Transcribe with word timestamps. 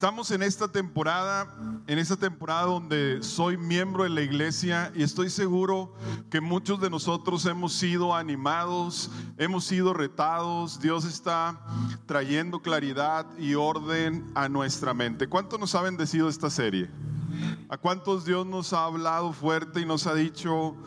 Estamos 0.00 0.30
en 0.30 0.42
esta 0.42 0.66
temporada, 0.66 1.54
en 1.86 1.98
esta 1.98 2.16
temporada 2.16 2.62
donde 2.62 3.22
soy 3.22 3.58
miembro 3.58 4.04
de 4.04 4.08
la 4.08 4.22
iglesia 4.22 4.90
y 4.96 5.02
estoy 5.02 5.28
seguro 5.28 5.92
que 6.30 6.40
muchos 6.40 6.80
de 6.80 6.88
nosotros 6.88 7.44
hemos 7.44 7.74
sido 7.74 8.14
animados, 8.14 9.10
hemos 9.36 9.66
sido 9.66 9.92
retados, 9.92 10.80
Dios 10.80 11.04
está 11.04 11.60
trayendo 12.06 12.62
claridad 12.62 13.26
y 13.38 13.56
orden 13.56 14.24
a 14.34 14.48
nuestra 14.48 14.94
mente. 14.94 15.28
¿Cuánto 15.28 15.58
nos 15.58 15.74
ha 15.74 15.82
bendecido 15.82 16.30
esta 16.30 16.48
serie? 16.48 16.88
¿A 17.68 17.76
cuántos 17.76 18.24
Dios 18.24 18.46
nos 18.46 18.72
ha 18.72 18.86
hablado 18.86 19.34
fuerte 19.34 19.82
y 19.82 19.84
nos 19.84 20.06
ha 20.06 20.14
dicho, 20.14 20.78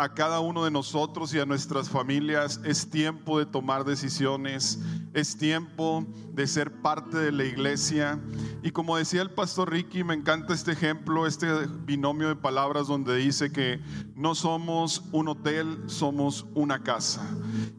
a 0.00 0.14
cada 0.14 0.40
uno 0.40 0.64
de 0.64 0.70
nosotros 0.70 1.34
y 1.34 1.40
a 1.40 1.44
nuestras 1.44 1.90
familias 1.90 2.58
es 2.64 2.88
tiempo 2.88 3.38
de 3.38 3.44
tomar 3.44 3.84
decisiones, 3.84 4.78
es 5.14 5.36
tiempo 5.36 6.06
de 6.32 6.46
ser 6.46 6.82
parte 6.82 7.18
de 7.18 7.32
la 7.32 7.44
iglesia. 7.44 8.20
Y 8.62 8.70
como 8.70 8.96
decía 8.96 9.22
el 9.22 9.30
pastor 9.30 9.70
Ricky, 9.70 10.04
me 10.04 10.14
encanta 10.14 10.54
este 10.54 10.72
ejemplo, 10.72 11.26
este 11.26 11.46
binomio 11.84 12.28
de 12.28 12.36
palabras 12.36 12.86
donde 12.86 13.16
dice 13.16 13.50
que 13.52 13.80
no 14.14 14.34
somos 14.34 15.04
un 15.12 15.28
hotel, 15.28 15.84
somos 15.86 16.46
una 16.54 16.82
casa. 16.82 17.22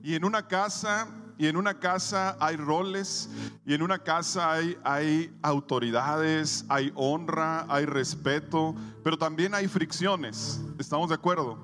Y 0.03 0.15
en 0.15 0.25
una 0.25 0.47
casa 0.47 1.20
y 1.41 1.47
en 1.47 1.57
una 1.57 1.79
casa 1.79 2.37
hay 2.39 2.55
roles, 2.55 3.27
y 3.65 3.73
en 3.73 3.81
una 3.81 3.97
casa 3.97 4.51
hay, 4.51 4.77
hay 4.83 5.35
autoridades, 5.41 6.65
hay 6.69 6.91
honra, 6.93 7.65
hay 7.67 7.85
respeto, 7.85 8.75
pero 9.03 9.17
también 9.17 9.55
hay 9.55 9.67
fricciones. 9.67 10.61
¿Estamos 10.77 11.09
de 11.09 11.15
acuerdo? 11.15 11.57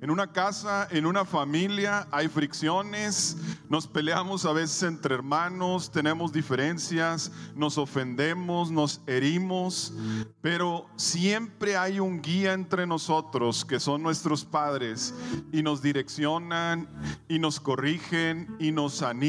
En 0.00 0.10
una 0.10 0.32
casa, 0.32 0.88
en 0.90 1.06
una 1.06 1.24
familia 1.24 2.08
hay 2.10 2.26
fricciones, 2.26 3.36
nos 3.68 3.86
peleamos 3.86 4.44
a 4.46 4.52
veces 4.52 4.82
entre 4.82 5.14
hermanos, 5.14 5.92
tenemos 5.92 6.32
diferencias, 6.32 7.30
nos 7.54 7.78
ofendemos, 7.78 8.72
nos 8.72 9.00
herimos, 9.06 9.92
pero 10.40 10.88
siempre 10.96 11.76
hay 11.76 12.00
un 12.00 12.20
guía 12.20 12.52
entre 12.52 12.84
nosotros 12.84 13.64
que 13.64 13.78
son 13.78 14.02
nuestros 14.02 14.44
padres 14.44 15.14
y 15.52 15.62
nos 15.62 15.82
direccionan 15.82 16.88
y 17.28 17.38
nos 17.38 17.60
corrigen 17.60 18.56
y 18.58 18.72
nos 18.72 19.02
animan 19.02 19.19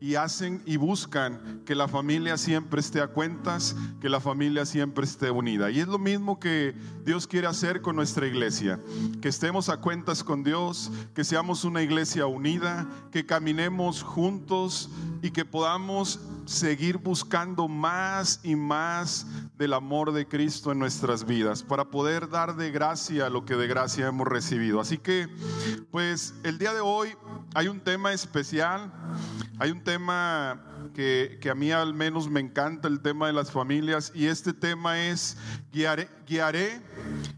y 0.00 0.14
hacen 0.16 0.62
y 0.66 0.76
buscan 0.76 1.62
que 1.64 1.74
la 1.74 1.88
familia 1.88 2.36
siempre 2.36 2.80
esté 2.80 3.00
a 3.00 3.08
cuentas, 3.08 3.74
que 4.00 4.08
la 4.08 4.20
familia 4.20 4.66
siempre 4.66 5.04
esté 5.04 5.30
unida. 5.30 5.70
Y 5.70 5.80
es 5.80 5.88
lo 5.88 5.98
mismo 5.98 6.38
que 6.38 6.74
Dios 7.04 7.26
quiere 7.26 7.46
hacer 7.46 7.80
con 7.80 7.96
nuestra 7.96 8.26
iglesia, 8.26 8.78
que 9.20 9.28
estemos 9.28 9.68
a 9.68 9.78
cuentas 9.78 10.22
con 10.22 10.44
Dios, 10.44 10.90
que 11.14 11.24
seamos 11.24 11.64
una 11.64 11.82
iglesia 11.82 12.26
unida, 12.26 12.86
que 13.10 13.24
caminemos 13.24 14.02
juntos 14.02 14.90
y 15.22 15.30
que 15.30 15.44
podamos 15.44 16.20
seguir 16.44 16.98
buscando 16.98 17.68
más 17.68 18.40
y 18.42 18.56
más 18.56 19.26
del 19.56 19.74
amor 19.74 20.12
de 20.12 20.26
Cristo 20.26 20.72
en 20.72 20.78
nuestras 20.78 21.24
vidas 21.24 21.62
para 21.62 21.84
poder 21.84 22.28
dar 22.28 22.56
de 22.56 22.70
gracia 22.70 23.30
lo 23.30 23.44
que 23.44 23.54
de 23.54 23.66
gracia 23.66 24.08
hemos 24.08 24.26
recibido. 24.26 24.80
Así 24.80 24.98
que, 24.98 25.28
pues 25.90 26.34
el 26.42 26.58
día 26.58 26.74
de 26.74 26.80
hoy 26.80 27.14
hay 27.54 27.68
un 27.68 27.80
tema 27.80 28.12
especial, 28.12 28.81
hay 29.58 29.70
un 29.70 29.82
tema 29.82 30.60
que, 30.94 31.38
a 31.50 31.54
mí 31.54 31.70
al 31.70 31.94
menos 31.94 32.28
me 32.28 32.40
encanta, 32.40 32.88
el 32.88 33.00
tema 33.00 33.26
de 33.26 33.32
las 33.32 33.50
familias, 33.50 34.12
y 34.14 34.26
este 34.26 34.52
tema 34.52 35.00
es 35.00 35.36
guiaré, 35.72 36.08
guiaré 36.26 36.80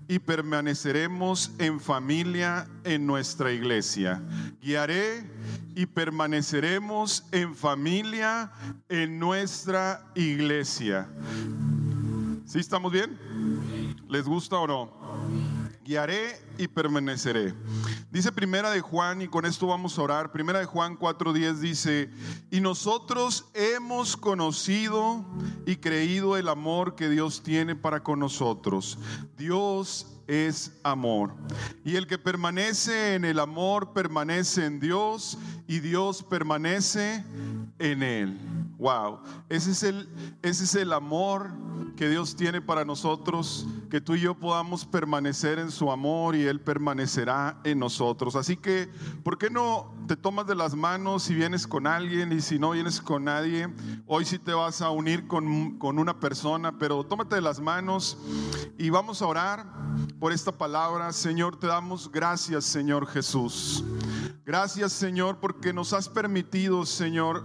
y 0.08 0.18
permaneceremos 0.18 1.50
en 1.58 1.80
familia 1.80 2.68
en 2.84 3.06
nuestra 3.06 3.52
iglesia. 3.52 4.22
Guiaré 4.60 5.30
y 5.74 5.86
permaneceremos 5.86 7.24
en 7.32 7.54
familia 7.54 8.52
en 8.88 9.18
nuestra 9.18 10.06
iglesia. 10.14 11.08
¿Sí 12.46 12.58
estamos 12.58 12.92
bien? 12.92 13.18
¿Les 14.08 14.24
gusta 14.24 14.56
o 14.56 14.66
no? 14.66 14.92
Guiaré 15.84 16.40
y 16.58 16.68
permaneceré. 16.68 17.54
Dice 18.10 18.32
Primera 18.32 18.70
de 18.70 18.80
Juan, 18.80 19.22
y 19.22 19.28
con 19.28 19.44
esto 19.44 19.66
vamos 19.66 19.98
a 19.98 20.02
orar. 20.02 20.32
Primera 20.32 20.58
de 20.58 20.66
Juan 20.66 20.98
4:10 20.98 21.60
dice, 21.60 22.10
y 22.50 22.60
nosotros 22.60 23.46
hemos 23.54 24.16
conocido 24.16 25.24
y 25.66 25.76
creído 25.76 26.36
el 26.36 26.48
amor 26.48 26.94
que 26.94 27.08
Dios 27.08 27.42
tiene 27.42 27.74
para 27.74 28.02
con 28.02 28.18
nosotros. 28.18 28.98
Dios 29.36 30.06
es 30.26 30.72
amor. 30.82 31.34
Y 31.84 31.96
el 31.96 32.06
que 32.06 32.18
permanece 32.18 33.14
en 33.14 33.24
el 33.24 33.38
amor 33.38 33.92
permanece 33.92 34.64
en 34.64 34.80
Dios 34.80 35.38
y 35.66 35.80
Dios 35.80 36.22
permanece 36.22 37.24
en 37.78 38.02
él. 38.02 38.38
Wow, 38.78 39.20
ese 39.48 39.70
es 39.70 39.82
el 39.82 40.08
ese 40.42 40.64
es 40.64 40.74
el 40.74 40.92
amor 40.92 41.50
que 41.96 42.08
Dios 42.08 42.34
tiene 42.34 42.60
para 42.60 42.84
nosotros, 42.84 43.66
que 43.88 44.00
tú 44.00 44.14
y 44.14 44.20
yo 44.20 44.34
podamos 44.34 44.84
permanecer 44.84 45.58
en 45.58 45.70
su 45.70 45.90
amor 45.90 46.34
y 46.34 46.43
él 46.46 46.60
permanecerá 46.60 47.60
en 47.64 47.78
nosotros. 47.78 48.36
Así 48.36 48.56
que, 48.56 48.88
¿por 49.22 49.38
qué 49.38 49.50
no 49.50 49.94
te 50.06 50.16
tomas 50.16 50.46
de 50.46 50.54
las 50.54 50.74
manos 50.74 51.24
si 51.24 51.34
vienes 51.34 51.66
con 51.66 51.86
alguien 51.86 52.32
y 52.32 52.40
si 52.40 52.58
no 52.58 52.70
vienes 52.70 53.00
con 53.00 53.24
nadie? 53.24 53.68
Hoy 54.06 54.24
sí 54.24 54.38
te 54.38 54.52
vas 54.52 54.82
a 54.82 54.90
unir 54.90 55.26
con, 55.26 55.78
con 55.78 55.98
una 55.98 56.20
persona, 56.20 56.78
pero 56.78 57.04
tómate 57.04 57.36
de 57.36 57.40
las 57.40 57.60
manos 57.60 58.18
y 58.78 58.90
vamos 58.90 59.22
a 59.22 59.26
orar 59.26 59.66
por 60.18 60.32
esta 60.32 60.52
palabra. 60.52 61.12
Señor, 61.12 61.58
te 61.58 61.66
damos 61.66 62.10
gracias, 62.10 62.64
Señor 62.64 63.06
Jesús. 63.06 63.84
Gracias, 64.44 64.92
Señor, 64.92 65.38
porque 65.40 65.72
nos 65.72 65.92
has 65.92 66.08
permitido, 66.08 66.84
Señor, 66.84 67.44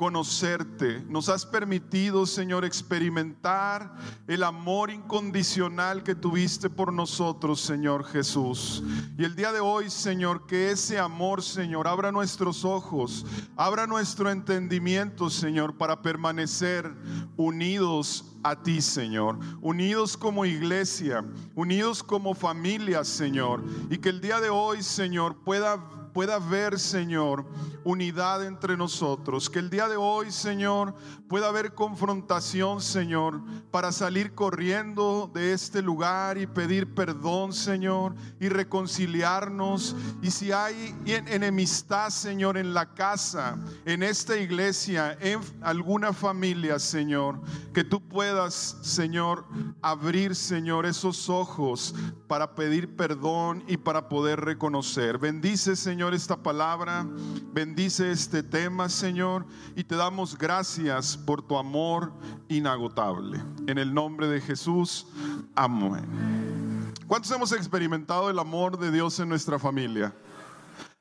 conocerte. 0.00 1.04
Nos 1.10 1.28
has 1.28 1.44
permitido, 1.44 2.24
Señor, 2.24 2.64
experimentar 2.64 3.94
el 4.26 4.44
amor 4.44 4.90
incondicional 4.90 6.02
que 6.02 6.14
tuviste 6.14 6.70
por 6.70 6.90
nosotros, 6.90 7.60
Señor 7.60 8.04
Jesús. 8.06 8.82
Y 9.18 9.24
el 9.24 9.36
día 9.36 9.52
de 9.52 9.60
hoy, 9.60 9.90
Señor, 9.90 10.46
que 10.46 10.70
ese 10.70 10.98
amor, 10.98 11.42
Señor, 11.42 11.86
abra 11.86 12.10
nuestros 12.12 12.64
ojos, 12.64 13.26
abra 13.56 13.86
nuestro 13.86 14.30
entendimiento, 14.30 15.28
Señor, 15.28 15.76
para 15.76 16.00
permanecer 16.00 16.90
unidos 17.36 18.24
a 18.42 18.56
ti, 18.62 18.80
Señor. 18.80 19.38
Unidos 19.60 20.16
como 20.16 20.46
iglesia, 20.46 21.22
unidos 21.54 22.02
como 22.02 22.32
familia, 22.32 23.04
Señor. 23.04 23.62
Y 23.90 23.98
que 23.98 24.08
el 24.08 24.22
día 24.22 24.40
de 24.40 24.48
hoy, 24.48 24.82
Señor, 24.82 25.36
pueda 25.44 25.99
pueda 26.12 26.36
haber, 26.36 26.78
Señor, 26.78 27.44
unidad 27.84 28.44
entre 28.44 28.76
nosotros. 28.76 29.48
Que 29.48 29.58
el 29.58 29.70
día 29.70 29.88
de 29.88 29.96
hoy, 29.96 30.30
Señor, 30.30 30.94
pueda 31.28 31.48
haber 31.48 31.74
confrontación, 31.74 32.80
Señor, 32.80 33.40
para 33.70 33.92
salir 33.92 34.34
corriendo 34.34 35.30
de 35.32 35.52
este 35.52 35.82
lugar 35.82 36.38
y 36.38 36.46
pedir 36.46 36.94
perdón, 36.94 37.52
Señor, 37.52 38.14
y 38.40 38.48
reconciliarnos. 38.48 39.96
Y 40.22 40.30
si 40.30 40.52
hay 40.52 40.94
enemistad, 41.06 42.10
Señor, 42.10 42.56
en 42.56 42.74
la 42.74 42.94
casa, 42.94 43.56
en 43.84 44.02
esta 44.02 44.36
iglesia, 44.36 45.16
en 45.20 45.40
alguna 45.60 46.12
familia, 46.12 46.78
Señor, 46.78 47.40
que 47.72 47.84
tú 47.84 48.00
puedas, 48.00 48.78
Señor, 48.82 49.46
abrir, 49.80 50.34
Señor, 50.34 50.86
esos 50.86 51.28
ojos 51.28 51.94
para 52.26 52.54
pedir 52.54 52.96
perdón 52.96 53.64
y 53.66 53.76
para 53.76 54.08
poder 54.08 54.40
reconocer. 54.40 55.18
Bendice, 55.18 55.76
Señor 55.76 55.99
Señor, 56.00 56.14
esta 56.14 56.42
palabra. 56.42 57.06
Bendice 57.52 58.10
este 58.10 58.42
tema, 58.42 58.88
Señor. 58.88 59.44
Y 59.76 59.84
te 59.84 59.96
damos 59.96 60.38
gracias 60.38 61.14
por 61.14 61.46
tu 61.46 61.58
amor 61.58 62.14
inagotable. 62.48 63.38
En 63.66 63.76
el 63.76 63.92
nombre 63.92 64.26
de 64.26 64.40
Jesús. 64.40 65.06
Amén. 65.54 66.90
¿Cuántos 67.06 67.30
hemos 67.32 67.52
experimentado 67.52 68.30
el 68.30 68.38
amor 68.38 68.78
de 68.78 68.90
Dios 68.90 69.20
en 69.20 69.28
nuestra 69.28 69.58
familia? 69.58 70.14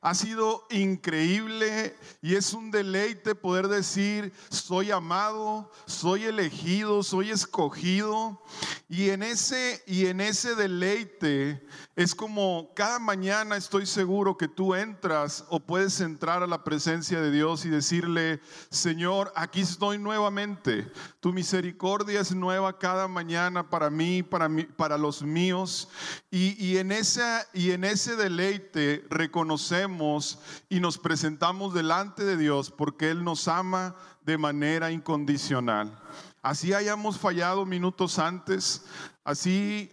Ha 0.01 0.13
sido 0.15 0.65
increíble 0.69 1.95
y 2.21 2.35
es 2.35 2.53
un 2.53 2.71
deleite 2.71 3.35
poder 3.35 3.69
decir, 3.69 4.33
soy 4.49 4.91
amado, 4.91 5.71
soy 5.85 6.25
elegido, 6.25 7.03
soy 7.03 7.31
escogido. 7.31 8.41
Y 8.89 9.11
en 9.11 9.23
ese 9.23 9.81
y 9.87 10.07
en 10.07 10.19
ese 10.19 10.55
deleite 10.55 11.65
es 11.99 12.15
como 12.15 12.71
cada 12.75 12.97
mañana 12.97 13.57
estoy 13.57 13.85
seguro 13.85 14.37
que 14.37 14.47
tú 14.47 14.73
entras 14.73 15.43
o 15.49 15.59
puedes 15.59 15.99
entrar 15.99 16.41
a 16.41 16.47
la 16.47 16.63
presencia 16.63 17.19
de 17.19 17.29
Dios 17.29 17.65
y 17.65 17.69
decirle, 17.69 18.39
"Señor, 18.69 19.33
aquí 19.35 19.59
estoy 19.59 19.97
nuevamente. 19.97 20.89
Tu 21.19 21.33
misericordia 21.33 22.21
es 22.21 22.33
nueva 22.33 22.79
cada 22.79 23.09
mañana 23.09 23.69
para 23.69 23.89
mí, 23.89 24.23
para 24.23 24.47
mí, 24.47 24.63
para 24.63 24.97
los 24.97 25.23
míos." 25.23 25.89
Y, 26.31 26.55
y 26.65 26.77
en 26.77 26.93
esa 26.93 27.45
y 27.51 27.71
en 27.71 27.83
ese 27.83 28.15
deleite 28.15 29.05
reconocemos 29.09 30.39
y 30.69 30.79
nos 30.79 30.97
presentamos 30.97 31.73
delante 31.73 32.23
de 32.23 32.37
Dios 32.37 32.71
porque 32.71 33.09
Él 33.09 33.25
nos 33.25 33.49
ama 33.49 33.93
de 34.25 34.37
manera 34.37 34.89
incondicional. 34.89 35.99
Así 36.41 36.73
hayamos 36.73 37.19
fallado 37.19 37.65
minutos 37.65 38.19
antes, 38.19 38.85
así 39.25 39.91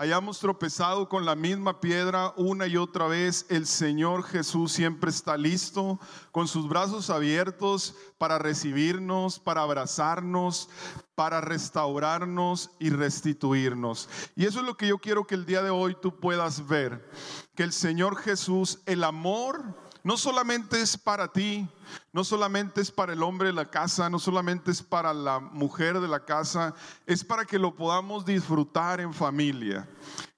hayamos 0.00 0.38
tropezado 0.38 1.10
con 1.10 1.26
la 1.26 1.36
misma 1.36 1.78
piedra 1.78 2.32
una 2.38 2.66
y 2.66 2.78
otra 2.78 3.06
vez, 3.06 3.44
el 3.50 3.66
Señor 3.66 4.22
Jesús 4.22 4.72
siempre 4.72 5.10
está 5.10 5.36
listo, 5.36 6.00
con 6.32 6.48
sus 6.48 6.66
brazos 6.70 7.10
abiertos 7.10 7.94
para 8.16 8.38
recibirnos, 8.38 9.38
para 9.38 9.60
abrazarnos, 9.60 10.70
para 11.14 11.42
restaurarnos 11.42 12.70
y 12.78 12.88
restituirnos. 12.88 14.08
Y 14.36 14.46
eso 14.46 14.60
es 14.60 14.64
lo 14.64 14.78
que 14.78 14.86
yo 14.86 14.96
quiero 14.96 15.26
que 15.26 15.34
el 15.34 15.44
día 15.44 15.62
de 15.62 15.68
hoy 15.68 15.94
tú 16.00 16.18
puedas 16.18 16.66
ver, 16.66 17.06
que 17.54 17.62
el 17.62 17.72
Señor 17.72 18.16
Jesús, 18.16 18.80
el 18.86 19.04
amor, 19.04 19.89
no 20.02 20.16
solamente 20.16 20.80
es 20.80 20.96
para 20.96 21.28
ti, 21.28 21.68
no 22.12 22.24
solamente 22.24 22.80
es 22.80 22.90
para 22.90 23.12
el 23.12 23.22
hombre 23.22 23.48
de 23.48 23.54
la 23.54 23.70
casa, 23.70 24.08
no 24.08 24.18
solamente 24.18 24.70
es 24.70 24.82
para 24.82 25.12
la 25.12 25.40
mujer 25.40 26.00
de 26.00 26.08
la 26.08 26.24
casa, 26.24 26.74
es 27.06 27.22
para 27.22 27.44
que 27.44 27.58
lo 27.58 27.74
podamos 27.74 28.24
disfrutar 28.24 29.00
en 29.00 29.12
familia. 29.12 29.88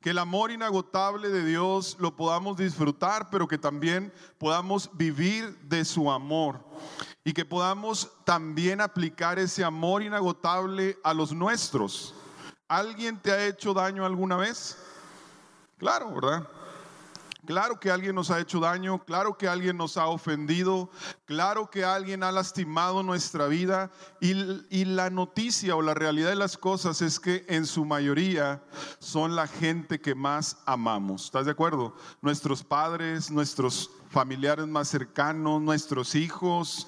Que 0.01 0.11
el 0.11 0.19
amor 0.19 0.51
inagotable 0.51 1.29
de 1.29 1.45
Dios 1.45 1.97
lo 2.01 2.17
podamos 2.17 2.57
disfrutar, 2.57 3.31
pero 3.31 3.47
que 3.47 3.59
también 3.59 4.13
podamos 4.39 4.91
vivir 4.95 5.57
de 5.61 5.85
su 5.85 6.11
amor. 6.11 6.61
Y 7.25 7.33
que 7.33 7.45
podamos 7.45 8.11
también 8.25 8.81
aplicar 8.81 9.39
ese 9.39 9.63
amor 9.63 10.03
inagotable 10.03 10.99
a 11.05 11.15
los 11.15 11.33
nuestros. 11.33 12.15
¿Alguien 12.67 13.17
te 13.17 13.31
ha 13.31 13.47
hecho 13.47 13.75
daño 13.75 14.05
alguna 14.05 14.37
vez? 14.37 14.77
Claro, 15.79 16.13
¿verdad? 16.13 16.49
Claro 17.45 17.81
que 17.81 17.91
alguien 17.91 18.15
nos 18.15 18.31
ha 18.31 18.39
hecho 18.39 18.61
daño, 18.61 19.05
claro 19.05 19.37
que 19.37 19.49
alguien 19.49 19.77
nos 19.77 19.97
ha 19.97 20.07
ofendido, 20.07 20.91
claro 21.25 21.71
que 21.71 21.85
alguien 21.85 22.23
ha 22.23 22.31
lastimado 22.31 23.03
nuestra 23.03 23.49
vida 23.49 23.91
y, 24.21 24.85
la 24.85 25.11
noticia 25.11 25.75
o 25.75 25.83
la 25.83 25.95
realidad 25.95 26.29
de 26.29 26.37
las 26.37 26.57
cosas 26.57 27.03
es 27.03 27.19
que 27.19 27.45
en 27.49 27.67
su 27.67 27.85
mayoría 27.85 28.63
son 29.01 29.35
la 29.35 29.49
gente 29.49 30.01
que 30.01 30.15
más 30.15 30.59
amamos. 30.67 31.25
¿Estás 31.25 31.47
de 31.47 31.51
acuerdo? 31.51 31.97
Nuestros 32.21 32.63
padres, 32.63 33.29
nuestros 33.29 33.91
familiares 34.11 34.69
más 34.69 34.87
cercanos, 34.87 35.61
nuestros 35.61 36.15
hijos, 36.15 36.87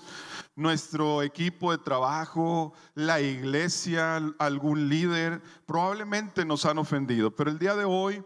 nuestro 0.55 1.23
equipo 1.23 1.73
de 1.73 1.79
trabajo, 1.79 2.75
la 2.95 3.21
iglesia, 3.21 4.23
algún 4.39 4.89
líder, 4.89 5.43
probablemente 5.67 6.45
nos 6.45 6.65
han 6.65 6.79
ofendido. 6.79 7.35
Pero 7.35 7.51
el 7.51 7.59
día 7.59 7.75
de 7.75 7.85
hoy 7.85 8.23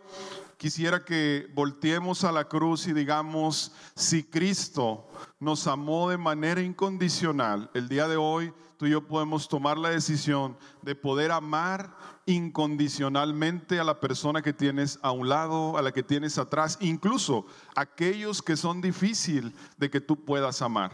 quisiera 0.58 1.04
que 1.04 1.48
volteemos 1.54 2.24
a 2.24 2.32
la 2.32 2.48
cruz 2.48 2.88
y 2.88 2.92
digamos, 2.92 3.72
si 3.94 4.24
Cristo 4.24 5.08
nos 5.38 5.66
amó 5.68 6.10
de 6.10 6.18
manera 6.18 6.60
incondicional, 6.60 7.70
el 7.74 7.88
día 7.88 8.08
de 8.08 8.16
hoy 8.16 8.52
tú 8.76 8.86
y 8.86 8.90
yo 8.90 9.06
podemos 9.06 9.48
tomar 9.48 9.78
la 9.78 9.90
decisión 9.90 10.56
de 10.82 10.96
poder 10.96 11.30
amar 11.30 11.96
incondicionalmente 12.26 13.78
a 13.78 13.84
la 13.84 14.00
persona 14.00 14.42
que 14.42 14.52
tienes 14.52 14.98
a 15.02 15.12
un 15.12 15.28
lado, 15.28 15.78
a 15.78 15.82
la 15.82 15.92
que 15.92 16.02
tienes 16.02 16.38
atrás, 16.38 16.76
incluso 16.80 17.46
aquellos 17.76 18.42
que 18.42 18.56
son 18.56 18.80
difícil 18.80 19.54
de 19.78 19.90
que 19.90 20.00
tú 20.00 20.24
puedas 20.24 20.60
amar. 20.60 20.92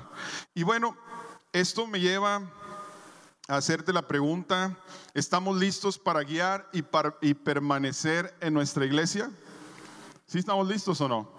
Y 0.54 0.62
bueno, 0.62 0.96
esto 1.52 1.86
me 1.86 2.00
lleva 2.00 2.36
a 3.48 3.56
hacerte 3.56 3.92
la 3.92 4.02
pregunta, 4.02 4.76
¿estamos 5.14 5.56
listos 5.58 5.98
para 5.98 6.22
guiar 6.22 6.68
y, 6.72 6.84
y 7.22 7.34
permanecer 7.34 8.34
en 8.40 8.54
nuestra 8.54 8.84
iglesia? 8.84 9.30
¿Sí 10.34 10.40
estamos 10.40 10.66
listos 10.66 11.00
o 11.00 11.08
no? 11.08 11.30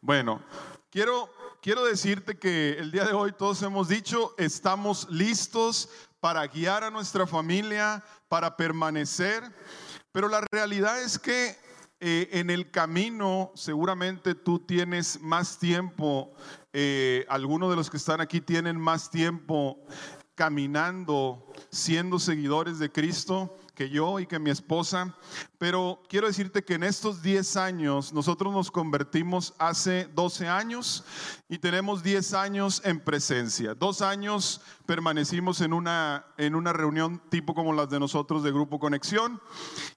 Bueno, 0.00 0.42
quiero, 0.90 1.32
quiero 1.62 1.84
decirte 1.84 2.36
que 2.36 2.72
el 2.72 2.90
día 2.90 3.04
de 3.04 3.12
hoy 3.12 3.30
todos 3.30 3.62
hemos 3.62 3.86
dicho, 3.86 4.34
estamos 4.36 5.08
listos 5.10 5.88
para 6.18 6.44
guiar 6.48 6.82
a 6.82 6.90
nuestra 6.90 7.24
familia, 7.24 8.02
para 8.26 8.56
permanecer, 8.56 9.44
pero 10.10 10.26
la 10.26 10.40
realidad 10.50 11.00
es 11.00 11.20
que 11.20 11.56
eh, 12.00 12.28
en 12.32 12.50
el 12.50 12.72
camino 12.72 13.52
seguramente 13.54 14.34
tú 14.34 14.58
tienes 14.58 15.20
más 15.20 15.60
tiempo, 15.60 16.32
eh, 16.72 17.26
algunos 17.28 17.70
de 17.70 17.76
los 17.76 17.90
que 17.90 17.98
están 17.98 18.20
aquí 18.20 18.40
tienen 18.40 18.76
más 18.76 19.08
tiempo 19.08 19.86
caminando, 20.34 21.46
siendo 21.70 22.18
seguidores 22.18 22.80
de 22.80 22.90
Cristo 22.90 23.56
que 23.78 23.88
yo 23.88 24.18
y 24.18 24.26
que 24.26 24.40
mi 24.40 24.50
esposa, 24.50 25.14
pero 25.56 26.02
quiero 26.08 26.26
decirte 26.26 26.64
que 26.64 26.74
en 26.74 26.82
estos 26.82 27.22
10 27.22 27.56
años 27.56 28.12
nosotros 28.12 28.52
nos 28.52 28.72
convertimos 28.72 29.54
hace 29.56 30.08
12 30.16 30.48
años 30.48 31.04
y 31.48 31.58
tenemos 31.58 32.02
10 32.02 32.34
años 32.34 32.82
en 32.84 32.98
presencia. 32.98 33.76
Dos 33.76 34.02
años 34.02 34.62
permanecimos 34.84 35.60
en 35.60 35.72
una, 35.72 36.26
en 36.38 36.56
una 36.56 36.72
reunión 36.72 37.22
tipo 37.30 37.54
como 37.54 37.72
las 37.72 37.88
de 37.88 38.00
nosotros 38.00 38.42
de 38.42 38.50
Grupo 38.50 38.80
Conexión 38.80 39.40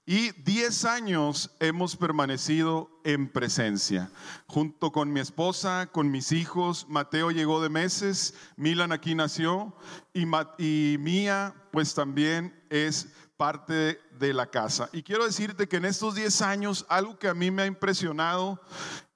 y 0.06 0.30
10 0.30 0.84
años 0.84 1.50
hemos 1.58 1.96
permanecido 1.96 2.88
en 3.02 3.32
presencia, 3.32 4.12
junto 4.46 4.92
con 4.92 5.12
mi 5.12 5.18
esposa, 5.18 5.88
con 5.90 6.08
mis 6.08 6.30
hijos. 6.30 6.86
Mateo 6.88 7.32
llegó 7.32 7.60
de 7.60 7.68
meses, 7.68 8.34
Milan 8.56 8.92
aquí 8.92 9.16
nació 9.16 9.74
y, 10.14 10.22
y 10.58 10.98
Mía 10.98 11.56
pues 11.72 11.94
también 11.94 12.54
es 12.68 13.08
parte 13.42 14.00
de 14.20 14.32
la 14.32 14.46
casa. 14.46 14.88
Y 14.92 15.02
quiero 15.02 15.24
decirte 15.24 15.66
que 15.66 15.78
en 15.78 15.84
estos 15.84 16.14
10 16.14 16.42
años, 16.42 16.86
algo 16.88 17.18
que 17.18 17.26
a 17.26 17.34
mí 17.34 17.50
me 17.50 17.62
ha 17.62 17.66
impresionado, 17.66 18.60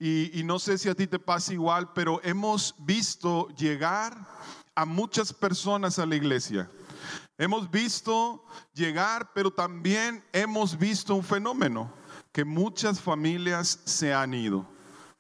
y, 0.00 0.42
no 0.44 0.58
sé 0.58 0.78
si 0.78 0.88
a 0.88 0.96
ti 0.96 1.06
te 1.06 1.20
pasa 1.20 1.52
igual, 1.52 1.92
pero 1.92 2.20
hemos 2.24 2.74
visto 2.80 3.46
llegar 3.50 4.18
a 4.74 4.84
muchas 4.84 5.32
personas 5.32 6.00
a 6.00 6.06
la 6.06 6.16
iglesia. 6.16 6.68
Hemos 7.38 7.70
visto 7.70 8.44
llegar, 8.74 9.30
pero 9.32 9.52
también 9.52 10.24
hemos 10.32 10.76
visto 10.76 11.14
un 11.14 11.22
fenómeno, 11.22 11.92
que 12.32 12.44
muchas 12.44 13.00
familias 13.00 13.78
se 13.84 14.12
han 14.12 14.34
ido. 14.34 14.66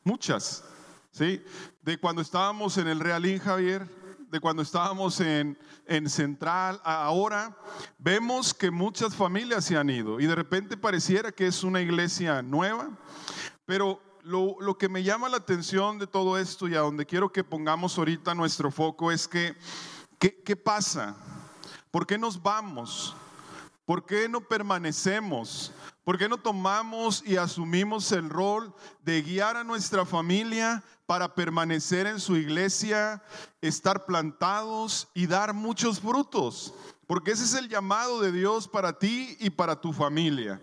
Muchas. 0.02 0.64
¿Sí? 1.12 1.44
De 1.80 1.96
cuando 1.96 2.22
estábamos 2.22 2.76
en 2.76 2.88
el 2.88 2.98
Realín, 2.98 3.38
Javier, 3.38 3.86
de 4.30 4.40
cuando 4.40 4.62
estábamos 4.62 5.20
en, 5.20 5.58
en 5.86 6.08
Central 6.08 6.80
ahora, 6.84 7.56
vemos 7.98 8.52
que 8.52 8.70
muchas 8.70 9.14
familias 9.14 9.64
se 9.64 9.76
han 9.76 9.90
ido 9.90 10.20
y 10.20 10.26
de 10.26 10.34
repente 10.34 10.76
pareciera 10.76 11.32
que 11.32 11.46
es 11.46 11.62
una 11.62 11.80
iglesia 11.80 12.42
nueva, 12.42 12.90
pero 13.64 14.00
lo, 14.22 14.56
lo, 14.60 14.76
que 14.76 14.88
me 14.88 15.04
llama 15.04 15.28
la 15.28 15.36
atención 15.36 15.98
de 15.98 16.06
todo 16.06 16.38
esto 16.38 16.66
y 16.66 16.74
a 16.74 16.80
donde 16.80 17.06
quiero 17.06 17.30
que 17.30 17.44
pongamos 17.44 17.96
ahorita 17.96 18.34
nuestro 18.34 18.70
foco 18.70 19.12
es 19.12 19.28
que, 19.28 19.54
¿qué, 20.18 20.42
qué 20.42 20.56
pasa? 20.56 21.16
¿Por 21.92 22.06
qué 22.06 22.18
nos 22.18 22.42
vamos? 22.42 23.16
¿Por 23.84 24.04
qué 24.04 24.28
no 24.28 24.40
permanecemos? 24.40 25.72
¿Por 26.06 26.18
qué 26.18 26.28
no 26.28 26.38
tomamos 26.38 27.24
y 27.26 27.36
asumimos 27.36 28.12
el 28.12 28.30
rol 28.30 28.72
de 29.02 29.22
guiar 29.22 29.56
a 29.56 29.64
nuestra 29.64 30.06
familia 30.06 30.84
para 31.04 31.34
permanecer 31.34 32.06
en 32.06 32.20
su 32.20 32.36
iglesia, 32.36 33.24
estar 33.60 34.06
plantados 34.06 35.08
y 35.14 35.26
dar 35.26 35.52
muchos 35.52 35.98
frutos? 35.98 36.72
Porque 37.08 37.32
ese 37.32 37.42
es 37.42 37.54
el 37.54 37.68
llamado 37.68 38.20
de 38.20 38.30
Dios 38.30 38.68
para 38.68 38.96
ti 38.96 39.36
y 39.40 39.50
para 39.50 39.80
tu 39.80 39.92
familia. 39.92 40.62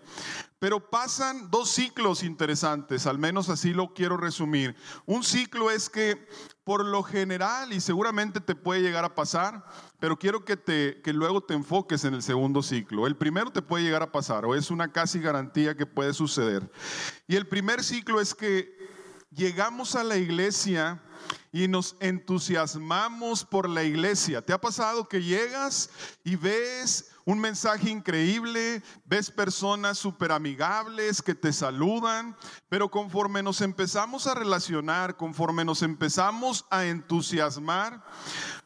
Pero 0.64 0.80
pasan 0.80 1.52
dos 1.52 1.72
ciclos 1.72 2.24
interesantes, 2.24 3.06
al 3.06 3.20
menos 3.20 3.50
así 3.50 3.74
lo 3.74 3.94
quiero 3.94 4.16
resumir. 4.16 4.78
Un 5.06 5.22
ciclo 5.22 5.70
es 5.70 5.90
que 5.90 6.26
por 6.64 6.86
lo 6.86 7.04
general, 7.04 7.74
y 7.74 7.82
seguramente 7.82 8.40
te 8.40 8.56
puede 8.56 8.82
llegar 8.82 9.04
a 9.04 9.14
pasar, 9.14 9.66
pero 10.00 10.18
quiero 10.18 10.46
que, 10.46 10.56
te, 10.56 11.02
que 11.02 11.12
luego 11.12 11.42
te 11.42 11.54
enfoques 11.54 12.06
en 12.06 12.14
el 12.14 12.24
segundo 12.24 12.64
ciclo. 12.64 13.08
El 13.08 13.18
primero 13.18 13.52
te 13.52 13.62
puede 13.62 13.84
llegar 13.84 14.04
a 14.04 14.14
pasar, 14.14 14.46
o 14.46 14.56
es 14.56 14.72
una 14.72 14.90
casi 14.90 15.20
garantía 15.20 15.76
que 15.76 15.86
puede 15.86 16.14
suceder. 16.14 16.72
Y 17.28 17.36
el 17.36 17.46
primer 17.46 17.84
ciclo 17.84 18.22
es 18.22 18.34
que 18.34 18.74
llegamos 19.32 19.98
a 19.98 20.04
la 20.06 20.16
iglesia 20.16 21.04
y 21.54 21.68
nos 21.68 21.96
entusiasmamos 22.00 23.46
por 23.46 23.70
la 23.70 23.84
iglesia. 23.84 24.42
¿Te 24.42 24.52
ha 24.52 24.60
pasado 24.60 25.08
que 25.08 25.22
llegas 25.22 25.92
y 26.24 26.36
ves 26.36 27.12
un 27.26 27.40
mensaje 27.40 27.90
increíble, 27.92 28.82
ves 29.06 29.30
personas 29.30 30.00
súper 30.00 30.32
amigables 30.32 31.22
que 31.22 31.36
te 31.36 31.54
saludan, 31.54 32.36
pero 32.68 32.90
conforme 32.90 33.44
nos 33.44 33.62
empezamos 33.62 34.26
a 34.26 34.34
relacionar, 34.34 35.16
conforme 35.16 35.64
nos 35.64 35.84
empezamos 35.84 36.66
a 36.72 36.86
entusiasmar, 36.86 38.04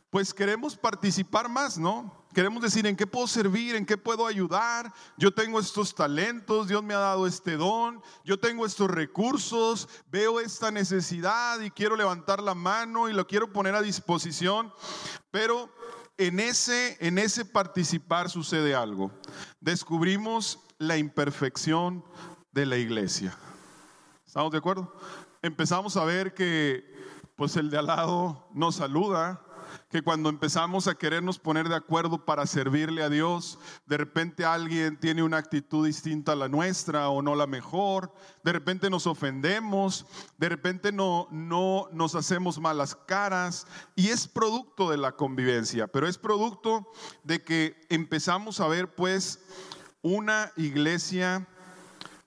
pues 0.09 0.33
queremos 0.33 0.77
participar 0.77 1.49
más, 1.49 1.77
¿no? 1.77 2.25
Queremos 2.37 2.61
decir 2.61 2.85
en 2.85 2.95
qué 2.95 3.07
puedo 3.07 3.25
servir, 3.25 3.75
en 3.75 3.83
qué 3.83 3.97
puedo 3.97 4.27
ayudar. 4.27 4.93
Yo 5.17 5.33
tengo 5.33 5.59
estos 5.59 5.95
talentos, 5.95 6.67
Dios 6.67 6.83
me 6.83 6.93
ha 6.93 6.99
dado 6.99 7.25
este 7.25 7.57
don, 7.57 7.99
yo 8.23 8.39
tengo 8.39 8.63
estos 8.63 8.91
recursos, 8.91 9.89
veo 10.11 10.39
esta 10.39 10.69
necesidad 10.69 11.59
y 11.61 11.71
quiero 11.71 11.95
levantar 11.95 12.43
la 12.43 12.53
mano 12.53 13.09
y 13.09 13.13
lo 13.13 13.25
quiero 13.25 13.51
poner 13.51 13.73
a 13.73 13.81
disposición. 13.81 14.71
Pero 15.31 15.67
en 16.15 16.39
ese, 16.39 16.95
en 16.99 17.17
ese 17.17 17.43
participar 17.43 18.29
sucede 18.29 18.75
algo. 18.75 19.09
Descubrimos 19.59 20.59
la 20.77 20.95
imperfección 20.95 22.05
de 22.51 22.67
la 22.67 22.77
iglesia. 22.77 23.35
¿Estamos 24.27 24.51
de 24.51 24.59
acuerdo? 24.59 24.95
Empezamos 25.41 25.97
a 25.97 26.05
ver 26.05 26.35
que 26.35 26.85
pues 27.35 27.55
el 27.55 27.71
de 27.71 27.79
al 27.79 27.87
lado 27.87 28.47
nos 28.53 28.75
saluda 28.75 29.41
que 29.89 30.01
cuando 30.01 30.29
empezamos 30.29 30.87
a 30.87 30.95
querernos 30.95 31.39
poner 31.39 31.69
de 31.69 31.75
acuerdo 31.75 32.25
para 32.25 32.45
servirle 32.45 33.03
a 33.03 33.09
Dios, 33.09 33.57
de 33.85 33.97
repente 33.97 34.43
alguien 34.43 34.99
tiene 34.99 35.23
una 35.23 35.37
actitud 35.37 35.85
distinta 35.85 36.33
a 36.33 36.35
la 36.35 36.49
nuestra 36.49 37.07
o 37.09 37.21
no 37.21 37.35
la 37.35 37.47
mejor, 37.47 38.13
de 38.43 38.51
repente 38.51 38.89
nos 38.89 39.07
ofendemos, 39.07 40.05
de 40.37 40.49
repente 40.49 40.91
no, 40.91 41.27
no 41.31 41.87
nos 41.93 42.15
hacemos 42.15 42.59
malas 42.59 42.95
caras 42.95 43.65
y 43.95 44.09
es 44.09 44.27
producto 44.27 44.89
de 44.89 44.97
la 44.97 45.13
convivencia, 45.13 45.87
pero 45.87 46.07
es 46.07 46.17
producto 46.17 46.91
de 47.23 47.43
que 47.43 47.79
empezamos 47.87 48.59
a 48.59 48.67
ver 48.67 48.93
pues 48.93 49.39
una 50.01 50.51
iglesia 50.57 51.47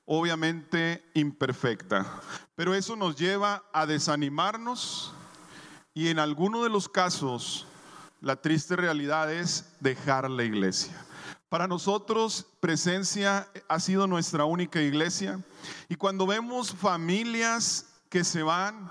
obviamente 0.06 1.04
imperfecta, 1.12 2.06
pero 2.56 2.74
eso 2.74 2.96
nos 2.96 3.16
lleva 3.16 3.64
a 3.74 3.84
desanimarnos 3.84 5.14
y 5.94 6.08
en 6.08 6.18
alguno 6.18 6.62
de 6.62 6.70
los 6.70 6.88
casos 6.88 7.66
la 8.20 8.36
triste 8.36 8.76
realidad 8.76 9.32
es 9.32 9.66
dejar 9.80 10.30
la 10.30 10.44
iglesia. 10.44 10.94
Para 11.48 11.66
nosotros, 11.66 12.46
presencia 12.60 13.48
ha 13.68 13.80
sido 13.80 14.06
nuestra 14.06 14.44
única 14.44 14.80
iglesia. 14.80 15.40
Y 15.88 15.96
cuando 15.96 16.26
vemos 16.26 16.72
familias 16.72 17.86
que 18.08 18.22
se 18.22 18.42
van, 18.42 18.90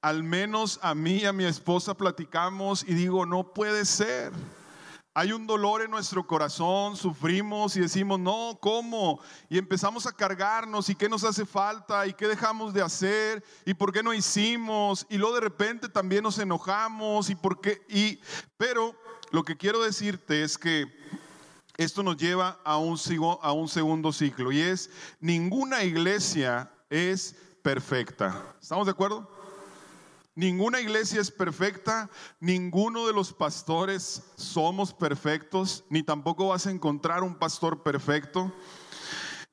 al 0.00 0.22
menos 0.22 0.80
a 0.82 0.94
mí 0.94 1.18
y 1.18 1.24
a 1.24 1.32
mi 1.32 1.44
esposa 1.44 1.94
platicamos 1.94 2.84
y 2.86 2.94
digo, 2.94 3.26
no 3.26 3.52
puede 3.52 3.84
ser. 3.84 4.32
Hay 5.18 5.32
un 5.32 5.48
dolor 5.48 5.82
en 5.82 5.90
nuestro 5.90 6.24
corazón, 6.24 6.96
sufrimos 6.96 7.76
y 7.76 7.80
decimos, 7.80 8.20
no, 8.20 8.56
¿cómo? 8.62 9.18
Y 9.48 9.58
empezamos 9.58 10.06
a 10.06 10.12
cargarnos 10.12 10.88
y 10.90 10.94
qué 10.94 11.08
nos 11.08 11.24
hace 11.24 11.44
falta 11.44 12.06
y 12.06 12.14
qué 12.14 12.28
dejamos 12.28 12.72
de 12.72 12.82
hacer 12.82 13.42
y 13.66 13.74
por 13.74 13.92
qué 13.92 14.00
no 14.00 14.14
hicimos. 14.14 15.08
Y 15.10 15.18
luego 15.18 15.34
de 15.34 15.40
repente 15.40 15.88
también 15.88 16.22
nos 16.22 16.38
enojamos 16.38 17.30
y 17.30 17.34
por 17.34 17.60
qué. 17.60 17.84
Y, 17.88 18.20
pero 18.56 18.94
lo 19.32 19.42
que 19.42 19.56
quiero 19.56 19.82
decirte 19.82 20.44
es 20.44 20.56
que 20.56 20.86
esto 21.76 22.04
nos 22.04 22.16
lleva 22.16 22.60
a 22.62 22.76
un, 22.78 22.96
a 23.42 23.50
un 23.50 23.66
segundo 23.66 24.12
ciclo 24.12 24.52
y 24.52 24.60
es, 24.60 24.88
ninguna 25.18 25.82
iglesia 25.82 26.70
es 26.90 27.34
perfecta. 27.64 28.54
¿Estamos 28.62 28.86
de 28.86 28.92
acuerdo? 28.92 29.37
Ninguna 30.38 30.80
iglesia 30.80 31.20
es 31.20 31.32
perfecta, 31.32 32.08
ninguno 32.38 33.08
de 33.08 33.12
los 33.12 33.32
pastores 33.32 34.22
somos 34.36 34.94
perfectos, 34.94 35.82
ni 35.90 36.04
tampoco 36.04 36.46
vas 36.46 36.64
a 36.68 36.70
encontrar 36.70 37.24
un 37.24 37.34
pastor 37.34 37.82
perfecto. 37.82 38.52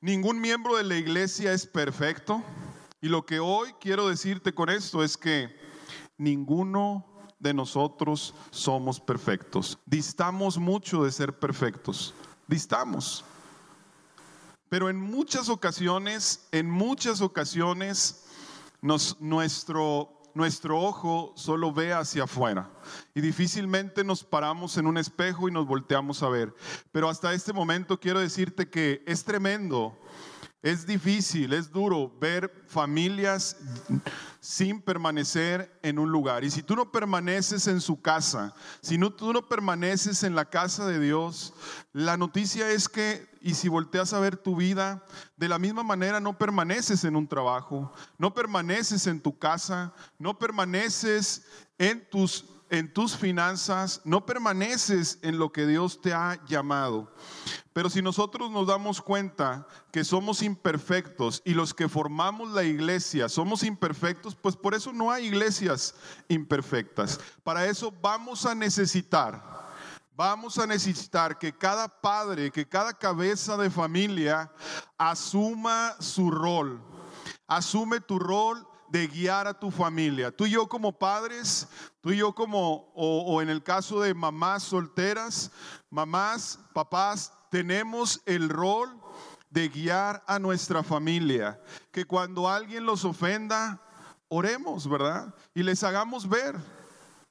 Ningún 0.00 0.40
miembro 0.40 0.76
de 0.76 0.84
la 0.84 0.94
iglesia 0.94 1.52
es 1.52 1.66
perfecto. 1.66 2.40
Y 3.00 3.08
lo 3.08 3.26
que 3.26 3.40
hoy 3.40 3.74
quiero 3.80 4.06
decirte 4.06 4.54
con 4.54 4.70
esto 4.70 5.02
es 5.02 5.16
que 5.16 5.58
ninguno 6.18 7.04
de 7.40 7.52
nosotros 7.52 8.32
somos 8.52 9.00
perfectos. 9.00 9.80
Distamos 9.86 10.56
mucho 10.56 11.02
de 11.02 11.10
ser 11.10 11.36
perfectos. 11.36 12.14
Distamos. 12.46 13.24
Pero 14.68 14.88
en 14.88 15.00
muchas 15.00 15.48
ocasiones, 15.48 16.46
en 16.52 16.70
muchas 16.70 17.22
ocasiones, 17.22 18.22
nos, 18.82 19.20
nuestro 19.20 20.15
nuestro 20.36 20.78
ojo 20.80 21.32
solo 21.34 21.72
ve 21.72 21.94
hacia 21.94 22.24
afuera 22.24 22.70
y 23.14 23.22
difícilmente 23.22 24.04
nos 24.04 24.22
paramos 24.22 24.76
en 24.76 24.86
un 24.86 24.98
espejo 24.98 25.48
y 25.48 25.52
nos 25.52 25.66
volteamos 25.66 26.22
a 26.22 26.28
ver. 26.28 26.54
Pero 26.92 27.08
hasta 27.08 27.32
este 27.32 27.54
momento 27.54 27.98
quiero 27.98 28.20
decirte 28.20 28.68
que 28.68 29.02
es 29.06 29.24
tremendo 29.24 29.98
es 30.66 30.84
difícil, 30.84 31.52
es 31.52 31.70
duro 31.70 32.12
ver 32.18 32.52
familias 32.66 33.56
sin 34.40 34.82
permanecer 34.82 35.78
en 35.82 35.96
un 35.96 36.10
lugar. 36.10 36.42
Y 36.42 36.50
si 36.50 36.60
tú 36.60 36.74
no 36.74 36.90
permaneces 36.90 37.68
en 37.68 37.80
su 37.80 38.00
casa, 38.00 38.52
si 38.80 38.98
no, 38.98 39.12
tú 39.12 39.32
no 39.32 39.48
permaneces 39.48 40.24
en 40.24 40.34
la 40.34 40.46
casa 40.46 40.84
de 40.86 40.98
Dios, 40.98 41.54
la 41.92 42.16
noticia 42.16 42.68
es 42.70 42.88
que, 42.88 43.28
y 43.46 43.54
si 43.54 43.68
volteas 43.68 44.12
a 44.12 44.18
ver 44.18 44.36
tu 44.36 44.56
vida, 44.56 45.04
de 45.36 45.48
la 45.48 45.60
misma 45.60 45.84
manera 45.84 46.18
no 46.18 46.36
permaneces 46.36 47.04
en 47.04 47.14
un 47.14 47.28
trabajo, 47.28 47.92
no 48.18 48.34
permaneces 48.34 49.06
en 49.06 49.20
tu 49.20 49.38
casa, 49.38 49.94
no 50.18 50.36
permaneces 50.36 51.46
en 51.78 52.10
tus 52.10 52.44
en 52.68 52.92
tus 52.92 53.16
finanzas, 53.16 54.00
no 54.04 54.26
permaneces 54.26 55.20
en 55.22 55.38
lo 55.38 55.52
que 55.52 55.64
Dios 55.64 56.00
te 56.00 56.12
ha 56.12 56.44
llamado. 56.46 57.12
Pero 57.72 57.88
si 57.88 58.02
nosotros 58.02 58.50
nos 58.50 58.66
damos 58.66 59.00
cuenta 59.00 59.68
que 59.92 60.02
somos 60.02 60.42
imperfectos 60.42 61.42
y 61.44 61.54
los 61.54 61.72
que 61.72 61.88
formamos 61.88 62.50
la 62.50 62.64
iglesia 62.64 63.28
somos 63.28 63.62
imperfectos, 63.62 64.34
pues 64.34 64.56
por 64.56 64.74
eso 64.74 64.92
no 64.92 65.12
hay 65.12 65.26
iglesias 65.26 65.94
imperfectas. 66.26 67.20
Para 67.44 67.66
eso 67.66 67.94
vamos 68.02 68.44
a 68.44 68.56
necesitar, 68.56 69.65
vamos 70.16 70.58
a 70.58 70.66
necesitar 70.66 71.38
que 71.38 71.52
cada 71.52 71.88
padre, 71.88 72.50
que 72.50 72.66
cada 72.66 72.94
cabeza 72.94 73.56
de 73.56 73.68
familia 73.68 74.50
asuma 74.96 75.94
su 76.00 76.30
rol. 76.30 76.80
Asume 77.46 78.00
tu 78.00 78.18
rol 78.18 78.66
de 78.88 79.06
guiar 79.06 79.46
a 79.46 79.58
tu 79.58 79.70
familia. 79.70 80.34
Tú 80.34 80.46
y 80.46 80.50
yo 80.50 80.68
como 80.68 80.98
padres, 80.98 81.68
tú 82.00 82.12
y 82.12 82.16
yo 82.16 82.34
como, 82.34 82.90
o, 82.94 83.42
en 83.42 83.50
el 83.50 83.62
caso 83.62 84.00
de 84.00 84.14
mamás 84.14 84.62
solteras, 84.62 85.50
mamás, 85.90 86.58
papás, 86.72 87.32
tenemos 87.50 88.22
el 88.24 88.48
rol 88.48 88.98
de 89.50 89.68
guiar 89.68 90.24
a 90.26 90.38
nuestra 90.38 90.82
familia. 90.82 91.60
Que 91.92 92.06
cuando 92.06 92.48
alguien 92.48 92.86
los 92.86 93.04
ofenda, 93.04 93.82
oremos, 94.28 94.88
¿verdad? 94.88 95.34
Y 95.54 95.62
les 95.62 95.84
hagamos 95.84 96.26
ver 96.26 96.56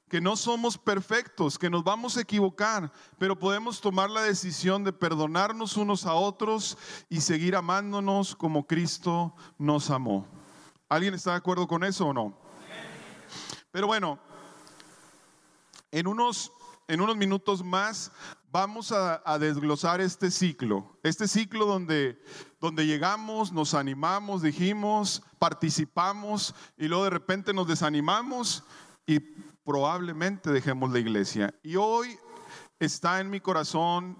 que 0.08 0.20
no 0.20 0.36
somos 0.36 0.78
perfectos, 0.78 1.58
que 1.58 1.70
nos 1.70 1.82
vamos 1.82 2.16
a 2.16 2.20
equivocar, 2.20 2.92
pero 3.18 3.38
podemos 3.38 3.80
tomar 3.80 4.08
la 4.08 4.22
decisión 4.22 4.84
de 4.84 4.92
perdonarnos 4.92 5.76
unos 5.76 6.06
a 6.06 6.14
otros 6.14 6.78
y 7.08 7.20
seguir 7.20 7.56
amándonos 7.56 8.36
como 8.36 8.66
Cristo 8.66 9.34
nos 9.58 9.90
amó. 9.90 10.26
¿Alguien 10.88 11.14
está 11.14 11.32
de 11.32 11.38
acuerdo 11.38 11.66
con 11.66 11.82
eso 11.82 12.06
o 12.06 12.14
no? 12.14 12.38
Pero 13.72 13.88
bueno, 13.88 14.18
en 15.90 16.06
unos, 16.06 16.52
en 16.86 17.00
unos 17.00 17.16
minutos 17.16 17.64
más 17.64 18.12
vamos 18.52 18.92
a, 18.92 19.38
desglosar 19.38 20.00
este 20.00 20.30
ciclo. 20.30 20.98
Este 21.02 21.28
ciclo 21.28 21.66
donde, 21.66 22.22
donde 22.60 22.86
llegamos, 22.86 23.52
nos 23.52 23.74
animamos, 23.74 24.40
dijimos, 24.40 25.22
participamos 25.38 26.54
y 26.78 26.86
luego 26.86 27.04
de 27.04 27.10
repente 27.10 27.52
nos 27.52 27.66
desanimamos 27.66 28.64
y 29.06 29.20
probablemente 29.66 30.52
dejemos 30.52 30.92
la 30.92 31.00
iglesia. 31.00 31.52
Y 31.64 31.74
hoy 31.74 32.16
está 32.78 33.20
en 33.20 33.28
mi 33.28 33.40
corazón 33.40 34.16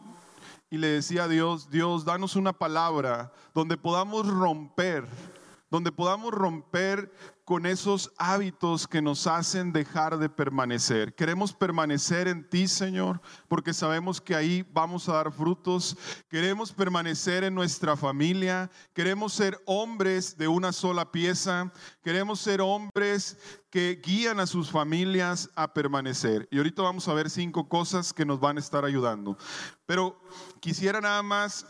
y 0.69 0.77
le 0.77 0.89
decía 0.89 1.25
a 1.25 1.29
Dios, 1.29 1.71
Dios, 1.71 2.05
danos 2.05 2.35
una 2.35 2.53
palabra 2.53 3.33
donde 3.55 3.77
podamos 3.77 4.27
romper 4.27 5.07
donde 5.71 5.93
podamos 5.93 6.33
romper 6.33 7.13
con 7.45 7.65
esos 7.65 8.13
hábitos 8.19 8.89
que 8.89 9.01
nos 9.01 9.29
hacen 9.29 9.73
dejar 9.73 10.19
de 10.19 10.29
permanecer. 10.29 11.15
Queremos 11.15 11.53
permanecer 11.53 12.27
en 12.27 12.49
ti, 12.49 12.67
Señor, 12.67 13.21
porque 13.47 13.73
sabemos 13.73 14.21
que 14.21 14.35
ahí 14.35 14.69
vamos 14.73 15.09
a 15.09 15.15
dar 15.15 15.31
frutos. 15.31 15.97
Queremos 16.29 16.73
permanecer 16.73 17.45
en 17.45 17.55
nuestra 17.55 17.97
familia. 17.97 18.69
Queremos 18.93 19.33
ser 19.33 19.61
hombres 19.65 20.37
de 20.37 20.49
una 20.49 20.73
sola 20.73 21.13
pieza. 21.13 21.73
Queremos 22.03 22.41
ser 22.41 22.61
hombres 22.61 23.39
que 23.71 24.01
guían 24.05 24.41
a 24.41 24.47
sus 24.47 24.71
familias 24.71 25.49
a 25.55 25.73
permanecer. 25.73 26.49
Y 26.51 26.59
ahorita 26.59 26.83
vamos 26.83 27.07
a 27.07 27.15
ver 27.15 27.31
cinco 27.31 27.69
cosas 27.69 28.13
que 28.13 28.25
nos 28.25 28.41
van 28.41 28.57
a 28.57 28.61
estar 28.61 28.85
ayudando. 28.85 29.39
Pero 29.87 30.21
quisiera 30.59 31.01
nada 31.01 31.23
más 31.23 31.65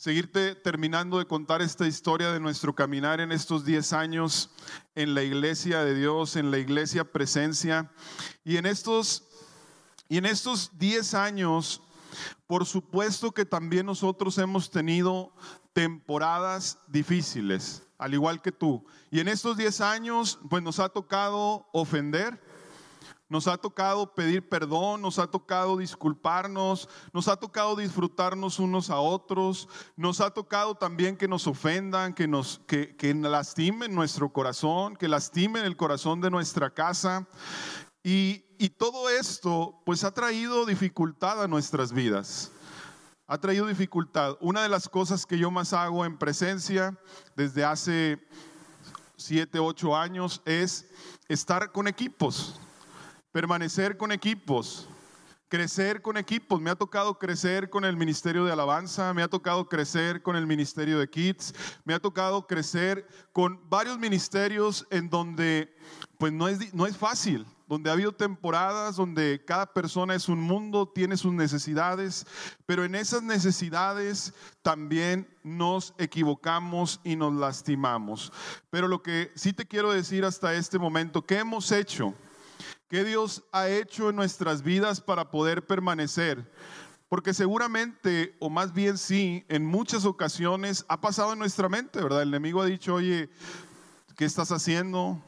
seguirte 0.00 0.54
terminando 0.54 1.18
de 1.18 1.26
contar 1.26 1.60
esta 1.60 1.86
historia 1.86 2.32
de 2.32 2.40
nuestro 2.40 2.74
caminar 2.74 3.20
en 3.20 3.32
estos 3.32 3.66
10 3.66 3.92
años 3.92 4.48
en 4.94 5.14
la 5.14 5.22
iglesia 5.22 5.84
de 5.84 5.94
Dios, 5.94 6.36
en 6.36 6.50
la 6.50 6.56
iglesia 6.56 7.12
presencia. 7.12 7.92
Y 8.42 8.56
en 8.56 8.64
estos, 8.64 9.28
y 10.08 10.16
en 10.16 10.24
estos 10.24 10.78
10 10.78 11.12
años, 11.12 11.82
por 12.46 12.64
supuesto 12.64 13.32
que 13.32 13.44
también 13.44 13.84
nosotros 13.84 14.38
hemos 14.38 14.70
tenido 14.70 15.34
temporadas 15.74 16.78
difíciles, 16.88 17.82
al 17.98 18.14
igual 18.14 18.40
que 18.40 18.52
tú. 18.52 18.82
Y 19.10 19.20
en 19.20 19.28
estos 19.28 19.58
10 19.58 19.82
años, 19.82 20.38
pues 20.48 20.62
nos 20.62 20.78
ha 20.78 20.88
tocado 20.88 21.68
ofender, 21.74 22.42
nos 23.30 23.46
ha 23.46 23.56
tocado 23.56 24.12
pedir 24.12 24.46
perdón, 24.46 25.00
nos 25.00 25.20
ha 25.20 25.28
tocado 25.28 25.76
disculparnos, 25.76 26.88
nos 27.12 27.28
ha 27.28 27.36
tocado 27.36 27.76
disfrutarnos 27.76 28.58
unos 28.58 28.90
a 28.90 28.98
otros, 28.98 29.68
nos 29.96 30.20
ha 30.20 30.30
tocado 30.30 30.74
también 30.74 31.16
que 31.16 31.28
nos 31.28 31.46
ofendan, 31.46 32.12
que 32.12 32.26
nos 32.26 32.60
que, 32.66 32.96
que 32.96 33.14
lastimen 33.14 33.94
nuestro 33.94 34.32
corazón, 34.32 34.96
que 34.96 35.06
lastimen 35.06 35.64
el 35.64 35.76
corazón 35.76 36.20
de 36.20 36.28
nuestra 36.28 36.74
casa. 36.74 37.24
Y, 38.02 38.44
y 38.58 38.70
todo 38.70 39.08
esto 39.08 39.80
pues 39.86 40.02
ha 40.02 40.12
traído 40.12 40.66
dificultad 40.66 41.40
a 41.40 41.46
nuestras 41.46 41.92
vidas. 41.92 42.50
Ha 43.28 43.38
traído 43.38 43.68
dificultad. 43.68 44.38
Una 44.40 44.64
de 44.64 44.68
las 44.68 44.88
cosas 44.88 45.24
que 45.24 45.38
yo 45.38 45.52
más 45.52 45.72
hago 45.72 46.04
en 46.04 46.18
presencia 46.18 46.98
desde 47.36 47.64
hace 47.64 48.18
siete, 49.16 49.60
ocho 49.60 49.96
años 49.96 50.42
es 50.44 50.90
estar 51.28 51.70
con 51.70 51.86
equipos 51.86 52.58
permanecer 53.32 53.96
con 53.96 54.12
equipos, 54.12 54.88
crecer 55.48 56.02
con 56.02 56.16
equipos. 56.16 56.60
Me 56.60 56.70
ha 56.70 56.76
tocado 56.76 57.18
crecer 57.18 57.70
con 57.70 57.84
el 57.84 57.96
Ministerio 57.96 58.44
de 58.44 58.52
Alabanza, 58.52 59.12
me 59.14 59.22
ha 59.22 59.28
tocado 59.28 59.68
crecer 59.68 60.22
con 60.22 60.36
el 60.36 60.46
Ministerio 60.46 60.98
de 60.98 61.08
Kids, 61.08 61.54
me 61.84 61.94
ha 61.94 62.00
tocado 62.00 62.46
crecer 62.46 63.06
con 63.32 63.60
varios 63.68 63.98
ministerios 63.98 64.86
en 64.90 65.10
donde 65.10 65.74
pues 66.18 66.32
no 66.32 66.48
es, 66.48 66.74
no 66.74 66.86
es 66.86 66.96
fácil, 66.96 67.46
donde 67.66 67.88
ha 67.88 67.92
habido 67.92 68.12
temporadas 68.12 68.96
donde 68.96 69.44
cada 69.46 69.72
persona 69.72 70.16
es 70.16 70.28
un 70.28 70.40
mundo, 70.40 70.88
tiene 70.88 71.16
sus 71.16 71.32
necesidades, 71.32 72.26
pero 72.66 72.84
en 72.84 72.96
esas 72.96 73.22
necesidades 73.22 74.34
también 74.60 75.28
nos 75.44 75.94
equivocamos 75.98 77.00
y 77.04 77.14
nos 77.14 77.32
lastimamos. 77.32 78.32
Pero 78.70 78.88
lo 78.88 79.02
que 79.02 79.30
sí 79.36 79.52
te 79.52 79.66
quiero 79.66 79.92
decir 79.92 80.24
hasta 80.24 80.54
este 80.54 80.80
momento, 80.80 81.24
¿qué 81.24 81.38
hemos 81.38 81.70
hecho? 81.70 82.12
¿Qué 82.90 83.04
Dios 83.04 83.44
ha 83.52 83.68
hecho 83.68 84.10
en 84.10 84.16
nuestras 84.16 84.62
vidas 84.62 85.00
para 85.00 85.30
poder 85.30 85.64
permanecer? 85.64 86.50
Porque 87.08 87.32
seguramente, 87.32 88.34
o 88.40 88.50
más 88.50 88.74
bien 88.74 88.98
sí, 88.98 89.44
en 89.48 89.64
muchas 89.64 90.04
ocasiones 90.04 90.84
ha 90.88 91.00
pasado 91.00 91.34
en 91.34 91.38
nuestra 91.38 91.68
mente, 91.68 92.02
¿verdad? 92.02 92.22
El 92.22 92.30
enemigo 92.30 92.60
ha 92.60 92.66
dicho, 92.66 92.94
oye, 92.94 93.30
¿qué 94.16 94.24
estás 94.24 94.50
haciendo? 94.50 95.22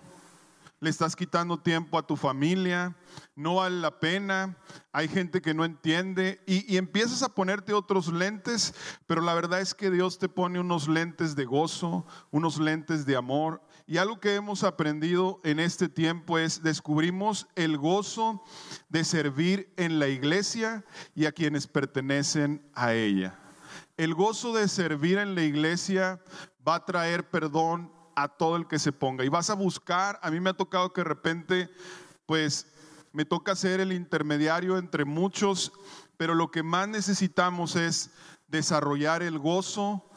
le 0.83 0.91
estás 0.91 1.15
quitando 1.15 1.61
tiempo 1.61 1.97
a 1.97 2.05
tu 2.05 2.17
familia, 2.17 2.97
no 3.37 3.55
vale 3.55 3.79
la 3.79 4.01
pena, 4.01 4.57
hay 4.91 5.07
gente 5.07 5.41
que 5.41 5.55
no 5.55 5.65
entiende 5.65 6.43
y, 6.45 6.77
empiezas 6.77 7.23
a 7.23 7.29
ponerte 7.29 7.73
otros 7.73 8.13
lentes, 8.13 8.75
pero 9.07 9.21
la 9.21 9.33
verdad 9.33 9.61
es 9.61 9.75
que 9.75 9.93
Dios 9.93 10.19
te 10.19 10.29
pone 10.29 10.59
unos 10.59 10.89
lentes 10.89 11.37
de 11.37 11.45
gozo, 11.45 12.05
unos 12.33 12.59
lentes 12.59 13.07
de 13.07 13.15
amor. 13.15 13.63
Y 13.87 13.99
algo 13.99 14.21
que 14.21 14.35
hemos 14.35 14.63
aprendido 14.63 15.41
en 15.45 15.59
este 15.59 15.89
tiempo 15.89 16.39
es 16.39 16.63
descubrimos 16.63 17.49
el 17.57 17.77
gozo 17.77 18.45
de 18.89 19.05
servir 19.05 19.73
en 19.77 19.99
la 19.99 20.09
iglesia 20.09 20.85
y 21.15 21.27
a 21.27 21.33
quienes 21.33 21.67
pertenecen 21.67 22.65
a 22.75 22.95
ella. 22.95 23.39
El 23.97 24.15
gozo 24.15 24.55
de 24.55 24.69
servir 24.69 25.19
en 25.19 25.35
la 25.35 25.43
iglesia 25.43 26.21
va 26.67 26.77
a 26.77 26.85
traer 26.85 27.29
perdón 27.29 27.93
a 28.15 28.29
todo 28.29 28.57
el 28.57 28.69
que 28.69 28.79
se 28.79 28.93
ponga. 28.93 29.25
Y 29.25 29.29
vas 29.29 29.51
a 29.51 29.55
buscar, 29.55 30.19
a 30.23 30.31
mí 30.31 30.41
me 30.41 30.51
ha 30.51 30.55
tocado 30.55 30.93
que 30.93 31.01
de 31.01 31.09
repente, 31.09 31.71
pues 32.27 32.67
me 33.13 33.25
toca 33.25 33.57
ser 33.57 33.81
el 33.81 33.93
intermediario 33.93 34.79
entre 34.79 35.05
muchos, 35.05 35.73
pero 36.17 36.35
lo 36.35 36.51
que 36.51 36.63
más 36.63 36.89
necesitamos 36.89 37.77
es 37.77 38.11
desarrollar 38.49 39.23
el 39.23 39.39
gozo 39.39 40.09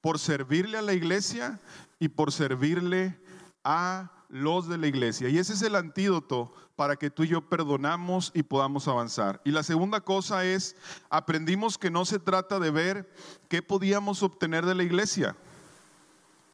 por 0.00 0.18
servirle 0.18 0.78
a 0.78 0.82
la 0.82 0.92
iglesia 0.92 1.60
y 1.98 2.08
por 2.08 2.32
servirle 2.32 3.20
a 3.64 4.10
los 4.28 4.68
de 4.68 4.78
la 4.78 4.86
iglesia. 4.86 5.28
Y 5.28 5.38
ese 5.38 5.54
es 5.54 5.62
el 5.62 5.74
antídoto 5.74 6.52
para 6.76 6.96
que 6.96 7.10
tú 7.10 7.24
y 7.24 7.28
yo 7.28 7.48
perdonamos 7.48 8.30
y 8.34 8.42
podamos 8.42 8.86
avanzar. 8.86 9.40
Y 9.44 9.50
la 9.50 9.62
segunda 9.62 10.00
cosa 10.00 10.44
es, 10.44 10.76
aprendimos 11.10 11.78
que 11.78 11.90
no 11.90 12.04
se 12.04 12.18
trata 12.18 12.60
de 12.60 12.70
ver 12.70 13.12
qué 13.48 13.62
podíamos 13.62 14.22
obtener 14.22 14.66
de 14.66 14.74
la 14.74 14.82
iglesia. 14.82 15.36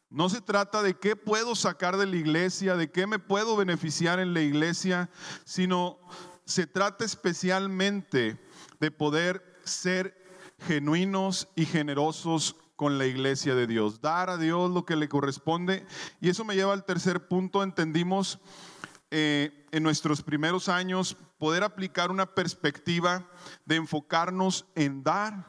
No 0.09 0.29
se 0.29 0.41
trata 0.41 0.81
de 0.81 0.97
qué 0.97 1.15
puedo 1.15 1.55
sacar 1.55 1.97
de 1.97 2.05
la 2.05 2.15
iglesia, 2.15 2.75
de 2.75 2.89
qué 2.89 3.05
me 3.05 3.19
puedo 3.19 3.57
beneficiar 3.57 4.19
en 4.19 4.33
la 4.33 4.41
iglesia, 4.41 5.09
sino 5.43 5.99
se 6.45 6.67
trata 6.67 7.03
especialmente 7.03 8.39
de 8.79 8.91
poder 8.91 9.59
ser 9.65 10.15
genuinos 10.59 11.49
y 11.55 11.65
generosos 11.65 12.55
con 12.75 12.97
la 12.97 13.05
iglesia 13.05 13.55
de 13.55 13.67
Dios, 13.67 14.01
dar 14.01 14.29
a 14.29 14.37
Dios 14.37 14.71
lo 14.71 14.85
que 14.85 14.95
le 14.95 15.09
corresponde. 15.09 15.85
Y 16.21 16.29
eso 16.29 16.43
me 16.43 16.55
lleva 16.55 16.73
al 16.73 16.85
tercer 16.85 17.27
punto, 17.27 17.63
entendimos 17.63 18.39
eh, 19.11 19.65
en 19.71 19.83
nuestros 19.83 20.21
primeros 20.21 20.67
años 20.67 21.17
poder 21.37 21.63
aplicar 21.63 22.11
una 22.11 22.25
perspectiva 22.33 23.29
de 23.65 23.75
enfocarnos 23.75 24.65
en 24.75 25.03
dar 25.03 25.45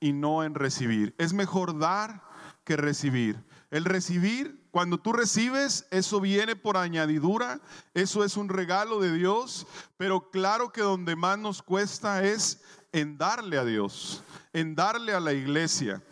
y 0.00 0.12
no 0.12 0.44
en 0.44 0.54
recibir. 0.54 1.14
Es 1.18 1.32
mejor 1.32 1.78
dar 1.78 2.22
que 2.64 2.76
recibir. 2.76 3.42
El 3.70 3.84
recibir, 3.84 4.66
cuando 4.70 4.98
tú 4.98 5.12
recibes, 5.12 5.86
eso 5.90 6.20
viene 6.20 6.56
por 6.56 6.76
añadidura, 6.76 7.60
eso 7.94 8.24
es 8.24 8.36
un 8.36 8.48
regalo 8.48 9.00
de 9.00 9.12
Dios, 9.12 9.66
pero 9.96 10.30
claro 10.30 10.70
que 10.72 10.80
donde 10.80 11.16
más 11.16 11.38
nos 11.38 11.62
cuesta 11.62 12.24
es 12.24 12.62
en 12.92 13.18
darle 13.18 13.58
a 13.58 13.64
Dios, 13.64 14.22
en 14.52 14.74
darle 14.74 15.12
a 15.12 15.20
la 15.20 15.32
iglesia. 15.32 16.02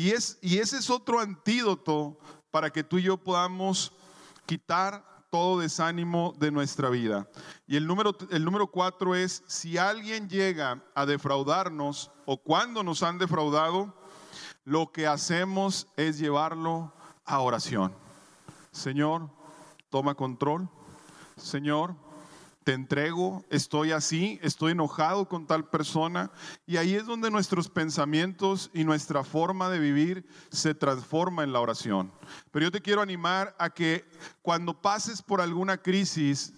Y, 0.00 0.12
es, 0.12 0.38
y 0.40 0.60
ese 0.60 0.78
es 0.78 0.88
otro 0.88 1.20
antídoto 1.20 2.16
para 2.50 2.70
que 2.70 2.82
tú 2.82 2.96
y 2.96 3.02
yo 3.02 3.18
podamos 3.18 3.92
quitar 4.46 5.04
todo 5.28 5.60
desánimo 5.60 6.32
de 6.38 6.50
nuestra 6.50 6.88
vida. 6.88 7.28
Y 7.66 7.76
el 7.76 7.86
número, 7.86 8.16
el 8.30 8.42
número 8.42 8.68
cuatro 8.68 9.14
es, 9.14 9.42
si 9.46 9.76
alguien 9.76 10.30
llega 10.30 10.82
a 10.94 11.04
defraudarnos 11.04 12.10
o 12.24 12.38
cuando 12.38 12.82
nos 12.82 13.02
han 13.02 13.18
defraudado, 13.18 13.94
lo 14.64 14.90
que 14.90 15.06
hacemos 15.06 15.86
es 15.98 16.18
llevarlo 16.18 16.94
a 17.26 17.40
oración. 17.40 17.94
Señor, 18.72 19.28
toma 19.90 20.14
control. 20.14 20.66
Señor, 21.36 21.94
te 22.64 22.72
entrego, 22.72 23.44
estoy 23.50 23.92
así, 23.92 24.38
estoy 24.42 24.72
enojado 24.72 25.28
con 25.28 25.46
tal 25.46 25.68
persona. 25.68 26.30
Y 26.66 26.76
ahí 26.76 26.94
es 26.94 27.06
donde 27.06 27.30
nuestros 27.30 27.68
pensamientos 27.68 28.70
y 28.74 28.84
nuestra 28.84 29.24
forma 29.24 29.70
de 29.70 29.78
vivir 29.78 30.26
se 30.50 30.74
transforma 30.74 31.42
en 31.42 31.52
la 31.52 31.60
oración. 31.60 32.12
Pero 32.50 32.66
yo 32.66 32.70
te 32.70 32.82
quiero 32.82 33.00
animar 33.00 33.54
a 33.58 33.70
que 33.70 34.04
cuando 34.42 34.80
pases 34.80 35.22
por 35.22 35.40
alguna 35.40 35.78
crisis, 35.78 36.52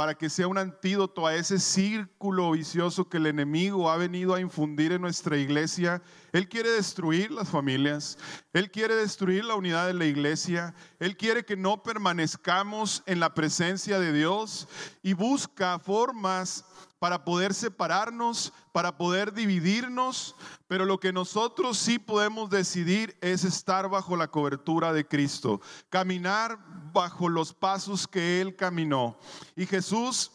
para 0.00 0.14
que 0.14 0.30
sea 0.30 0.48
un 0.48 0.56
antídoto 0.56 1.26
a 1.26 1.34
ese 1.34 1.58
círculo 1.58 2.52
vicioso 2.52 3.06
que 3.06 3.18
el 3.18 3.26
enemigo 3.26 3.90
ha 3.90 3.98
venido 3.98 4.34
a 4.34 4.40
infundir 4.40 4.92
en 4.92 5.02
nuestra 5.02 5.36
iglesia. 5.36 6.00
Él 6.32 6.48
quiere 6.48 6.70
destruir 6.70 7.30
las 7.30 7.50
familias, 7.50 8.16
Él 8.54 8.70
quiere 8.70 8.94
destruir 8.96 9.44
la 9.44 9.56
unidad 9.56 9.86
de 9.86 9.92
la 9.92 10.06
iglesia, 10.06 10.74
Él 11.00 11.18
quiere 11.18 11.44
que 11.44 11.54
no 11.54 11.82
permanezcamos 11.82 13.02
en 13.04 13.20
la 13.20 13.34
presencia 13.34 14.00
de 14.00 14.14
Dios 14.14 14.68
y 15.02 15.12
busca 15.12 15.78
formas 15.78 16.64
para 17.00 17.24
poder 17.24 17.54
separarnos, 17.54 18.52
para 18.72 18.98
poder 18.98 19.32
dividirnos, 19.32 20.36
pero 20.68 20.84
lo 20.84 21.00
que 21.00 21.14
nosotros 21.14 21.78
sí 21.78 21.98
podemos 21.98 22.50
decidir 22.50 23.16
es 23.22 23.42
estar 23.42 23.88
bajo 23.88 24.16
la 24.16 24.28
cobertura 24.28 24.92
de 24.92 25.08
Cristo, 25.08 25.62
caminar 25.88 26.58
bajo 26.92 27.30
los 27.30 27.54
pasos 27.54 28.06
que 28.06 28.42
Él 28.42 28.54
caminó. 28.54 29.16
Y 29.56 29.64
Jesús, 29.64 30.30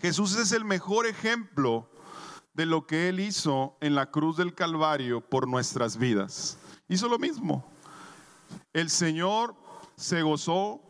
Jesús 0.00 0.36
es 0.36 0.52
el 0.52 0.64
mejor 0.64 1.04
ejemplo 1.08 1.90
de 2.54 2.64
lo 2.64 2.86
que 2.86 3.08
Él 3.08 3.18
hizo 3.18 3.76
en 3.80 3.96
la 3.96 4.08
cruz 4.08 4.36
del 4.36 4.54
Calvario 4.54 5.20
por 5.20 5.48
nuestras 5.48 5.96
vidas. 5.96 6.58
Hizo 6.88 7.08
lo 7.08 7.18
mismo. 7.18 7.68
El 8.72 8.88
Señor 8.88 9.56
se 9.96 10.22
gozó 10.22 10.80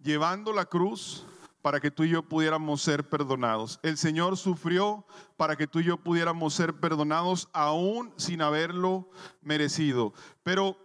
llevando 0.00 0.52
la 0.52 0.66
cruz 0.66 1.24
para 1.64 1.80
que 1.80 1.90
tú 1.90 2.04
y 2.04 2.10
yo 2.10 2.22
pudiéramos 2.22 2.82
ser 2.82 3.08
perdonados. 3.08 3.80
El 3.82 3.96
Señor 3.96 4.36
sufrió 4.36 5.06
para 5.38 5.56
que 5.56 5.66
tú 5.66 5.80
y 5.80 5.84
yo 5.84 5.96
pudiéramos 5.96 6.52
ser 6.52 6.74
perdonados 6.74 7.48
aún 7.54 8.12
sin 8.18 8.42
haberlo 8.42 9.08
merecido. 9.40 10.12
Pero, 10.42 10.76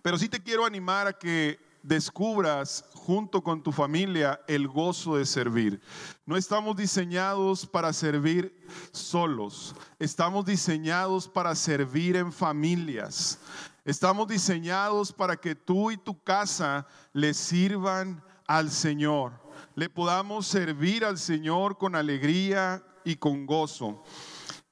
pero 0.00 0.16
sí 0.16 0.30
te 0.30 0.42
quiero 0.42 0.64
animar 0.64 1.06
a 1.06 1.12
que 1.12 1.60
descubras 1.82 2.86
junto 2.94 3.42
con 3.42 3.62
tu 3.62 3.72
familia 3.72 4.40
el 4.48 4.68
gozo 4.68 5.16
de 5.16 5.26
servir. 5.26 5.82
No 6.24 6.38
estamos 6.38 6.76
diseñados 6.76 7.66
para 7.66 7.92
servir 7.92 8.58
solos, 8.92 9.76
estamos 9.98 10.46
diseñados 10.46 11.28
para 11.28 11.54
servir 11.54 12.16
en 12.16 12.32
familias. 12.32 13.38
Estamos 13.84 14.28
diseñados 14.28 15.12
para 15.12 15.36
que 15.36 15.54
tú 15.54 15.90
y 15.90 15.98
tu 15.98 16.18
casa 16.22 16.86
le 17.12 17.34
sirvan 17.34 18.22
al 18.46 18.70
Señor 18.70 19.49
le 19.74 19.88
podamos 19.88 20.46
servir 20.46 21.04
al 21.04 21.18
Señor 21.18 21.78
con 21.78 21.94
alegría 21.94 22.82
y 23.04 23.16
con 23.16 23.46
gozo. 23.46 24.02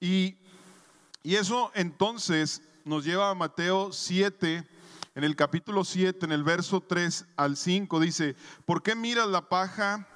Y, 0.01 0.37
y 1.23 1.37
eso 1.37 1.71
entonces 1.75 2.63
nos 2.85 3.05
lleva 3.05 3.31
a 3.31 3.35
Mateo 3.35 3.93
7, 3.93 4.67
en 5.15 5.25
el 5.25 5.37
capítulo 5.37 5.85
7, 5.85 6.27
en 6.27 6.33
el 6.33 6.45
verso 6.45 6.81
3 6.81 7.27
al 7.37 7.57
5, 7.57 8.01
dice, 8.01 8.37
¿por 8.65 8.83
qué 8.83 8.95
miras 8.95 9.29
la 9.29 9.49
paja 9.49 10.07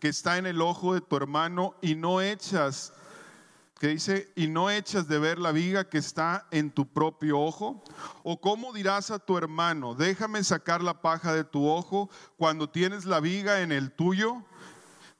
que 0.00 0.08
está 0.08 0.38
en 0.38 0.46
el 0.46 0.60
ojo 0.60 0.94
de 0.94 1.00
tu 1.00 1.16
hermano 1.16 1.74
y 1.82 1.94
no 1.94 2.20
echas 2.20 2.92
que 3.78 3.88
dice, 3.88 4.32
y 4.34 4.48
no 4.48 4.70
echas 4.70 5.06
de 5.06 5.18
ver 5.18 5.38
la 5.38 5.52
viga 5.52 5.88
que 5.88 5.98
está 5.98 6.46
en 6.50 6.70
tu 6.70 6.86
propio 6.86 7.38
ojo? 7.40 7.82
¿O 8.24 8.40
cómo 8.40 8.72
dirás 8.72 9.10
a 9.10 9.20
tu 9.20 9.38
hermano, 9.38 9.94
déjame 9.94 10.42
sacar 10.42 10.82
la 10.82 11.00
paja 11.00 11.32
de 11.32 11.44
tu 11.44 11.68
ojo 11.68 12.10
cuando 12.36 12.68
tienes 12.68 13.04
la 13.04 13.20
viga 13.20 13.60
en 13.60 13.70
el 13.70 13.92
tuyo? 13.92 14.42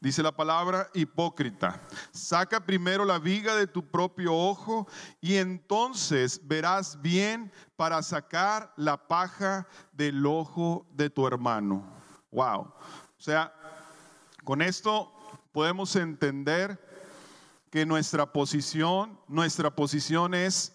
Dice 0.00 0.22
la 0.22 0.32
palabra 0.32 0.88
hipócrita. 0.94 1.80
Saca 2.12 2.64
primero 2.64 3.04
la 3.04 3.18
viga 3.18 3.56
de 3.56 3.66
tu 3.66 3.84
propio 3.84 4.34
ojo 4.34 4.86
y 5.20 5.36
entonces 5.36 6.40
verás 6.44 7.00
bien 7.00 7.52
para 7.76 8.02
sacar 8.02 8.72
la 8.76 9.08
paja 9.08 9.66
del 9.92 10.24
ojo 10.24 10.86
de 10.92 11.10
tu 11.10 11.26
hermano. 11.26 11.84
Wow. 12.30 12.60
O 12.60 13.20
sea, 13.20 13.52
con 14.44 14.62
esto 14.62 15.12
podemos 15.52 15.96
entender 15.96 16.87
que 17.70 17.86
nuestra 17.86 18.32
posición, 18.32 19.18
nuestra 19.28 19.74
posición 19.74 20.34
es 20.34 20.74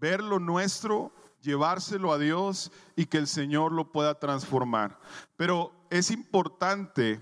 ver 0.00 0.22
lo 0.22 0.38
nuestro, 0.38 1.12
llevárselo 1.42 2.12
a 2.12 2.18
Dios 2.18 2.70
y 2.96 3.06
que 3.06 3.18
el 3.18 3.26
Señor 3.26 3.72
lo 3.72 3.92
pueda 3.92 4.18
transformar. 4.18 4.98
Pero 5.36 5.72
es 5.90 6.10
importante 6.10 7.20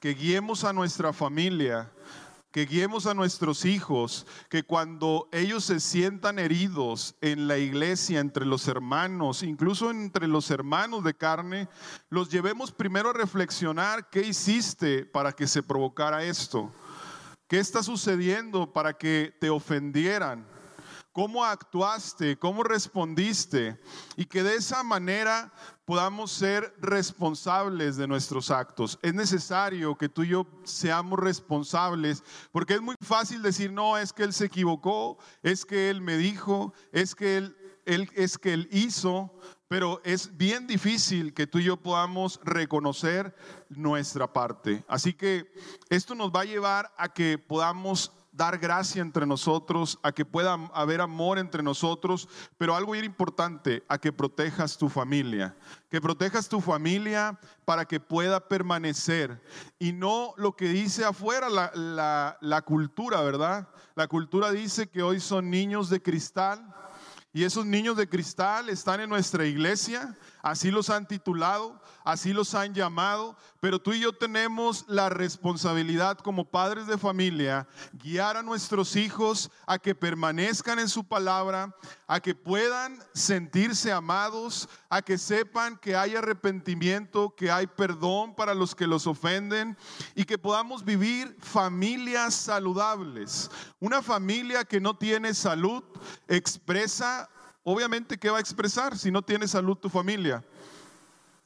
que 0.00 0.14
guiemos 0.14 0.64
a 0.64 0.72
nuestra 0.72 1.12
familia, 1.12 1.90
que 2.50 2.64
guiemos 2.64 3.06
a 3.06 3.12
nuestros 3.12 3.66
hijos, 3.66 4.26
que 4.48 4.62
cuando 4.62 5.28
ellos 5.30 5.64
se 5.64 5.78
sientan 5.78 6.38
heridos 6.38 7.14
en 7.20 7.48
la 7.48 7.58
iglesia, 7.58 8.20
entre 8.20 8.46
los 8.46 8.66
hermanos, 8.66 9.42
incluso 9.42 9.90
entre 9.90 10.26
los 10.26 10.50
hermanos 10.50 11.04
de 11.04 11.12
carne, 11.12 11.68
los 12.08 12.30
llevemos 12.30 12.72
primero 12.72 13.10
a 13.10 13.12
reflexionar 13.12 14.08
qué 14.08 14.22
hiciste 14.22 15.04
para 15.04 15.32
que 15.32 15.46
se 15.46 15.62
provocara 15.62 16.24
esto. 16.24 16.72
¿Qué 17.48 17.60
está 17.60 17.80
sucediendo 17.84 18.72
para 18.72 18.92
que 18.94 19.32
te 19.40 19.50
ofendieran? 19.50 20.44
¿Cómo 21.12 21.44
actuaste? 21.44 22.36
¿Cómo 22.36 22.64
respondiste? 22.64 23.80
Y 24.16 24.26
que 24.26 24.42
de 24.42 24.56
esa 24.56 24.82
manera 24.82 25.52
podamos 25.84 26.32
ser 26.32 26.74
responsables 26.80 27.96
de 27.96 28.08
nuestros 28.08 28.50
actos. 28.50 28.98
Es 29.00 29.14
necesario 29.14 29.96
que 29.96 30.08
tú 30.08 30.24
y 30.24 30.30
yo 30.30 30.46
seamos 30.64 31.20
responsables, 31.20 32.24
porque 32.50 32.74
es 32.74 32.82
muy 32.82 32.96
fácil 33.00 33.42
decir, 33.42 33.72
no, 33.72 33.96
es 33.96 34.12
que 34.12 34.24
él 34.24 34.32
se 34.32 34.46
equivocó, 34.46 35.16
es 35.44 35.64
que 35.64 35.88
él 35.88 36.00
me 36.00 36.16
dijo, 36.16 36.74
es 36.90 37.14
que 37.14 37.36
él, 37.36 37.56
es 37.86 38.36
que 38.38 38.54
él 38.54 38.68
hizo, 38.72 39.32
pero 39.68 40.00
es 40.04 40.36
bien 40.36 40.66
difícil 40.66 41.34
que 41.34 41.46
tú 41.46 41.58
y 41.58 41.64
yo 41.64 41.76
podamos 41.76 42.40
reconocer 42.44 43.34
nuestra 43.68 44.32
parte. 44.32 44.84
Así 44.88 45.12
que 45.12 45.52
esto 45.90 46.14
nos 46.14 46.30
va 46.30 46.42
a 46.42 46.44
llevar 46.44 46.92
a 46.96 47.12
que 47.12 47.38
podamos 47.38 48.12
dar 48.36 48.58
gracia 48.58 49.00
entre 49.00 49.26
nosotros, 49.26 49.98
a 50.02 50.12
que 50.12 50.26
pueda 50.26 50.52
haber 50.74 51.00
amor 51.00 51.38
entre 51.38 51.62
nosotros, 51.62 52.28
pero 52.58 52.76
algo 52.76 52.92
bien 52.92 53.06
importante, 53.06 53.82
a 53.88 53.96
que 53.96 54.12
protejas 54.12 54.76
tu 54.76 54.90
familia, 54.90 55.56
que 55.88 56.02
protejas 56.02 56.46
tu 56.46 56.60
familia 56.60 57.38
para 57.64 57.86
que 57.86 57.98
pueda 57.98 58.46
permanecer 58.46 59.42
y 59.78 59.92
no 59.92 60.34
lo 60.36 60.54
que 60.54 60.68
dice 60.68 61.04
afuera 61.04 61.48
la, 61.48 61.72
la, 61.74 62.36
la 62.42 62.62
cultura, 62.62 63.22
¿verdad? 63.22 63.68
La 63.94 64.06
cultura 64.06 64.50
dice 64.50 64.88
que 64.88 65.02
hoy 65.02 65.18
son 65.18 65.48
niños 65.48 65.88
de 65.88 66.02
cristal 66.02 66.74
y 67.36 67.44
esos 67.44 67.66
niños 67.66 67.98
de 67.98 68.08
cristal 68.08 68.70
están 68.70 68.98
en 68.98 69.10
nuestra 69.10 69.44
iglesia, 69.44 70.16
así 70.46 70.70
los 70.70 70.90
han 70.90 71.08
titulado, 71.08 71.82
así 72.04 72.32
los 72.32 72.54
han 72.54 72.72
llamado, 72.72 73.36
pero 73.58 73.80
tú 73.80 73.92
y 73.92 73.98
yo 73.98 74.12
tenemos 74.12 74.84
la 74.86 75.08
responsabilidad 75.08 76.18
como 76.18 76.44
padres 76.44 76.86
de 76.86 76.98
familia, 76.98 77.66
guiar 77.92 78.36
a 78.36 78.44
nuestros 78.44 78.94
hijos 78.94 79.50
a 79.66 79.76
que 79.80 79.96
permanezcan 79.96 80.78
en 80.78 80.88
su 80.88 81.02
palabra, 81.02 81.74
a 82.06 82.20
que 82.20 82.32
puedan 82.32 83.02
sentirse 83.12 83.90
amados, 83.90 84.68
a 84.88 85.02
que 85.02 85.18
sepan 85.18 85.76
que 85.78 85.96
hay 85.96 86.14
arrepentimiento, 86.14 87.34
que 87.34 87.50
hay 87.50 87.66
perdón 87.66 88.36
para 88.36 88.54
los 88.54 88.72
que 88.72 88.86
los 88.86 89.08
ofenden 89.08 89.76
y 90.14 90.26
que 90.26 90.38
podamos 90.38 90.84
vivir 90.84 91.36
familias 91.40 92.34
saludables. 92.34 93.50
Una 93.80 94.00
familia 94.00 94.64
que 94.64 94.80
no 94.80 94.96
tiene 94.96 95.34
salud 95.34 95.82
expresa 96.28 97.28
Obviamente, 97.68 98.16
¿qué 98.16 98.30
va 98.30 98.36
a 98.36 98.40
expresar 98.40 98.96
si 98.96 99.10
no 99.10 99.22
tiene 99.22 99.48
salud 99.48 99.76
tu 99.76 99.88
familia? 99.88 100.44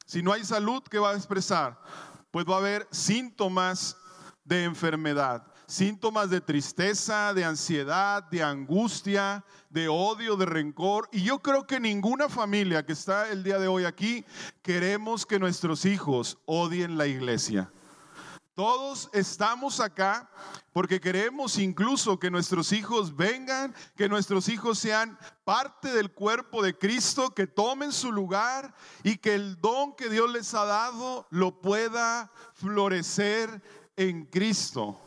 Si 0.05 0.21
no 0.21 0.31
hay 0.31 0.45
salud, 0.45 0.83
¿qué 0.83 0.99
va 0.99 1.09
a 1.09 1.15
expresar? 1.15 1.81
Pues 2.29 2.45
va 2.45 2.53
a 2.53 2.59
haber 2.59 2.87
síntomas 2.91 3.97
de 4.45 4.63
enfermedad, 4.65 5.47
síntomas 5.65 6.29
de 6.29 6.39
tristeza, 6.39 7.33
de 7.33 7.43
ansiedad, 7.43 8.21
de 8.29 8.43
angustia, 8.43 9.43
de 9.71 9.87
odio, 9.87 10.35
de 10.35 10.45
rencor. 10.45 11.09
Y 11.11 11.23
yo 11.23 11.39
creo 11.39 11.65
que 11.65 11.79
ninguna 11.79 12.29
familia 12.29 12.85
que 12.85 12.93
está 12.93 13.31
el 13.31 13.41
día 13.41 13.57
de 13.57 13.67
hoy 13.67 13.85
aquí 13.85 14.23
queremos 14.61 15.25
que 15.25 15.39
nuestros 15.39 15.85
hijos 15.85 16.37
odien 16.45 16.99
la 16.99 17.07
iglesia. 17.07 17.71
Todos 18.53 19.09
estamos 19.13 19.79
acá 19.79 20.29
porque 20.73 20.99
queremos 20.99 21.57
incluso 21.57 22.19
que 22.19 22.29
nuestros 22.29 22.73
hijos 22.73 23.15
vengan, 23.15 23.73
que 23.95 24.09
nuestros 24.09 24.49
hijos 24.49 24.77
sean 24.77 25.17
parte 25.45 25.93
del 25.93 26.11
cuerpo 26.11 26.61
de 26.61 26.77
Cristo, 26.77 27.29
que 27.29 27.47
tomen 27.47 27.93
su 27.93 28.11
lugar 28.11 28.73
y 29.03 29.17
que 29.17 29.35
el 29.35 29.59
don 29.61 29.95
que 29.95 30.09
Dios 30.09 30.29
les 30.29 30.53
ha 30.53 30.65
dado 30.65 31.27
lo 31.29 31.61
pueda 31.61 32.31
florecer 32.53 33.61
en 33.95 34.25
Cristo. 34.25 34.99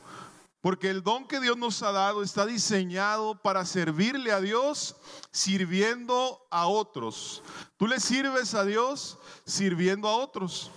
Porque 0.63 0.89
el 0.89 1.03
don 1.03 1.29
que 1.29 1.41
Dios 1.41 1.59
nos 1.59 1.83
ha 1.83 1.93
dado 1.93 2.23
está 2.23 2.47
diseñado 2.47 3.43
para 3.43 3.67
servirle 3.67 4.33
a 4.33 4.41
Dios 4.41 4.97
sirviendo 5.31 6.47
a 6.51 6.67
otros. 6.67 7.43
Tú 7.77 7.87
le 7.87 8.01
sirves 8.01 8.55
a 8.55 8.65
Dios 8.65 9.19
sirviendo 9.45 10.09
a 10.09 10.17
otros. 10.17 10.71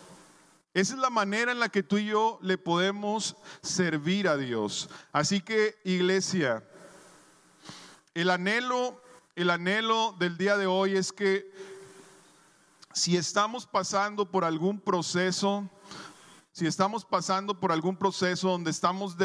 Esa 0.77 0.93
es 0.93 0.99
la 0.99 1.09
manera 1.09 1.51
en 1.51 1.59
la 1.59 1.69
que 1.69 1.81
tú 1.81 1.97
y 1.97 2.05
yo 2.05 2.37
le 2.43 2.59
podemos 2.59 3.35
servir 3.63 4.27
a 4.27 4.37
Dios. 4.37 4.91
Así 5.11 5.41
que, 5.41 5.75
iglesia, 5.83 6.63
el 8.13 8.29
anhelo, 8.29 9.01
el 9.35 9.49
anhelo 9.49 10.15
del 10.19 10.37
día 10.37 10.55
de 10.55 10.67
hoy 10.67 10.95
es 10.95 11.11
que 11.11 11.51
si 12.93 13.17
estamos 13.17 13.65
pasando 13.65 14.29
por 14.29 14.45
algún 14.45 14.79
proceso, 14.79 15.67
si 16.51 16.67
estamos 16.67 17.03
pasando 17.03 17.59
por 17.59 17.71
algún 17.71 17.97
proceso 17.97 18.49
donde 18.49 18.69
estamos 18.69 19.15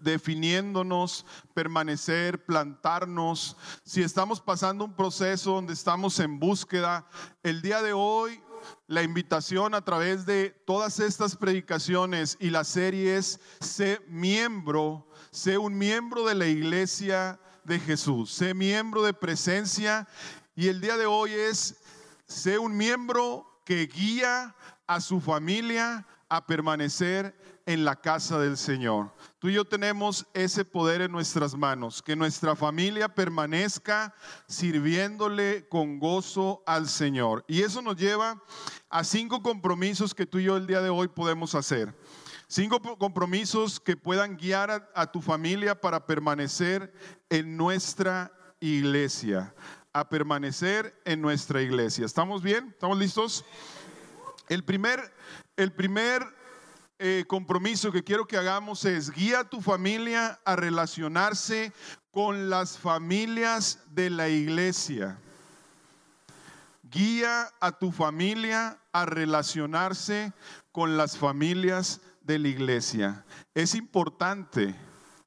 definiéndonos, 0.00 1.26
permanecer, 1.52 2.42
plantarnos, 2.42 3.58
si 3.84 4.02
estamos 4.02 4.40
pasando 4.40 4.86
un 4.86 4.96
proceso 4.96 5.52
donde 5.52 5.74
estamos 5.74 6.18
en 6.20 6.38
búsqueda, 6.38 7.06
el 7.42 7.60
día 7.60 7.82
de 7.82 7.92
hoy 7.92 8.40
la 8.86 9.02
invitación 9.02 9.74
a 9.74 9.84
través 9.84 10.26
de 10.26 10.50
todas 10.66 11.00
estas 11.00 11.36
predicaciones 11.36 12.36
y 12.40 12.50
las 12.50 12.68
series, 12.68 13.40
sé 13.60 14.00
miembro, 14.08 15.08
sé 15.30 15.58
un 15.58 15.76
miembro 15.76 16.26
de 16.26 16.34
la 16.34 16.46
iglesia 16.46 17.40
de 17.64 17.78
Jesús, 17.78 18.32
sé 18.32 18.54
miembro 18.54 19.02
de 19.02 19.14
presencia 19.14 20.08
y 20.54 20.68
el 20.68 20.80
día 20.80 20.96
de 20.96 21.06
hoy 21.06 21.32
es, 21.32 21.76
sé 22.26 22.58
un 22.58 22.76
miembro 22.76 23.62
que 23.64 23.86
guía 23.86 24.54
a 24.86 25.00
su 25.00 25.20
familia 25.20 26.06
a 26.28 26.46
permanecer 26.46 27.34
en 27.66 27.84
la 27.84 27.96
casa 27.96 28.38
del 28.38 28.56
Señor. 28.56 29.12
Tú 29.42 29.48
y 29.48 29.54
yo 29.54 29.64
tenemos 29.64 30.24
ese 30.34 30.64
poder 30.64 31.00
en 31.00 31.10
nuestras 31.10 31.56
manos, 31.56 32.00
que 32.00 32.14
nuestra 32.14 32.54
familia 32.54 33.12
permanezca 33.12 34.14
sirviéndole 34.46 35.66
con 35.66 35.98
gozo 35.98 36.62
al 36.64 36.88
Señor. 36.88 37.44
Y 37.48 37.62
eso 37.62 37.82
nos 37.82 37.96
lleva 37.96 38.40
a 38.88 39.02
cinco 39.02 39.42
compromisos 39.42 40.14
que 40.14 40.26
tú 40.26 40.38
y 40.38 40.44
yo 40.44 40.56
el 40.56 40.68
día 40.68 40.80
de 40.80 40.90
hoy 40.90 41.08
podemos 41.08 41.56
hacer. 41.56 41.92
Cinco 42.46 42.80
compromisos 42.96 43.80
que 43.80 43.96
puedan 43.96 44.36
guiar 44.36 44.88
a, 44.94 45.10
tu 45.10 45.20
familia 45.20 45.74
para 45.74 46.06
permanecer 46.06 46.94
en 47.28 47.56
nuestra 47.56 48.30
iglesia, 48.60 49.56
a 49.92 50.08
permanecer 50.08 50.94
en 51.04 51.20
nuestra 51.20 51.60
iglesia. 51.62 52.06
¿Estamos 52.06 52.44
bien? 52.44 52.68
¿Estamos 52.68 52.96
listos? 52.96 53.44
El 54.48 54.62
primer, 54.62 55.12
el 55.56 55.72
primer 55.72 56.22
eh, 57.04 57.24
compromiso 57.26 57.90
que 57.90 58.04
quiero 58.04 58.26
que 58.26 58.36
hagamos 58.36 58.84
es 58.84 59.10
guía 59.10 59.40
a 59.40 59.50
tu 59.50 59.60
familia 59.60 60.38
a 60.44 60.54
relacionarse 60.54 61.72
con 62.12 62.48
las 62.48 62.78
familias 62.78 63.80
de 63.90 64.08
la 64.08 64.28
iglesia. 64.28 65.18
Guía 66.84 67.48
a 67.58 67.72
tu 67.72 67.90
familia 67.90 68.78
a 68.92 69.04
relacionarse 69.04 70.32
con 70.70 70.96
las 70.96 71.18
familias 71.18 72.00
de 72.20 72.38
la 72.38 72.46
iglesia. 72.46 73.24
Es 73.52 73.74
importante 73.74 74.76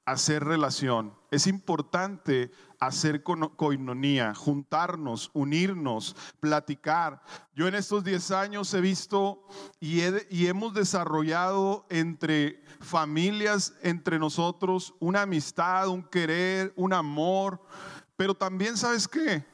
hacer 0.06 0.46
relación. 0.46 1.14
Es 1.36 1.48
importante 1.48 2.50
hacer 2.80 3.22
coinonía, 3.22 4.34
juntarnos, 4.34 5.32
unirnos, 5.34 6.16
platicar. 6.40 7.22
Yo 7.54 7.68
en 7.68 7.76
estos 7.76 8.06
10 8.06 8.32
años 8.32 8.74
he 8.74 8.80
visto 8.80 9.46
y, 9.82 10.00
y, 10.30 10.48
hemos 10.48 10.74
desarrollado 10.74 11.86
entre 11.90 12.64
familias, 12.80 13.74
entre 13.82 14.18
nosotros, 14.18 14.96
una 15.02 15.24
amistad, 15.24 15.90
un 15.90 16.04
querer, 16.04 16.72
un 16.78 16.94
amor. 16.94 17.62
Pero 18.16 18.34
también, 18.34 18.78
¿sabes 18.78 19.06
qué? 19.06 19.46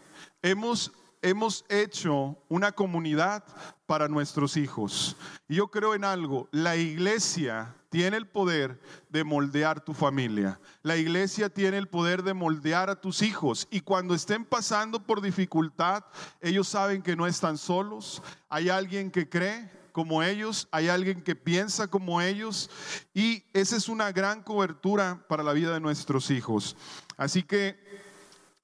Hemos 0.43 0.91
hemos 1.23 1.65
hecho 1.67 2.37
una 2.47 2.71
comunidad 2.71 3.43
para 3.87 4.07
nuestros 4.07 4.55
hijos. 4.55 5.17
Y 5.47 5.55
yo 5.55 5.69
creo 5.69 5.95
en 5.95 6.03
algo, 6.03 6.47
la 6.51 6.75
iglesia 6.75 7.75
tiene 7.91 8.15
el 8.15 8.25
poder 8.25 8.79
de 9.09 9.25
moldear 9.25 9.83
tu 9.83 9.93
familia. 9.93 10.61
La 10.81 10.95
iglesia 10.95 11.49
tiene 11.49 11.77
el 11.77 11.89
poder 11.89 12.23
de 12.23 12.33
moldear 12.33 12.89
a 12.89 13.01
tus 13.01 13.21
hijos. 13.21 13.67
Y 13.69 13.81
cuando 13.81 14.15
estén 14.15 14.45
pasando 14.45 15.03
por 15.03 15.21
dificultad, 15.21 16.05
ellos 16.39 16.69
saben 16.69 17.01
que 17.01 17.17
no 17.17 17.27
están 17.27 17.57
solos. 17.57 18.23
Hay 18.47 18.69
alguien 18.69 19.11
que 19.11 19.27
cree, 19.27 19.69
como 19.91 20.23
ellos, 20.23 20.69
hay 20.71 20.87
alguien 20.87 21.21
que 21.21 21.35
piensa 21.35 21.89
como 21.89 22.21
ellos 22.21 22.69
y 23.13 23.43
esa 23.51 23.75
es 23.75 23.89
una 23.89 24.13
gran 24.13 24.41
cobertura 24.41 25.25
para 25.27 25.43
la 25.43 25.51
vida 25.51 25.73
de 25.73 25.81
nuestros 25.81 26.31
hijos. 26.31 26.77
Así 27.17 27.43
que 27.43 27.77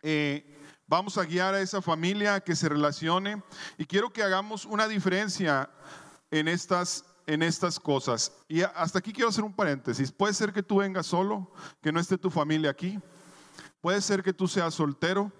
eh, 0.04 0.58
vamos 0.88 1.18
a 1.18 1.26
guiar 1.26 1.54
a 1.54 1.60
esa 1.60 1.82
familia 1.82 2.36
a 2.36 2.40
que 2.40 2.56
se 2.56 2.70
relacione 2.70 3.44
y 3.78 3.84
quiero 3.84 4.13
que 4.13 4.24
hagamos 4.24 4.63
una 4.63 4.88
diferencia 4.88 5.70
en 6.32 6.48
estas 6.48 7.04
en 7.28 7.44
estas 7.44 7.80
cosas. 7.80 8.32
Y 8.48 8.62
hasta 8.62 9.00
aquí 9.00 9.13
quiero 9.13 9.30
hacer 9.30 9.44
un 9.44 9.54
paréntesis. 9.54 10.12
Puede 10.12 10.34
ser 10.34 10.52
que 10.54 10.63
tú 10.63 10.78
vengas 10.78 11.06
solo, 11.06 11.52
que 11.82 11.92
no 11.92 12.00
esté 12.00 12.18
tu 12.18 12.32
familia 12.32 12.72
aquí. 12.72 12.98
Puede 13.82 14.02
ser 14.02 14.24
que 14.24 14.34
tú 14.34 14.48
seas 14.48 14.74
soltero, 14.74 15.32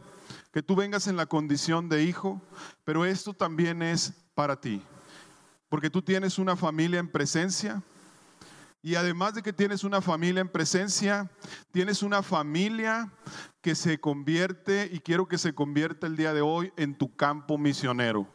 que 0.52 0.62
tú 0.62 0.76
vengas 0.76 1.08
en 1.08 1.16
la 1.16 1.26
condición 1.26 1.90
de 1.90 2.04
hijo, 2.04 2.42
pero 2.84 3.06
esto 3.06 3.34
también 3.34 3.82
es 3.82 4.14
para 4.36 4.60
ti. 4.60 4.84
Porque 5.70 5.90
tú 5.90 6.02
tienes 6.02 6.38
una 6.38 6.56
familia 6.56 7.00
en 7.00 7.08
presencia. 7.08 7.82
Y 8.82 8.96
además 8.96 9.34
de 9.34 9.42
que 9.42 9.54
tienes 9.54 9.84
una 9.84 10.02
familia 10.02 10.42
en 10.42 10.50
presencia, 10.50 11.30
tienes 11.72 12.04
una 12.04 12.22
familia 12.22 13.12
que 13.68 13.76
se 13.76 14.00
convierte, 14.00 14.90
y 14.94 15.02
quiero 15.02 15.28
que 15.28 15.38
se 15.38 15.54
convierta 15.54 16.08
el 16.08 16.16
día 16.16 16.32
de 16.32 16.40
hoy, 16.40 16.72
en 16.78 16.98
tu 16.98 17.14
campo 17.18 17.58
misionero 17.58 18.26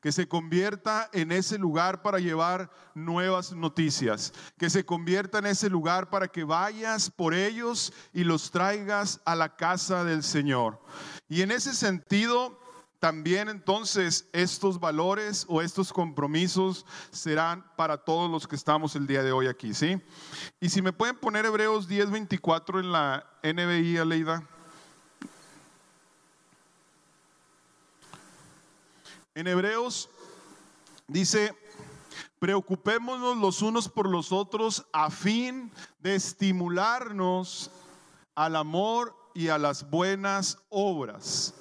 que 0.00 0.12
se 0.12 0.26
convierta 0.26 1.10
en 1.12 1.30
ese 1.30 1.58
lugar 1.58 2.00
para 2.00 2.20
llevar 2.20 2.70
nuevas 2.94 3.52
noticias, 3.52 4.32
que 4.56 4.70
se 4.70 4.86
convierta 4.86 5.40
en 5.40 5.44
ese 5.44 5.68
lugar 5.68 6.08
para 6.08 6.28
que 6.28 6.42
vayas 6.42 7.10
por 7.10 7.34
ellos 7.34 7.92
y 8.14 8.24
los 8.24 8.50
traigas 8.50 9.20
a 9.26 9.36
la 9.36 9.56
casa 9.56 10.04
del 10.04 10.22
Señor. 10.22 10.80
Y 11.28 11.42
en 11.42 11.50
ese 11.50 11.74
sentido, 11.74 12.58
también 12.98 13.50
entonces 13.50 14.26
estos 14.32 14.80
valores 14.80 15.44
o 15.50 15.60
estos 15.60 15.92
compromisos 15.92 16.86
serán 17.10 17.62
para 17.76 17.98
todos 17.98 18.30
los 18.30 18.48
que 18.48 18.56
estamos 18.56 18.96
el 18.96 19.06
día 19.06 19.22
de 19.22 19.32
hoy 19.32 19.48
aquí, 19.48 19.74
¿sí? 19.74 20.00
Y 20.60 20.70
si 20.70 20.80
me 20.80 20.94
pueden 20.94 21.16
poner 21.16 21.44
Hebreos 21.44 21.90
10:24 21.90 22.80
en 22.80 22.90
la 22.90 23.26
NBI, 23.42 23.98
Aleida. 23.98 24.48
En 29.38 29.46
Hebreos 29.46 30.10
dice, 31.06 31.56
preocupémonos 32.40 33.36
los 33.36 33.62
unos 33.62 33.88
por 33.88 34.08
los 34.08 34.32
otros 34.32 34.84
a 34.92 35.12
fin 35.12 35.70
de 36.00 36.16
estimularnos 36.16 37.70
al 38.34 38.56
amor 38.56 39.14
y 39.34 39.46
a 39.46 39.56
las 39.56 39.88
buenas 39.88 40.58
obras. 40.70 41.54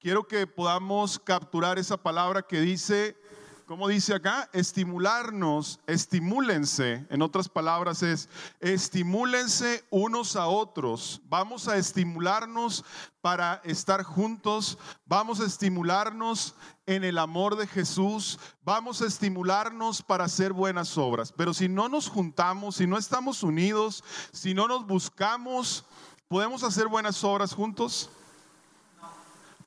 Quiero 0.00 0.26
que 0.26 0.46
podamos 0.46 1.18
capturar 1.18 1.78
esa 1.78 1.98
palabra 1.98 2.40
que 2.40 2.62
dice 2.62 3.18
¿cómo 3.66 3.88
dice 3.88 4.14
acá? 4.14 4.48
Estimularnos, 4.52 5.80
estimúlense. 5.86 7.06
En 7.10 7.22
otras 7.22 7.48
palabras 7.48 8.02
es, 8.02 8.28
estimúlense 8.60 9.84
unos 9.90 10.36
a 10.36 10.46
otros. 10.46 11.20
Vamos 11.28 11.68
a 11.68 11.76
estimularnos 11.76 12.84
para 13.20 13.60
estar 13.64 14.02
juntos. 14.02 14.78
Vamos 15.06 15.40
a 15.40 15.46
estimularnos 15.46 16.54
en 16.86 17.04
el 17.04 17.18
amor 17.18 17.56
de 17.56 17.66
Jesús. 17.66 18.38
Vamos 18.64 19.02
a 19.02 19.06
estimularnos 19.06 20.02
para 20.02 20.24
hacer 20.24 20.52
buenas 20.52 20.96
obras. 20.98 21.32
Pero 21.32 21.54
si 21.54 21.68
no 21.68 21.88
nos 21.88 22.08
juntamos, 22.08 22.76
si 22.76 22.86
no 22.86 22.98
estamos 22.98 23.42
unidos, 23.42 24.04
si 24.32 24.54
no 24.54 24.68
nos 24.68 24.86
buscamos, 24.86 25.84
¿podemos 26.28 26.62
hacer 26.62 26.88
buenas 26.88 27.22
obras 27.24 27.54
juntos? 27.54 28.10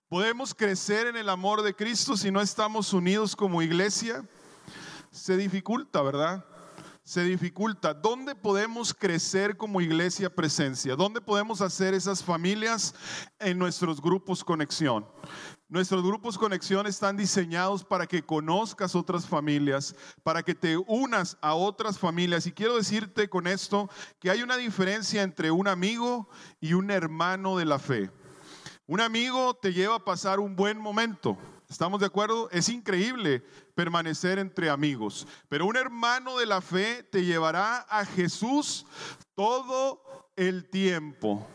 ¿Podemos 0.10 0.56
crecer 0.56 1.08
en 1.08 1.18
el 1.18 1.28
amor 1.28 1.64
de 1.64 1.76
Cristo 1.76 2.16
si 2.16 2.32
no 2.32 2.40
estamos 2.40 2.94
unidos 2.94 3.36
como 3.36 3.62
iglesia? 3.62 4.26
Se 5.12 5.36
dificulta, 5.36 6.02
¿verdad? 6.02 6.46
Se 7.04 7.26
dificulta. 7.26 7.94
¿Dónde 7.94 8.34
podemos 8.34 8.94
crecer 8.94 9.58
como 9.58 9.82
iglesia 9.82 10.34
presencia? 10.34 10.96
¿Dónde 10.96 11.20
podemos 11.20 11.60
hacer 11.60 11.94
esas 11.94 12.24
familias 12.24 12.96
en 13.40 13.60
nuestros 13.60 14.02
grupos 14.02 14.46
conexión? 14.46 15.06
Nuestros 15.68 16.02
grupos 16.02 16.38
conexión 16.38 16.88
están 16.88 17.18
diseñados 17.18 17.84
para 17.84 18.08
que 18.08 18.24
conozcas 18.24 18.96
otras 18.96 19.26
familias, 19.26 19.94
para 20.24 20.42
que 20.42 20.56
te 20.56 20.78
unas 20.78 21.38
a 21.42 21.54
otras 21.54 22.00
familias. 22.00 22.48
Y 22.48 22.54
quiero 22.54 22.78
decirte 22.78 23.28
con 23.28 23.46
esto 23.46 23.90
que 24.22 24.30
hay 24.30 24.42
una 24.42 24.56
diferencia 24.56 25.22
entre 25.22 25.52
un 25.52 25.68
amigo 25.68 26.30
y 26.62 26.72
un 26.76 26.92
hermano 26.92 27.58
de 27.58 27.66
la 27.66 27.78
fe. 27.78 28.10
Un 28.90 29.02
amigo 29.02 29.54
te 29.54 29.74
lleva 29.74 29.96
a 29.96 30.06
pasar 30.06 30.40
un 30.40 30.56
buen 30.56 30.78
momento. 30.78 31.38
¿Estamos 31.70 32.00
de 32.00 32.06
acuerdo? 32.06 32.50
Es 32.52 32.70
increíble 32.70 33.44
permanecer 33.76 34.40
entre 34.40 34.70
amigos. 34.70 35.28
Pero 35.50 35.66
un 35.66 35.76
hermano 35.76 36.38
de 36.38 36.46
la 36.46 36.62
fe 36.62 37.04
te 37.04 37.26
llevará 37.26 37.80
a 37.90 38.06
Jesús 38.06 38.86
todo 39.36 40.02
el 40.38 40.70
tiempo. 40.70 41.46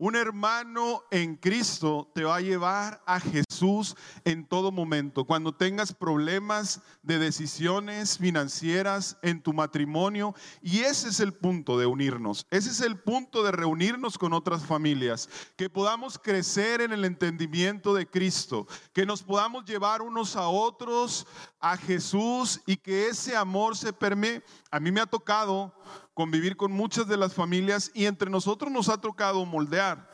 Un 0.00 0.16
hermano 0.16 1.04
en 1.10 1.36
Cristo 1.36 2.10
te 2.14 2.24
va 2.24 2.36
a 2.36 2.40
llevar 2.40 3.02
a 3.04 3.20
Jesús 3.20 3.94
en 4.24 4.46
todo 4.46 4.72
momento. 4.72 5.26
Cuando 5.26 5.54
tengas 5.54 5.92
problemas 5.92 6.80
de 7.02 7.18
decisiones 7.18 8.16
financieras 8.16 9.18
en 9.20 9.42
tu 9.42 9.52
matrimonio, 9.52 10.34
y 10.62 10.78
ese 10.78 11.10
es 11.10 11.20
el 11.20 11.34
punto 11.34 11.78
de 11.78 11.84
unirnos, 11.84 12.46
ese 12.48 12.70
es 12.70 12.80
el 12.80 12.98
punto 12.98 13.42
de 13.42 13.52
reunirnos 13.52 14.16
con 14.16 14.32
otras 14.32 14.64
familias, 14.64 15.28
que 15.54 15.68
podamos 15.68 16.18
crecer 16.18 16.80
en 16.80 16.92
el 16.92 17.04
entendimiento 17.04 17.92
de 17.92 18.08
Cristo, 18.08 18.66
que 18.94 19.04
nos 19.04 19.22
podamos 19.22 19.66
llevar 19.66 20.00
unos 20.00 20.34
a 20.34 20.48
otros 20.48 21.26
a 21.60 21.76
Jesús 21.76 22.62
y 22.64 22.78
que 22.78 23.08
ese 23.08 23.36
amor 23.36 23.76
se 23.76 23.92
permee. 23.92 24.42
A 24.70 24.80
mí 24.80 24.90
me 24.90 25.02
ha 25.02 25.06
tocado 25.06 25.74
convivir 26.14 26.56
con 26.56 26.72
muchas 26.72 27.06
de 27.06 27.16
las 27.16 27.34
familias 27.34 27.90
y 27.94 28.06
entre 28.06 28.30
nosotros 28.30 28.70
nos 28.70 28.88
ha 28.88 29.00
tocado 29.00 29.44
moldear, 29.46 30.10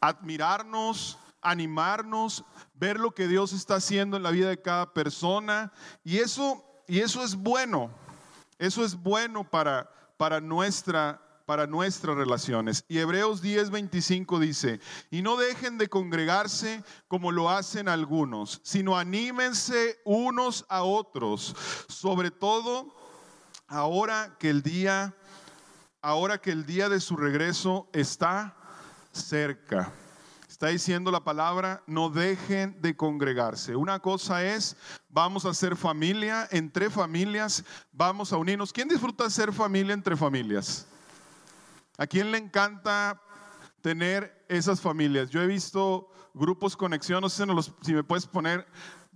admirarnos, 0.00 1.18
animarnos, 1.42 2.44
ver 2.74 2.98
lo 2.98 3.14
que 3.14 3.28
Dios 3.28 3.52
está 3.52 3.76
haciendo 3.76 4.16
en 4.16 4.22
la 4.22 4.30
vida 4.30 4.48
de 4.48 4.60
cada 4.60 4.92
persona 4.92 5.72
y 6.04 6.18
eso 6.18 6.64
y 6.86 7.00
eso 7.00 7.22
es 7.22 7.36
bueno. 7.36 7.90
Eso 8.58 8.84
es 8.84 9.00
bueno 9.00 9.48
para 9.48 9.90
para 10.16 10.40
nuestra 10.40 11.22
para 11.46 11.66
nuestras 11.66 12.14
relaciones. 12.14 12.84
Y 12.88 12.98
Hebreos 12.98 13.42
10:25 13.42 14.38
dice, 14.38 14.80
y 15.10 15.22
no 15.22 15.36
dejen 15.36 15.78
de 15.78 15.88
congregarse 15.88 16.84
como 17.08 17.32
lo 17.32 17.50
hacen 17.50 17.88
algunos, 17.88 18.60
sino 18.62 18.96
anímense 18.96 20.00
unos 20.04 20.64
a 20.68 20.82
otros, 20.82 21.56
sobre 21.88 22.30
todo 22.30 22.94
ahora 23.66 24.36
que 24.38 24.50
el 24.50 24.62
día 24.62 25.16
ahora 26.02 26.40
que 26.40 26.50
el 26.50 26.66
día 26.66 26.88
de 26.88 27.00
su 27.00 27.16
regreso 27.16 27.88
está 27.92 28.56
cerca. 29.12 29.92
Está 30.48 30.68
diciendo 30.68 31.10
la 31.10 31.24
palabra, 31.24 31.82
no 31.86 32.10
dejen 32.10 32.80
de 32.82 32.94
congregarse. 32.94 33.76
Una 33.76 33.98
cosa 34.00 34.44
es, 34.44 34.76
vamos 35.08 35.46
a 35.46 35.54
ser 35.54 35.74
familia, 35.74 36.48
entre 36.50 36.90
familias, 36.90 37.64
vamos 37.92 38.32
a 38.32 38.36
unirnos. 38.36 38.72
¿Quién 38.72 38.88
disfruta 38.88 39.30
ser 39.30 39.52
familia 39.52 39.94
entre 39.94 40.16
familias? 40.16 40.86
¿A 41.96 42.06
quién 42.06 42.30
le 42.30 42.38
encanta 42.38 43.22
tener 43.80 44.44
esas 44.48 44.80
familias? 44.80 45.30
Yo 45.30 45.40
he 45.40 45.46
visto 45.46 46.10
grupos 46.34 46.76
conexión, 46.76 47.22
no 47.22 47.28
sé 47.28 47.44
si 47.82 47.94
me 47.94 48.04
puedes 48.04 48.26
poner 48.26 48.66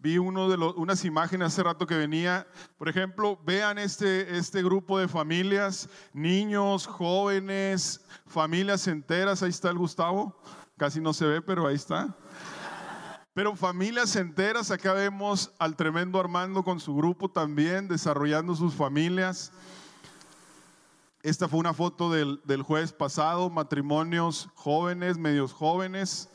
vi 0.05 0.19
uno 0.19 0.51
de 0.51 0.59
los, 0.59 0.75
unas 0.77 1.03
imágenes 1.07 1.49
hace 1.49 1.63
rato 1.63 1.87
que 1.87 1.97
venía. 1.97 2.47
Por 2.77 2.91
ejemplo, 2.91 3.41
vean 3.43 3.79
este, 3.79 4.37
este 4.37 4.63
grupo 4.63 4.99
de 4.99 5.09
familias, 5.09 5.89
niños, 6.13 6.87
jóvenes, 6.87 8.05
familias 8.27 8.87
enteras. 8.87 9.43
Ahí 9.43 9.49
está 9.49 9.71
el 9.71 9.79
Gustavo. 9.79 10.39
Casi 10.77 11.01
no 11.01 11.15
se 11.15 11.25
ve, 11.25 11.41
pero 11.41 11.67
ahí 11.67 11.77
está. 11.77 12.15
Pero 13.33 13.57
familias 13.57 14.15
enteras, 14.17 14.71
acá 14.71 14.93
vemos 14.93 15.51
al 15.59 15.75
tremendo 15.75 16.21
Armando 16.21 16.63
con 16.63 16.81
su 16.81 16.95
grupo 16.95 17.31
también, 17.31 17.89
desarrollando 17.89 18.55
sus 18.55 18.75
familias. 18.75 19.53
Esta 21.23 21.49
fue 21.49 21.61
una 21.61 21.73
foto 21.73 22.13
del, 22.13 22.43
del 22.45 22.61
jueves 22.61 22.93
pasado, 22.93 23.49
matrimonios 23.49 24.51
jóvenes, 24.55 25.17
medios 25.17 25.55
jóvenes. 25.55 26.29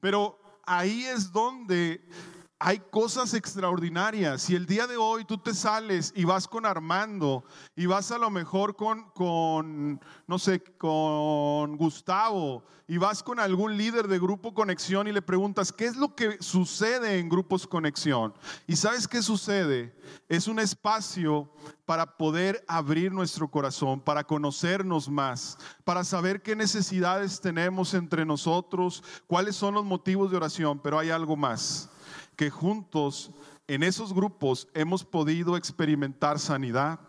Pero 0.00 0.40
ahí 0.66 1.04
es 1.04 1.30
donde 1.30 2.04
hay 2.64 2.78
cosas 2.78 3.34
extraordinarias. 3.34 4.42
Si 4.42 4.54
el 4.54 4.66
día 4.66 4.86
de 4.86 4.96
hoy 4.96 5.24
tú 5.24 5.36
te 5.36 5.52
sales 5.52 6.12
y 6.14 6.22
vas 6.22 6.46
con 6.46 6.64
Armando 6.64 7.44
y 7.74 7.86
vas 7.86 8.12
a 8.12 8.18
lo 8.18 8.30
mejor 8.30 8.76
con, 8.76 9.10
con, 9.10 10.00
no 10.28 10.38
sé, 10.38 10.62
con 10.78 11.76
Gustavo 11.76 12.62
y 12.86 12.98
vas 12.98 13.24
con 13.24 13.40
algún 13.40 13.76
líder 13.76 14.06
de 14.06 14.20
Grupo 14.20 14.54
Conexión 14.54 15.08
y 15.08 15.12
le 15.12 15.22
preguntas, 15.22 15.72
¿qué 15.72 15.86
es 15.86 15.96
lo 15.96 16.14
que 16.14 16.36
sucede 16.40 17.18
en 17.18 17.28
Grupos 17.28 17.66
Conexión? 17.66 18.32
Y 18.68 18.76
sabes 18.76 19.08
qué 19.08 19.22
sucede? 19.22 19.92
Es 20.28 20.46
un 20.46 20.60
espacio 20.60 21.52
para 21.84 22.16
poder 22.16 22.64
abrir 22.68 23.10
nuestro 23.10 23.50
corazón, 23.50 24.00
para 24.00 24.22
conocernos 24.22 25.08
más, 25.08 25.58
para 25.82 26.04
saber 26.04 26.42
qué 26.42 26.54
necesidades 26.54 27.40
tenemos 27.40 27.92
entre 27.92 28.24
nosotros, 28.24 29.02
cuáles 29.26 29.56
son 29.56 29.74
los 29.74 29.84
motivos 29.84 30.30
de 30.30 30.36
oración, 30.36 30.78
pero 30.78 31.00
hay 31.00 31.10
algo 31.10 31.34
más 31.34 31.88
que 32.36 32.50
juntos 32.50 33.30
en 33.66 33.82
esos 33.82 34.12
grupos 34.12 34.68
hemos 34.74 35.04
podido 35.04 35.56
experimentar 35.56 36.38
sanidad, 36.38 37.00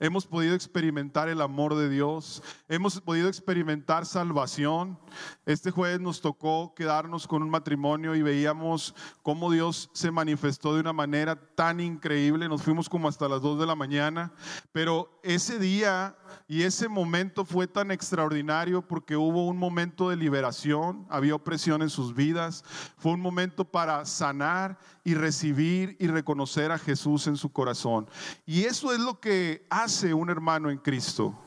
hemos 0.00 0.26
podido 0.26 0.54
experimentar 0.54 1.28
el 1.28 1.40
amor 1.40 1.74
de 1.74 1.88
Dios, 1.88 2.42
hemos 2.68 3.00
podido 3.00 3.28
experimentar 3.28 4.06
salvación. 4.06 4.98
Este 5.46 5.70
jueves 5.70 6.00
nos 6.00 6.20
tocó 6.20 6.74
quedarnos 6.74 7.26
con 7.26 7.42
un 7.42 7.50
matrimonio 7.50 8.14
y 8.14 8.22
veíamos 8.22 8.94
cómo 9.22 9.50
Dios 9.50 9.90
se 9.94 10.10
manifestó 10.10 10.74
de 10.74 10.80
una 10.80 10.92
manera 10.92 11.36
tan 11.54 11.80
increíble. 11.80 12.48
Nos 12.48 12.62
fuimos 12.62 12.88
como 12.88 13.08
hasta 13.08 13.28
las 13.28 13.40
2 13.40 13.58
de 13.60 13.66
la 13.66 13.74
mañana, 13.74 14.32
pero 14.72 15.20
ese 15.22 15.58
día 15.58 16.16
y 16.48 16.62
ese 16.62 16.88
momento 16.88 17.44
fue 17.44 17.66
tan 17.66 17.90
extraordinario 17.90 18.82
porque 18.82 19.16
hubo 19.16 19.46
un 19.46 19.56
momento 19.56 20.10
de 20.10 20.16
liberación, 20.16 21.06
había 21.08 21.34
opresión 21.34 21.82
en 21.82 21.90
sus 21.90 22.14
vidas, 22.14 22.64
fue 22.96 23.12
un 23.12 23.20
momento 23.20 23.64
para 23.64 24.04
sanar 24.04 24.78
y 25.04 25.14
recibir 25.14 25.96
y 25.98 26.06
reconocer 26.06 26.72
a 26.72 26.78
Jesús 26.78 27.26
en 27.26 27.36
su 27.36 27.50
corazón. 27.50 28.08
Y 28.46 28.64
eso 28.64 28.92
es 28.92 29.00
lo 29.00 29.20
que 29.20 29.66
hace 29.70 30.14
un 30.14 30.30
hermano 30.30 30.70
en 30.70 30.78
Cristo 30.78 31.38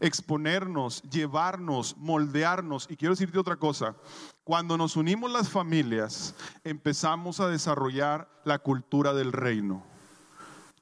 exponernos, 0.00 1.02
llevarnos, 1.02 1.96
moldearnos. 1.96 2.86
Y 2.90 2.96
quiero 2.96 3.14
decirte 3.14 3.38
otra 3.38 3.56
cosa, 3.56 3.94
cuando 4.42 4.76
nos 4.76 4.96
unimos 4.96 5.32
las 5.32 5.48
familias, 5.48 6.34
empezamos 6.62 7.40
a 7.40 7.48
desarrollar 7.48 8.28
la 8.44 8.58
cultura 8.58 9.14
del 9.14 9.32
reino. 9.32 9.93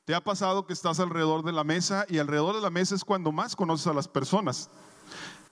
¿Te 0.05 0.17
ha 0.17 0.21
pasado 0.21 0.67
que 0.67 0.73
estás 0.73 0.99
alrededor 0.99 1.45
de 1.45 1.53
la 1.53 1.63
mesa 1.63 2.07
y 2.09 2.19
alrededor 2.19 2.57
de 2.57 2.61
la 2.61 2.71
mesa 2.71 2.97
es 2.97 3.05
cuando 3.05 3.31
más 3.31 3.55
conoces 3.55 3.87
a 3.87 3.95
las 3.95 4.09
personas? 4.09 4.69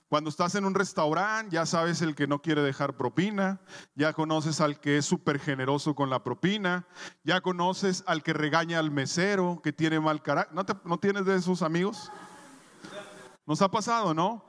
Cuando 0.08 0.28
estás 0.28 0.56
en 0.56 0.64
un 0.64 0.74
restaurante, 0.74 1.54
ya 1.54 1.66
sabes 1.66 2.02
el 2.02 2.16
que 2.16 2.26
no 2.26 2.42
quiere 2.42 2.60
dejar 2.62 2.96
propina, 2.96 3.60
ya 3.94 4.12
conoces 4.12 4.60
al 4.60 4.80
que 4.80 4.98
es 4.98 5.06
súper 5.06 5.38
generoso 5.38 5.94
con 5.94 6.10
la 6.10 6.24
propina, 6.24 6.88
ya 7.22 7.40
conoces 7.42 8.02
al 8.08 8.24
que 8.24 8.32
regaña 8.32 8.80
al 8.80 8.90
mesero, 8.90 9.60
que 9.62 9.72
tiene 9.72 10.00
mal 10.00 10.20
carácter. 10.20 10.52
¿No, 10.52 10.66
¿No 10.84 10.98
tienes 10.98 11.26
de 11.26 11.36
esos 11.36 11.62
amigos? 11.62 12.10
Nos 13.46 13.62
ha 13.62 13.70
pasado, 13.70 14.14
¿no? 14.14 14.44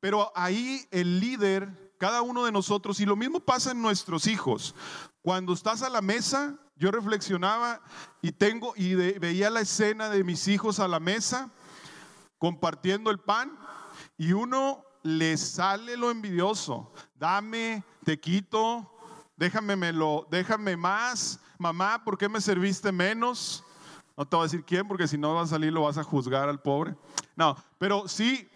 Pero 0.00 0.32
ahí 0.34 0.84
el 0.90 1.20
líder, 1.20 1.87
cada 1.98 2.22
uno 2.22 2.44
de 2.44 2.52
nosotros, 2.52 3.00
y 3.00 3.06
lo 3.06 3.16
mismo 3.16 3.40
pasa 3.40 3.72
en 3.72 3.82
nuestros 3.82 4.26
hijos. 4.26 4.74
Cuando 5.22 5.52
estás 5.52 5.82
a 5.82 5.90
la 5.90 6.00
mesa, 6.00 6.56
yo 6.76 6.90
reflexionaba 6.90 7.80
y 8.22 8.32
tengo 8.32 8.72
y 8.76 8.94
veía 8.94 9.50
la 9.50 9.60
escena 9.60 10.08
de 10.08 10.22
mis 10.22 10.46
hijos 10.48 10.78
a 10.78 10.88
la 10.88 11.00
mesa 11.00 11.50
compartiendo 12.38 13.10
el 13.10 13.18
pan 13.18 13.58
y 14.16 14.32
uno 14.32 14.84
le 15.02 15.36
sale 15.36 15.96
lo 15.96 16.10
envidioso. 16.10 16.92
Dame, 17.16 17.84
te 18.04 18.18
quito, 18.18 18.90
déjame 19.36 19.76
me 19.76 19.92
lo, 19.92 20.26
déjame 20.30 20.76
más. 20.76 21.40
Mamá, 21.58 22.04
¿por 22.04 22.16
qué 22.16 22.28
me 22.28 22.40
serviste 22.40 22.92
menos? 22.92 23.64
No 24.16 24.26
te 24.26 24.36
voy 24.36 24.44
a 24.44 24.46
decir 24.46 24.64
quién, 24.64 24.86
porque 24.86 25.08
si 25.08 25.18
no 25.18 25.34
va 25.34 25.42
a 25.42 25.46
salir 25.46 25.72
lo 25.72 25.82
vas 25.82 25.98
a 25.98 26.04
juzgar 26.04 26.48
al 26.48 26.60
pobre. 26.60 26.96
No, 27.36 27.56
pero 27.78 28.08
sí, 28.08 28.48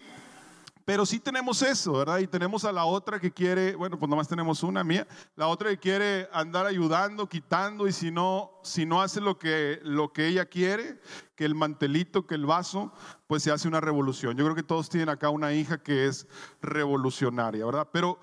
pero 0.85 1.05
sí 1.05 1.19
tenemos 1.19 1.61
eso, 1.61 1.93
¿verdad? 1.93 2.19
Y 2.19 2.27
tenemos 2.27 2.65
a 2.65 2.71
la 2.71 2.85
otra 2.85 3.19
que 3.19 3.31
quiere, 3.31 3.75
bueno, 3.75 3.97
pues 3.97 4.09
nomás 4.09 4.27
tenemos 4.27 4.63
una 4.63 4.83
mía, 4.83 5.07
la 5.35 5.47
otra 5.47 5.69
que 5.69 5.77
quiere 5.77 6.27
andar 6.33 6.65
ayudando, 6.65 7.27
quitando, 7.27 7.87
y 7.87 7.93
si 7.93 8.11
no, 8.11 8.51
si 8.63 8.85
no 8.85 9.01
hace 9.01 9.21
lo 9.21 9.37
que, 9.37 9.79
lo 9.83 10.11
que 10.11 10.27
ella 10.27 10.45
quiere, 10.45 10.99
que 11.35 11.45
el 11.45 11.55
mantelito, 11.55 12.27
que 12.27 12.35
el 12.35 12.45
vaso, 12.45 12.91
pues 13.27 13.43
se 13.43 13.51
hace 13.51 13.67
una 13.67 13.81
revolución. 13.81 14.35
Yo 14.35 14.43
creo 14.43 14.55
que 14.55 14.63
todos 14.63 14.89
tienen 14.89 15.09
acá 15.09 15.29
una 15.29 15.53
hija 15.53 15.81
que 15.81 16.07
es 16.07 16.27
revolucionaria, 16.61 17.65
¿verdad? 17.65 17.87
Pero, 17.91 18.19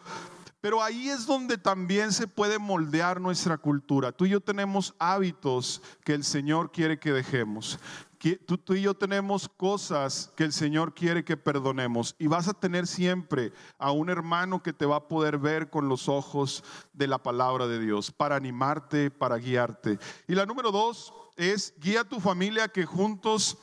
pero 0.60 0.82
ahí 0.82 1.08
es 1.08 1.26
donde 1.26 1.56
también 1.56 2.12
se 2.12 2.28
puede 2.28 2.58
moldear 2.58 3.20
nuestra 3.20 3.56
cultura. 3.56 4.12
Tú 4.12 4.26
y 4.26 4.30
yo 4.30 4.40
tenemos 4.40 4.94
hábitos 4.98 5.82
que 6.04 6.12
el 6.12 6.24
Señor 6.24 6.70
quiere 6.72 6.98
que 6.98 7.12
dejemos 7.12 7.78
tú, 8.46 8.74
y 8.74 8.82
yo 8.82 8.94
tenemos 8.94 9.48
cosas 9.48 10.30
que 10.36 10.44
el 10.44 10.52
Señor 10.52 10.94
quiere 10.94 11.24
que 11.24 11.38
perdonemos 11.38 12.14
y 12.18 12.26
vas 12.26 12.48
a 12.48 12.52
tener 12.52 12.86
siempre 12.86 13.52
a 13.78 13.92
un 13.92 14.10
hermano 14.10 14.62
que 14.62 14.74
te 14.74 14.84
va 14.84 14.96
a 14.96 15.08
poder 15.08 15.38
ver 15.38 15.70
con 15.70 15.88
los 15.88 16.06
ojos 16.06 16.62
de 16.92 17.06
la 17.06 17.18
palabra 17.18 17.66
de 17.66 17.78
Dios 17.78 18.10
para 18.10 18.36
animarte, 18.36 19.10
para 19.10 19.38
guiarte. 19.38 19.98
Y 20.28 20.34
la 20.34 20.44
número 20.44 20.70
dos 20.70 21.14
es 21.36 21.72
guía 21.80 22.02
a 22.02 22.08
tu 22.08 22.20
familia 22.20 22.64
a 22.64 22.68
que 22.68 22.84
juntos, 22.84 23.56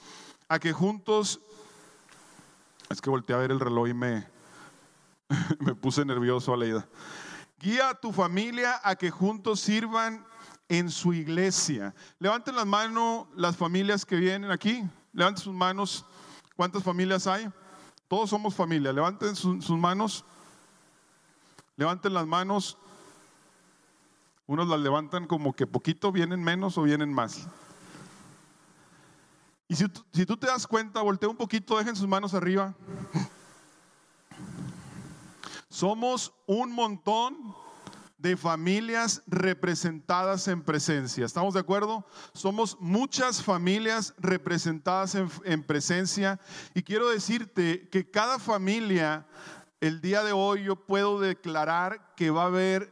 a 0.50 0.58
que 0.58 0.74
juntos, 0.74 1.40
es 2.90 3.00
que 3.00 3.12
volteé 3.12 3.36
a 3.36 3.40
ver 3.40 3.52
el 3.52 3.60
reloj 3.60 3.90
y 3.90 3.94
me, 3.94 4.28
me 5.60 5.76
puse 5.76 6.04
nervioso 6.04 6.54
a 6.54 6.58
la 6.58 6.88
Guía 7.60 7.90
a 7.90 7.96
tu 7.96 8.12
familia 8.12 8.80
a 8.84 8.96
que 8.96 9.12
juntos 9.12 9.60
sirvan 9.60 10.26
en 10.70 10.90
su 10.90 11.14
iglesia. 11.14 11.94
Levanten 12.20 12.56
las 12.56 12.66
manos 12.66 13.28
las 13.36 13.56
familias 13.56 14.06
que 14.06 14.16
vienen 14.16 14.52
aquí. 14.52 14.84
Levanten 15.14 15.44
sus 15.44 15.54
manos. 15.54 16.06
¿Cuántas 16.56 16.84
familias 16.84 17.28
hay? 17.28 17.50
Todos 18.08 18.30
somos 18.30 18.56
familia. 18.56 18.92
Levanten 18.92 19.36
sus 19.36 19.70
manos. 19.70 20.26
Levanten 21.76 22.14
las 22.14 22.28
manos. 22.28 22.78
Unos 24.46 24.68
las 24.68 24.80
levantan 24.80 25.28
como 25.28 25.54
que 25.54 25.68
poquito, 25.68 26.12
vienen 26.12 26.42
menos 26.42 26.78
o 26.78 26.84
vienen 26.84 27.14
más. 27.14 27.48
Y 29.68 29.76
si, 29.76 29.86
si 30.14 30.26
tú 30.26 30.38
te 30.38 30.48
das 30.48 30.66
cuenta, 30.66 31.02
voltea 31.02 31.28
un 31.28 31.36
poquito, 31.36 31.78
dejen 31.78 31.98
sus 31.98 32.08
manos 32.08 32.34
arriba. 32.34 32.74
Somos 35.68 36.34
un 36.46 36.72
montón 36.72 37.56
de 38.18 38.36
familias 38.36 39.22
representadas 39.28 40.48
en 40.48 40.64
presencia. 40.64 41.26
¿Estamos 41.26 41.54
de 41.54 41.60
acuerdo? 41.60 42.06
Somos 42.34 42.78
muchas 42.80 43.44
familias 43.44 44.14
representadas 44.18 45.16
en, 45.16 45.64
presencia 45.64 46.40
y 46.74 46.82
quiero 46.82 47.10
decirte 47.10 47.88
que 47.90 48.10
cada 48.10 48.40
familia, 48.40 49.28
el 49.82 50.02
día 50.02 50.24
de 50.24 50.32
hoy 50.32 50.64
yo 50.64 50.76
puedo 50.76 51.20
declarar 51.20 52.16
que 52.16 52.32
va 52.32 52.44
a 52.44 52.48
haber, 52.48 52.92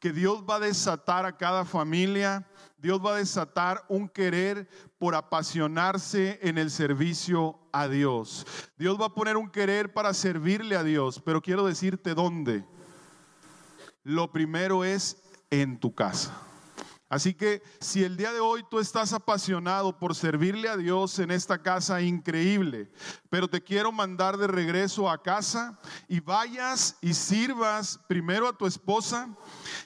que 0.00 0.12
Dios 0.12 0.44
va 0.48 0.56
a 0.56 0.60
desatar 0.60 1.24
a 1.24 1.36
cada 1.36 1.64
familia. 1.64 2.46
Dios 2.80 3.04
va 3.04 3.14
a 3.14 3.18
desatar 3.18 3.84
un 3.88 4.08
querer 4.08 4.68
por 4.98 5.16
apasionarse 5.16 6.38
en 6.42 6.58
el 6.58 6.70
servicio 6.70 7.58
a 7.72 7.88
Dios. 7.88 8.46
Dios 8.78 9.00
va 9.00 9.06
a 9.06 9.14
poner 9.14 9.36
un 9.36 9.50
querer 9.50 9.92
para 9.92 10.14
servirle 10.14 10.76
a 10.76 10.84
Dios, 10.84 11.20
pero 11.24 11.42
quiero 11.42 11.66
decirte 11.66 12.14
dónde 12.14 12.64
lo 14.08 14.32
primero 14.32 14.84
es 14.84 15.18
en 15.50 15.78
tu 15.78 15.94
casa. 15.94 16.32
Así 17.10 17.34
que 17.34 17.62
si 17.80 18.04
el 18.04 18.16
día 18.16 18.32
de 18.32 18.40
hoy 18.40 18.64
tú 18.70 18.78
estás 18.78 19.12
apasionado 19.12 19.98
por 19.98 20.14
servirle 20.14 20.68
a 20.68 20.76
Dios 20.78 21.18
en 21.18 21.30
esta 21.30 21.62
casa 21.62 22.00
increíble, 22.00 22.90
pero 23.28 23.48
te 23.48 23.62
quiero 23.62 23.92
mandar 23.92 24.38
de 24.38 24.46
regreso 24.46 25.10
a 25.10 25.22
casa 25.22 25.78
y 26.06 26.20
vayas 26.20 26.96
y 27.02 27.12
sirvas 27.12 28.00
primero 28.08 28.48
a 28.48 28.56
tu 28.56 28.66
esposa 28.66 29.28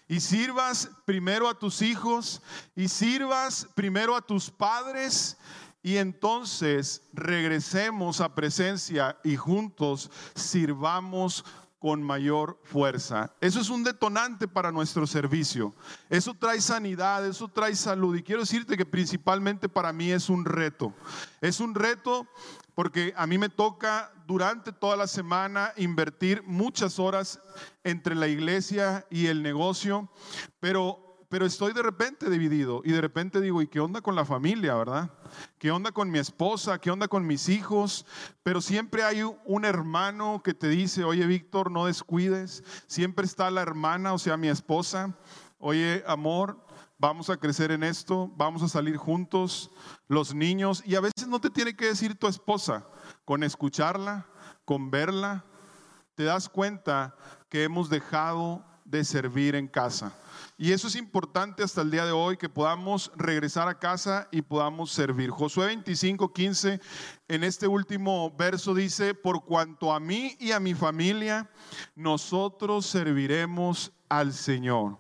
y 0.06 0.20
sirvas 0.20 0.88
primero 1.04 1.48
a 1.48 1.58
tus 1.58 1.82
hijos 1.82 2.42
y 2.76 2.88
sirvas 2.88 3.68
primero 3.74 4.16
a 4.16 4.22
tus 4.22 4.50
padres 4.50 5.36
y 5.82 5.96
entonces 5.96 7.02
regresemos 7.12 8.20
a 8.20 8.34
presencia 8.36 9.18
y 9.24 9.36
juntos 9.36 10.10
sirvamos 10.34 11.44
con 11.82 12.00
mayor 12.00 12.60
fuerza. 12.62 13.34
Eso 13.40 13.60
es 13.60 13.68
un 13.68 13.82
detonante 13.82 14.46
para 14.46 14.70
nuestro 14.70 15.04
servicio. 15.04 15.74
Eso 16.08 16.32
trae 16.32 16.60
sanidad, 16.60 17.26
eso 17.26 17.48
trae 17.48 17.74
salud. 17.74 18.14
Y 18.14 18.22
quiero 18.22 18.42
decirte 18.42 18.76
que 18.76 18.86
principalmente 18.86 19.68
para 19.68 19.92
mí 19.92 20.12
es 20.12 20.28
un 20.28 20.44
reto. 20.44 20.94
Es 21.40 21.58
un 21.58 21.74
reto 21.74 22.28
porque 22.76 23.12
a 23.16 23.26
mí 23.26 23.36
me 23.36 23.48
toca 23.48 24.12
durante 24.28 24.70
toda 24.70 24.96
la 24.96 25.08
semana 25.08 25.72
invertir 25.76 26.44
muchas 26.44 27.00
horas 27.00 27.40
entre 27.82 28.14
la 28.14 28.28
iglesia 28.28 29.04
y 29.10 29.26
el 29.26 29.42
negocio, 29.42 30.08
pero 30.60 31.01
pero 31.32 31.46
estoy 31.46 31.72
de 31.72 31.82
repente 31.82 32.28
dividido 32.28 32.82
y 32.84 32.92
de 32.92 33.00
repente 33.00 33.40
digo, 33.40 33.62
¿y 33.62 33.66
qué 33.66 33.80
onda 33.80 34.02
con 34.02 34.14
la 34.14 34.26
familia, 34.26 34.74
verdad? 34.74 35.10
¿Qué 35.56 35.70
onda 35.70 35.90
con 35.90 36.10
mi 36.10 36.18
esposa? 36.18 36.78
¿Qué 36.78 36.90
onda 36.90 37.08
con 37.08 37.26
mis 37.26 37.48
hijos? 37.48 38.04
Pero 38.42 38.60
siempre 38.60 39.02
hay 39.02 39.22
un 39.22 39.64
hermano 39.64 40.42
que 40.44 40.52
te 40.52 40.68
dice, 40.68 41.04
oye 41.04 41.24
Víctor, 41.26 41.70
no 41.70 41.86
descuides. 41.86 42.62
Siempre 42.86 43.24
está 43.24 43.50
la 43.50 43.62
hermana, 43.62 44.12
o 44.12 44.18
sea, 44.18 44.36
mi 44.36 44.48
esposa, 44.48 45.16
oye 45.58 46.04
amor, 46.06 46.66
vamos 46.98 47.30
a 47.30 47.38
crecer 47.38 47.70
en 47.70 47.82
esto, 47.82 48.30
vamos 48.36 48.62
a 48.62 48.68
salir 48.68 48.98
juntos, 48.98 49.70
los 50.08 50.34
niños. 50.34 50.82
Y 50.84 50.96
a 50.96 51.00
veces 51.00 51.26
no 51.28 51.40
te 51.40 51.48
tiene 51.48 51.74
que 51.74 51.86
decir 51.86 52.14
tu 52.14 52.28
esposa, 52.28 52.86
con 53.24 53.42
escucharla, 53.42 54.26
con 54.66 54.90
verla, 54.90 55.46
te 56.14 56.24
das 56.24 56.50
cuenta 56.50 57.16
que 57.48 57.64
hemos 57.64 57.88
dejado 57.88 58.66
de 58.92 59.04
servir 59.04 59.56
en 59.56 59.66
casa. 59.66 60.12
Y 60.58 60.72
eso 60.72 60.86
es 60.86 60.96
importante 60.96 61.62
hasta 61.62 61.80
el 61.80 61.90
día 61.90 62.04
de 62.04 62.12
hoy, 62.12 62.36
que 62.36 62.48
podamos 62.48 63.10
regresar 63.16 63.66
a 63.68 63.78
casa 63.78 64.28
y 64.30 64.42
podamos 64.42 64.92
servir. 64.92 65.30
Josué 65.30 65.66
25, 65.66 66.32
15, 66.32 66.80
en 67.26 67.42
este 67.42 67.66
último 67.66 68.30
verso 68.36 68.74
dice, 68.74 69.14
por 69.14 69.44
cuanto 69.44 69.92
a 69.92 69.98
mí 69.98 70.36
y 70.38 70.52
a 70.52 70.60
mi 70.60 70.74
familia, 70.74 71.50
nosotros 71.96 72.86
serviremos 72.86 73.92
al 74.10 74.34
Señor. 74.34 74.98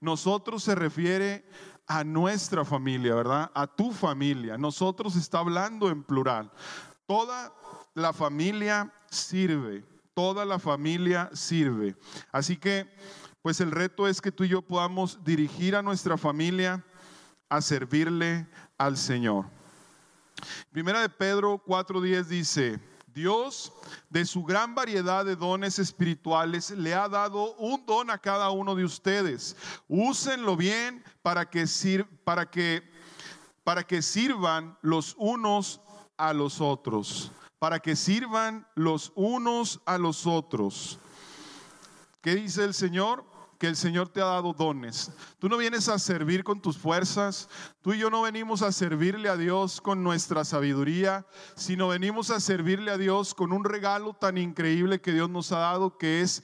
Nosotros 0.00 0.62
se 0.62 0.76
refiere 0.76 1.44
a 1.88 2.04
nuestra 2.04 2.64
familia, 2.64 3.16
¿verdad? 3.16 3.50
A 3.54 3.66
tu 3.66 3.90
familia. 3.90 4.56
Nosotros 4.56 5.16
está 5.16 5.40
hablando 5.40 5.90
en 5.90 6.04
plural. 6.04 6.50
Toda 7.06 7.52
la 7.94 8.12
familia 8.12 8.94
sirve, 9.10 9.84
toda 10.14 10.44
la 10.44 10.60
familia 10.60 11.28
sirve. 11.32 11.96
Así 12.30 12.56
que, 12.56 12.88
pues 13.42 13.60
el 13.60 13.72
reto 13.72 14.06
es 14.06 14.20
que 14.20 14.32
tú 14.32 14.44
y 14.44 14.48
yo 14.48 14.62
podamos 14.62 15.22
dirigir 15.24 15.74
a 15.74 15.82
nuestra 15.82 16.16
familia 16.16 16.84
a 17.48 17.60
servirle 17.60 18.46
al 18.78 18.96
Señor. 18.96 19.46
Primera 20.70 21.00
de 21.00 21.08
Pedro 21.08 21.62
4:10 21.66 22.24
dice, 22.24 22.80
Dios, 23.12 23.72
de 24.08 24.24
su 24.24 24.42
gran 24.44 24.74
variedad 24.74 25.24
de 25.24 25.36
dones 25.36 25.78
espirituales, 25.78 26.70
le 26.70 26.94
ha 26.94 27.08
dado 27.08 27.54
un 27.56 27.84
don 27.84 28.10
a 28.10 28.18
cada 28.18 28.50
uno 28.50 28.74
de 28.74 28.84
ustedes. 28.84 29.56
Úsenlo 29.88 30.56
bien 30.56 31.04
para 31.20 31.50
que, 31.50 31.66
para 32.24 32.50
que, 32.50 32.90
para 33.64 33.82
que 33.82 34.00
sirvan 34.00 34.78
los 34.80 35.14
unos 35.18 35.80
a 36.16 36.32
los 36.32 36.60
otros. 36.60 37.32
Para 37.58 37.80
que 37.80 37.96
sirvan 37.96 38.66
los 38.74 39.12
unos 39.14 39.80
a 39.84 39.98
los 39.98 40.26
otros. 40.26 40.98
¿Qué 42.22 42.34
dice 42.36 42.64
el 42.64 42.72
Señor? 42.72 43.31
Que 43.62 43.68
el 43.68 43.76
Señor 43.76 44.08
te 44.08 44.20
ha 44.20 44.24
dado 44.24 44.52
dones. 44.52 45.12
Tú 45.38 45.48
no 45.48 45.56
vienes 45.56 45.88
a 45.88 45.96
servir 46.00 46.42
con 46.42 46.60
tus 46.60 46.76
fuerzas, 46.76 47.48
tú 47.80 47.92
y 47.92 47.98
yo 47.98 48.10
no 48.10 48.22
venimos 48.22 48.60
a 48.60 48.72
servirle 48.72 49.28
a 49.28 49.36
Dios 49.36 49.80
con 49.80 50.02
nuestra 50.02 50.44
sabiduría, 50.44 51.24
sino 51.54 51.86
venimos 51.86 52.30
a 52.30 52.40
servirle 52.40 52.90
a 52.90 52.98
Dios 52.98 53.34
con 53.34 53.52
un 53.52 53.62
regalo 53.62 54.14
tan 54.14 54.36
increíble 54.36 55.00
que 55.00 55.12
Dios 55.12 55.30
nos 55.30 55.52
ha 55.52 55.58
dado, 55.58 55.96
que 55.96 56.22
es, 56.22 56.42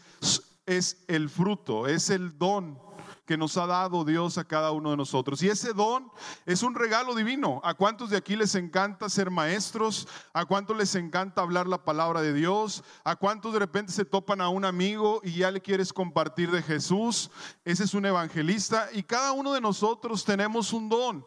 es 0.65 1.03
el 1.09 1.29
fruto, 1.29 1.89
es 1.89 2.09
el 2.09 2.39
don 2.39 2.79
que 3.29 3.37
nos 3.37 3.59
ha 3.59 3.67
dado 3.67 4.07
Dios 4.07 4.39
a 4.39 4.45
cada 4.45 4.73
uno 4.73 4.91
de 4.91 4.97
nosotros. 4.97 5.43
Y 5.43 5.51
ese 5.51 5.75
don 5.75 6.11
es 6.47 6.63
un 6.63 6.75
regalo 6.75 7.15
divino. 7.15 7.61
¿A 7.63 7.75
cuántos 7.75 8.09
de 8.09 8.17
aquí 8.17 8.37
les 8.37 8.55
encanta 8.55 9.11
ser 9.11 9.31
maestros? 9.31 10.09
¿A 10.33 10.47
cuántos 10.47 10.75
les 10.79 10.95
encanta 10.95 11.43
hablar 11.43 11.67
la 11.67 11.85
palabra 11.85 12.23
de 12.23 12.33
Dios? 12.33 12.83
¿A 13.05 13.17
cuántos 13.17 13.53
de 13.53 13.59
repente 13.59 13.93
se 13.93 14.07
topan 14.07 14.41
a 14.41 14.49
un 14.49 14.65
amigo 14.65 15.21
y 15.23 15.33
ya 15.33 15.51
le 15.51 15.61
quieres 15.61 15.93
compartir 15.93 16.51
de 16.51 16.63
Jesús? 16.63 17.31
Ese 17.67 17.85
es 17.85 17.93
un 17.93 18.07
evangelista 18.07 18.89
y 18.95 19.03
cada 19.03 19.33
uno 19.33 19.53
de 19.53 19.61
nosotros 19.61 20.25
tenemos 20.25 20.73
un 20.73 20.89
don 20.89 21.27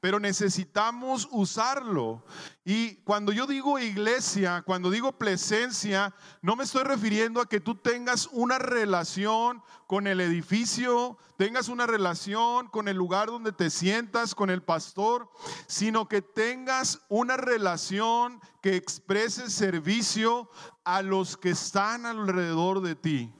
pero 0.00 0.18
necesitamos 0.18 1.28
usarlo. 1.30 2.24
Y 2.64 2.96
cuando 3.02 3.32
yo 3.32 3.46
digo 3.46 3.78
iglesia, 3.78 4.62
cuando 4.62 4.90
digo 4.90 5.12
presencia, 5.12 6.14
no 6.40 6.56
me 6.56 6.64
estoy 6.64 6.84
refiriendo 6.84 7.40
a 7.40 7.48
que 7.48 7.60
tú 7.60 7.74
tengas 7.74 8.26
una 8.32 8.58
relación 8.58 9.62
con 9.90 10.06
el 10.06 10.20
edificio, 10.20 11.18
tengas 11.36 11.68
una 11.68 11.84
relación 11.84 12.68
con 12.68 12.86
el 12.86 12.96
lugar 12.96 13.26
donde 13.26 13.50
te 13.50 13.70
sientas, 13.70 14.36
con 14.36 14.48
el 14.48 14.62
pastor, 14.62 15.28
sino 15.66 16.06
que 16.06 16.22
tengas 16.22 17.00
una 17.08 17.36
relación 17.36 18.40
que 18.62 18.76
exprese 18.76 19.50
servicio 19.50 20.48
a 20.84 21.02
los 21.02 21.36
que 21.36 21.50
están 21.50 22.06
alrededor 22.06 22.82
de 22.82 22.94
ti. 22.94 23.34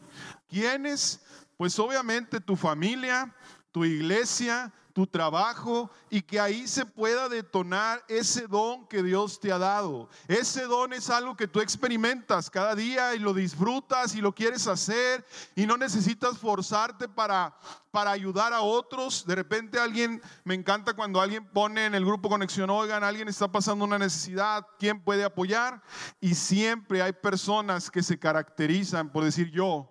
¿Quiénes? 0.48 1.20
Pues 1.56 1.78
obviamente 1.78 2.40
tu 2.40 2.56
familia, 2.56 3.32
tu 3.70 3.84
iglesia, 3.84 4.72
tu 5.00 5.06
trabajo 5.06 5.90
y 6.10 6.20
que 6.20 6.38
ahí 6.38 6.68
se 6.68 6.84
pueda 6.84 7.30
detonar 7.30 8.04
ese 8.06 8.46
don 8.46 8.86
que 8.86 9.02
Dios 9.02 9.40
te 9.40 9.50
ha 9.50 9.56
dado. 9.56 10.10
Ese 10.28 10.64
don 10.64 10.92
es 10.92 11.08
algo 11.08 11.34
que 11.34 11.48
tú 11.48 11.62
experimentas 11.62 12.50
cada 12.50 12.74
día 12.74 13.14
y 13.14 13.18
lo 13.18 13.32
disfrutas 13.32 14.14
y 14.14 14.20
lo 14.20 14.34
quieres 14.34 14.66
hacer 14.66 15.24
y 15.56 15.64
no 15.64 15.78
necesitas 15.78 16.36
forzarte 16.36 17.08
para, 17.08 17.56
para 17.90 18.10
ayudar 18.10 18.52
a 18.52 18.60
otros. 18.60 19.24
De 19.24 19.34
repente 19.34 19.80
alguien, 19.80 20.20
me 20.44 20.52
encanta 20.52 20.92
cuando 20.92 21.18
alguien 21.18 21.46
pone 21.46 21.86
en 21.86 21.94
el 21.94 22.04
grupo 22.04 22.28
conexión, 22.28 22.68
oigan, 22.68 23.02
alguien 23.02 23.28
está 23.28 23.50
pasando 23.50 23.86
una 23.86 23.98
necesidad, 23.98 24.66
¿quién 24.78 25.00
puede 25.02 25.24
apoyar? 25.24 25.80
Y 26.20 26.34
siempre 26.34 27.00
hay 27.00 27.14
personas 27.14 27.90
que 27.90 28.02
se 28.02 28.18
caracterizan 28.18 29.08
por 29.10 29.24
decir 29.24 29.50
yo, 29.50 29.88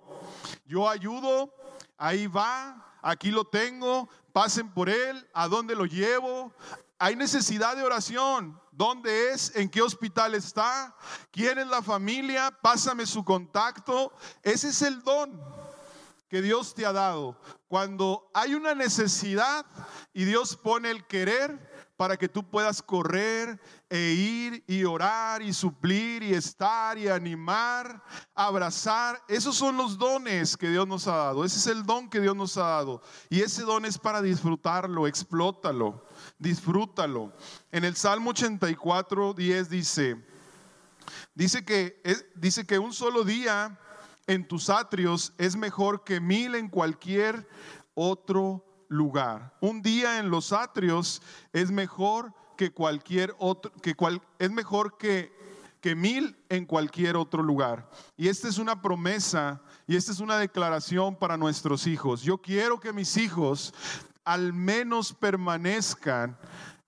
yo 0.67 0.87
ayudo, 0.87 1.51
ahí 1.97 2.27
va, 2.27 2.85
aquí 3.01 3.31
lo 3.31 3.45
tengo, 3.45 4.09
pasen 4.31 4.71
por 4.73 4.89
él, 4.89 5.27
¿a 5.33 5.47
dónde 5.47 5.75
lo 5.75 5.85
llevo? 5.85 6.53
Hay 6.97 7.15
necesidad 7.15 7.75
de 7.75 7.83
oración. 7.83 8.59
¿Dónde 8.71 9.31
es? 9.31 9.53
¿En 9.55 9.69
qué 9.69 9.81
hospital 9.81 10.35
está? 10.35 10.95
¿Quién 11.31 11.59
es 11.59 11.67
la 11.67 11.81
familia? 11.81 12.49
Pásame 12.61 13.05
su 13.05 13.25
contacto. 13.25 14.13
Ese 14.41 14.69
es 14.69 14.81
el 14.81 15.01
don 15.01 15.37
que 16.29 16.41
Dios 16.41 16.73
te 16.75 16.85
ha 16.85 16.93
dado. 16.93 17.37
Cuando 17.67 18.29
hay 18.33 18.53
una 18.53 18.75
necesidad 18.75 19.65
y 20.13 20.23
Dios 20.23 20.55
pone 20.55 20.91
el 20.91 21.05
querer, 21.07 21.68
para 21.99 22.15
que 22.15 22.29
tú 22.29 22.49
puedas 22.49 22.81
correr 22.81 23.59
e 23.89 23.99
ir 24.13 24.63
y 24.67 24.85
orar 24.85 25.41
y 25.41 25.51
suplir 25.51 26.23
y 26.23 26.33
estar 26.33 26.97
y 26.97 27.09
animar, 27.09 28.01
abrazar. 28.33 29.21
Esos 29.27 29.57
son 29.57 29.75
los 29.75 29.97
dones 29.97 30.55
que 30.55 30.69
Dios 30.69 30.87
nos 30.87 31.07
ha 31.07 31.17
dado. 31.17 31.43
Ese 31.43 31.57
es 31.57 31.67
el 31.67 31.85
don 31.85 32.09
que 32.09 32.21
Dios 32.21 32.37
nos 32.37 32.55
ha 32.55 32.67
dado. 32.67 33.01
Y 33.29 33.41
ese 33.41 33.63
don 33.63 33.83
es 33.83 33.97
para 33.97 34.21
disfrutarlo, 34.21 35.07
explótalo, 35.07 36.05
disfrútalo. 36.37 37.33
En 37.69 37.83
el 37.83 37.97
Salmo 37.97 38.29
84, 38.29 39.33
10 39.33 39.69
dice, 39.69 40.25
dice 41.35 41.65
que, 41.65 42.01
dice 42.33 42.65
que 42.65 42.79
un 42.79 42.93
solo 42.93 43.25
día 43.25 43.77
en 44.25 44.47
tus 44.47 44.69
atrios 44.69 45.33
es 45.37 45.57
mejor 45.57 46.05
que 46.05 46.21
mil 46.21 46.55
en 46.55 46.69
cualquier 46.69 47.45
otro 47.93 48.68
lugar. 48.89 49.55
Un 49.61 49.81
día 49.81 50.19
en 50.19 50.29
los 50.29 50.51
atrios 50.51 51.21
es 51.53 51.71
mejor 51.71 52.33
que 52.57 52.71
cualquier 52.71 53.33
otro, 53.37 53.71
que 53.81 53.95
es 54.39 54.51
mejor 54.51 54.97
que, 54.97 55.31
que 55.79 55.95
mil 55.95 56.37
en 56.49 56.65
cualquier 56.65 57.15
otro 57.15 57.41
lugar. 57.41 57.89
Y 58.17 58.27
esta 58.27 58.49
es 58.49 58.57
una 58.57 58.81
promesa 58.81 59.61
y 59.87 59.95
esta 59.95 60.11
es 60.11 60.19
una 60.19 60.37
declaración 60.37 61.15
para 61.15 61.37
nuestros 61.37 61.87
hijos. 61.87 62.21
Yo 62.21 62.39
quiero 62.39 62.79
que 62.79 62.91
mis 62.91 63.15
hijos 63.15 63.73
al 64.25 64.51
menos 64.51 65.13
permanezcan 65.13 66.37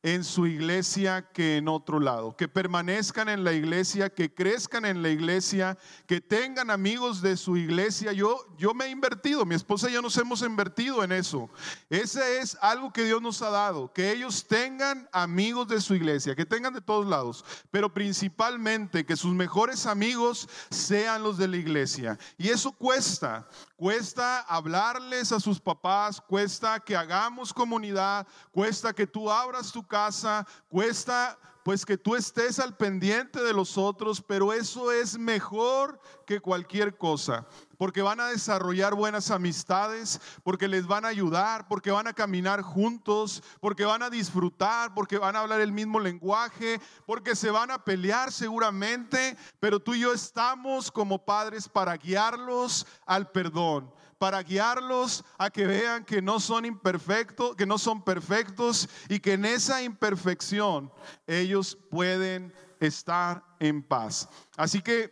en 0.04 0.24
su 0.24 0.47
iglesia 0.47 1.32
que 1.32 1.58
en 1.58 1.68
otro 1.68 1.99
lado, 1.99 2.36
que 2.36 2.47
permanezcan 2.47 3.30
en 3.30 3.43
la 3.43 3.54
iglesia, 3.54 4.10
que 4.10 4.34
crezcan 4.34 4.86
en 4.86 5.04
la 5.04 5.10
iglesia, 5.10 5.78
que 6.08 6.20
tengan 6.20 6.72
amigos 6.72 7.22
de 7.22 7.38
su 7.38 7.56
iglesia. 7.56 8.12
Yo, 8.12 8.47
yo 8.58 8.74
me 8.74 8.86
he 8.86 8.89
invertido, 8.89 9.45
mi 9.45 9.54
esposa 9.54 9.89
y 9.89 9.93
yo 9.93 10.02
nos 10.02 10.18
hemos 10.18 10.41
invertido 10.41 11.04
en 11.04 11.12
eso. 11.12 11.49
Ese 11.89 12.39
es 12.39 12.58
algo 12.62 12.91
que 12.91 13.04
Dios 13.04 13.22
nos 13.22 13.41
ha 13.43 13.52
dado, 13.52 13.93
que 13.93 14.12
ellos 14.12 14.47
tengan 14.47 15.08
amigos 15.12 15.68
de 15.68 15.80
su 15.80 15.93
iglesia, 15.93 16.36
que 16.36 16.45
tengan 16.45 16.74
de 16.74 16.82
todos 16.82 17.06
lados, 17.06 17.45
pero 17.70 17.93
principalmente 17.93 19.06
que 19.06 19.16
sus 19.16 19.34
mejores 19.34 19.86
amigos 19.86 20.49
sean 20.72 21.22
los 21.22 21.38
de 21.38 21.47
la 21.47 21.58
iglesia. 21.58 22.18
Y 22.39 22.49
eso 22.49 22.72
cuesta, 22.72 23.47
cuesta 23.76 24.39
hablarles 24.41 25.32
a 25.32 25.39
sus 25.39 25.60
papás, 25.60 26.20
cuesta 26.20 26.80
que 26.80 26.95
hagamos 26.95 27.54
comunidad, 27.54 28.26
cuesta 28.52 28.93
que 28.93 29.06
tú 29.06 29.30
abras 29.30 29.72
tu 29.72 29.86
casa, 29.92 30.48
cuesta 30.70 31.38
pues 31.64 31.86
que 31.86 31.98
tú 31.98 32.16
estés 32.16 32.60
al 32.60 32.76
pendiente 32.76 33.44
de 33.44 33.54
los 33.54 33.78
otros, 33.78 34.22
pero 34.22 34.52
eso 34.54 34.92
es 34.92 35.18
mejor 35.18 36.00
que 36.26 36.39
cualquier 36.39 36.98
cosa, 36.98 37.46
porque 37.78 38.02
van 38.02 38.20
a 38.20 38.28
desarrollar 38.28 38.96
buenas 38.96 39.30
amistades, 39.30 40.20
porque 40.44 40.68
les 40.68 40.88
van 40.88 41.06
a 41.06 41.10
ayudar, 41.10 41.68
porque 41.68 41.92
van 41.92 42.08
a 42.08 42.14
caminar 42.14 42.62
juntos, 42.62 43.44
porque 43.60 43.86
van 43.86 44.02
a 44.02 44.10
disfrutar, 44.10 44.94
porque 44.94 45.18
van 45.18 45.36
a 45.36 45.42
hablar 45.42 45.62
el 45.62 45.72
mismo 45.72 46.00
lenguaje, 46.00 46.80
porque 47.06 47.36
se 47.36 47.52
van 47.52 47.70
a 47.70 47.84
pelear 47.84 48.32
seguramente, 48.32 49.38
pero 49.60 49.80
tú 49.80 49.94
y 49.94 50.00
yo 50.00 50.14
estamos 50.14 50.92
como 50.92 51.24
padres 51.24 51.70
para 51.70 51.96
guiarlos 51.98 52.88
al 53.06 53.30
perdón 53.30 53.92
para 54.22 54.44
guiarlos 54.44 55.26
a 55.40 55.50
que 55.50 55.66
vean 55.66 56.06
que 56.06 56.22
no 56.22 56.40
son 56.40 56.64
imperfectos, 56.66 57.56
que 57.56 57.66
no 57.66 57.80
son 57.80 58.04
perfectos 58.04 58.88
y 59.10 59.20
que 59.20 59.34
en 59.34 59.46
esa 59.46 59.82
imperfección 59.82 60.94
ellos 61.26 61.76
pueden 61.90 62.54
estar 62.80 63.44
en 63.60 63.82
paz. 63.82 64.30
Así 64.56 64.80
que 64.80 65.12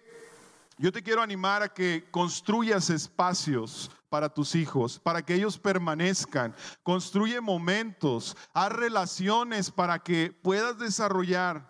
yo 0.78 0.92
te 0.92 1.02
quiero 1.02 1.24
animar 1.24 1.64
a 1.64 1.70
que 1.70 2.08
construyas 2.12 2.92
espacios 2.92 3.90
para 4.10 4.30
tus 4.30 4.54
hijos, 4.54 5.00
para 5.00 5.26
que 5.26 5.34
ellos 5.34 5.58
permanezcan. 5.58 6.56
Construye 6.84 7.42
momentos, 7.42 8.38
haz 8.54 8.72
relaciones 8.72 9.72
para 9.72 9.98
que 9.98 10.32
puedas 10.44 10.78
desarrollar 10.78 11.68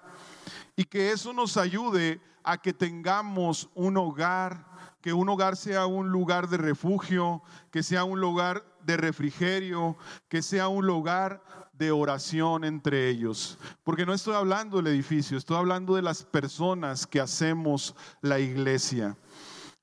y 0.75 0.83
que 0.83 1.13
eso 1.13 1.31
nos 1.31 1.55
ayude 1.55 2.19
a 2.43 2.57
que 2.57 2.73
tengamos 2.73 3.69
un 3.75 3.95
hogar 3.95 4.68
que 5.01 5.13
un 5.13 5.29
hogar 5.29 5.55
sea 5.55 5.85
un 5.85 6.09
lugar 6.09 6.49
de 6.49 6.57
refugio, 6.57 7.41
que 7.71 7.83
sea 7.83 8.03
un 8.03 8.19
lugar 8.19 8.63
de 8.83 8.97
refrigerio, 8.97 9.97
que 10.27 10.41
sea 10.41 10.67
un 10.67 10.85
lugar 10.85 11.43
de 11.73 11.91
oración 11.91 12.65
entre 12.65 13.09
ellos. 13.09 13.57
Porque 13.83 14.05
no 14.05 14.13
estoy 14.13 14.35
hablando 14.35 14.77
del 14.77 14.87
edificio, 14.87 15.37
estoy 15.37 15.57
hablando 15.57 15.95
de 15.95 16.01
las 16.01 16.23
personas 16.23 17.07
que 17.07 17.21
hacemos 17.21 17.95
la 18.21 18.39
iglesia. 18.39 19.17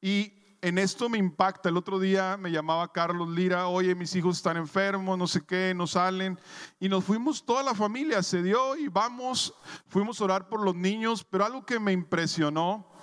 Y 0.01 0.33
en 0.61 0.79
esto 0.79 1.09
me 1.09 1.19
impacta. 1.19 1.69
El 1.69 1.77
otro 1.77 1.99
día 1.99 2.37
me 2.37 2.51
llamaba 2.51 2.93
Carlos 2.93 3.29
Lira, 3.31 3.69
oye, 3.69 3.95
mis 3.95 4.15
hijos 4.17 4.37
están 4.37 4.57
enfermos, 4.57 5.17
no 5.17 5.27
sé 5.27 5.45
qué, 5.47 5.73
no 5.75 5.87
salen. 5.87 6.39
Y 6.81 6.89
nos 6.89 7.05
fuimos 7.05 7.45
toda 7.45 7.63
la 7.63 7.75
familia, 7.75 8.23
se 8.23 8.43
dio 8.43 8.77
y 8.77 8.89
vamos, 8.89 9.55
fuimos 9.87 10.21
a 10.21 10.25
orar 10.25 10.49
por 10.49 10.61
los 10.63 10.75
niños, 10.75 11.25
pero 11.25 11.45
algo 11.45 11.65
que 11.65 11.79
me 11.79 11.93
impresionó 11.93 12.96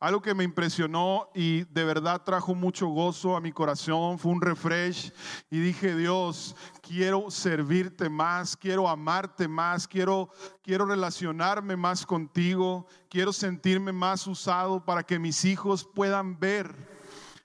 algo 0.00 0.22
que 0.22 0.34
me 0.34 0.44
impresionó 0.44 1.28
y 1.34 1.64
de 1.64 1.84
verdad 1.84 2.22
trajo 2.24 2.54
mucho 2.54 2.88
gozo 2.88 3.36
a 3.36 3.40
mi 3.40 3.52
corazón 3.52 4.18
fue 4.18 4.32
un 4.32 4.40
refresh 4.40 5.12
y 5.50 5.60
dije, 5.60 5.94
Dios, 5.94 6.56
quiero 6.80 7.30
servirte 7.30 8.08
más, 8.08 8.56
quiero 8.56 8.88
amarte 8.88 9.46
más, 9.46 9.86
quiero, 9.86 10.30
quiero 10.62 10.86
relacionarme 10.86 11.76
más 11.76 12.06
contigo, 12.06 12.86
quiero 13.10 13.32
sentirme 13.32 13.92
más 13.92 14.26
usado 14.26 14.82
para 14.82 15.02
que 15.02 15.18
mis 15.18 15.44
hijos 15.44 15.84
puedan 15.84 16.40
ver 16.40 16.74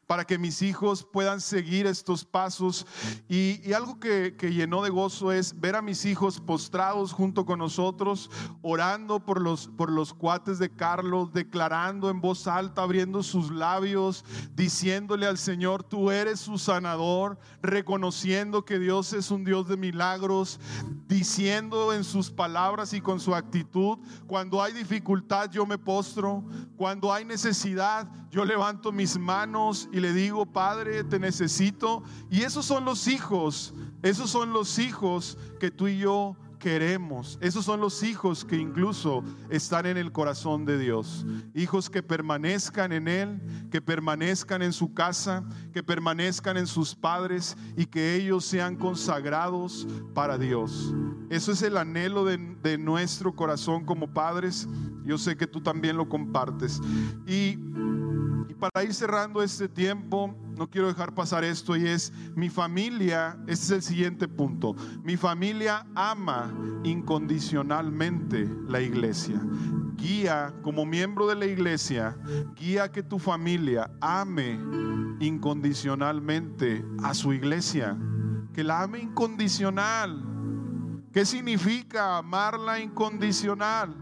para 0.07 0.25
que 0.25 0.37
mis 0.37 0.61
hijos 0.61 1.07
puedan 1.11 1.41
seguir 1.41 1.87
estos 1.87 2.25
pasos. 2.25 2.85
Y, 3.27 3.73
algo 3.73 3.99
que, 3.99 4.35
que, 4.37 4.53
llenó 4.53 4.83
de 4.83 4.89
gozo 4.89 5.31
es 5.31 5.59
ver 5.59 5.75
a 5.75 5.81
mis 5.81 6.05
hijos 6.05 6.39
postrados 6.39 7.11
junto 7.11 7.45
con 7.45 7.59
nosotros, 7.59 8.29
orando 8.61 9.19
por 9.19 9.41
los, 9.41 9.67
por 9.67 9.91
los 9.91 10.13
cuates 10.13 10.59
de 10.59 10.69
Carlos, 10.69 11.33
declarando 11.33 12.09
en 12.09 12.21
voz 12.21 12.47
alta, 12.47 12.83
abriendo 12.83 13.23
sus 13.23 13.51
labios, 13.51 14.23
diciéndole 14.53 15.25
al 15.25 15.37
Señor, 15.37 15.83
tú 15.83 16.11
eres 16.11 16.39
su 16.39 16.57
sanador, 16.57 17.37
reconociendo 17.61 18.63
que 18.63 18.79
Dios 18.79 19.13
es 19.13 19.31
un 19.31 19.43
Dios 19.43 19.67
de 19.67 19.77
milagros, 19.77 20.59
diciendo 21.07 21.93
en 21.93 22.03
sus 22.03 22.31
palabras 22.31 22.93
y 22.93 23.01
con 23.01 23.19
su 23.19 23.35
actitud, 23.35 23.97
cuando 24.27 24.61
hay 24.61 24.73
dificultad 24.73 25.49
yo 25.51 25.65
me 25.65 25.77
postro, 25.77 26.43
cuando 26.77 27.11
hay 27.11 27.25
necesidad 27.25 28.07
yo 28.29 28.43
levanto 28.45 28.91
mis 28.91 29.17
manos 29.17 29.87
y 29.95 30.01
le 30.01 30.11
digo, 30.11 30.45
Padre, 30.45 31.05
te 31.05 31.19
necesito. 31.19 32.03
Y 32.29 32.41
esos 32.41 32.65
son 32.65 32.83
los 32.83 33.07
hijos, 33.07 33.73
esos 34.03 34.29
son 34.29 34.51
los 34.51 34.77
hijos 34.77 35.37
que 35.57 35.71
tú 35.71 35.87
y 35.87 35.99
yo 35.99 36.35
queremos. 36.59 37.37
Esos 37.39 37.63
son 37.63 37.79
los 37.79 38.03
hijos 38.03 38.43
que 38.43 38.57
incluso 38.57 39.23
están 39.49 39.85
en 39.85 39.95
el 39.95 40.11
corazón 40.11 40.65
de 40.65 40.77
Dios. 40.77 41.25
Hijos 41.53 41.89
que 41.89 42.03
permanezcan 42.03 42.91
en 42.91 43.07
Él, 43.07 43.41
que 43.71 43.81
permanezcan 43.81 44.61
en 44.61 44.73
su 44.73 44.93
casa, 44.93 45.45
que 45.71 45.81
permanezcan 45.81 46.57
en 46.57 46.67
sus 46.67 46.93
padres 46.93 47.55
y 47.77 47.85
que 47.85 48.15
ellos 48.15 48.43
sean 48.43 48.75
consagrados 48.75 49.87
para 50.13 50.37
Dios. 50.37 50.93
Eso 51.29 51.53
es 51.53 51.61
el 51.61 51.77
anhelo 51.77 52.25
de, 52.25 52.35
de 52.61 52.77
nuestro 52.77 53.33
corazón 53.33 53.85
como 53.85 54.13
padres. 54.13 54.67
Yo 55.05 55.17
sé 55.17 55.37
que 55.37 55.47
tú 55.47 55.61
también 55.61 55.95
lo 55.95 56.09
compartes. 56.09 56.81
Y 57.25 57.57
para 58.59 58.83
ir 58.83 58.93
cerrando 58.93 59.41
este 59.41 59.67
tiempo, 59.67 60.33
no 60.57 60.69
quiero 60.69 60.87
dejar 60.87 61.13
pasar 61.13 61.43
esto 61.43 61.75
y 61.75 61.87
es 61.87 62.11
mi 62.35 62.49
familia, 62.49 63.37
este 63.47 63.65
es 63.65 63.71
el 63.71 63.81
siguiente 63.81 64.27
punto, 64.27 64.75
mi 65.03 65.17
familia 65.17 65.85
ama 65.95 66.53
incondicionalmente 66.83 68.49
la 68.67 68.81
iglesia. 68.81 69.41
Guía 69.95 70.53
como 70.61 70.85
miembro 70.85 71.27
de 71.27 71.35
la 71.35 71.45
iglesia, 71.45 72.17
guía 72.55 72.91
que 72.91 73.03
tu 73.03 73.19
familia 73.19 73.89
ame 74.01 74.59
incondicionalmente 75.19 76.85
a 77.03 77.13
su 77.13 77.33
iglesia, 77.33 77.97
que 78.53 78.63
la 78.63 78.83
ame 78.83 78.99
incondicional. 78.99 80.23
¿Qué 81.11 81.25
significa 81.25 82.17
amarla 82.17 82.79
incondicional? 82.79 83.95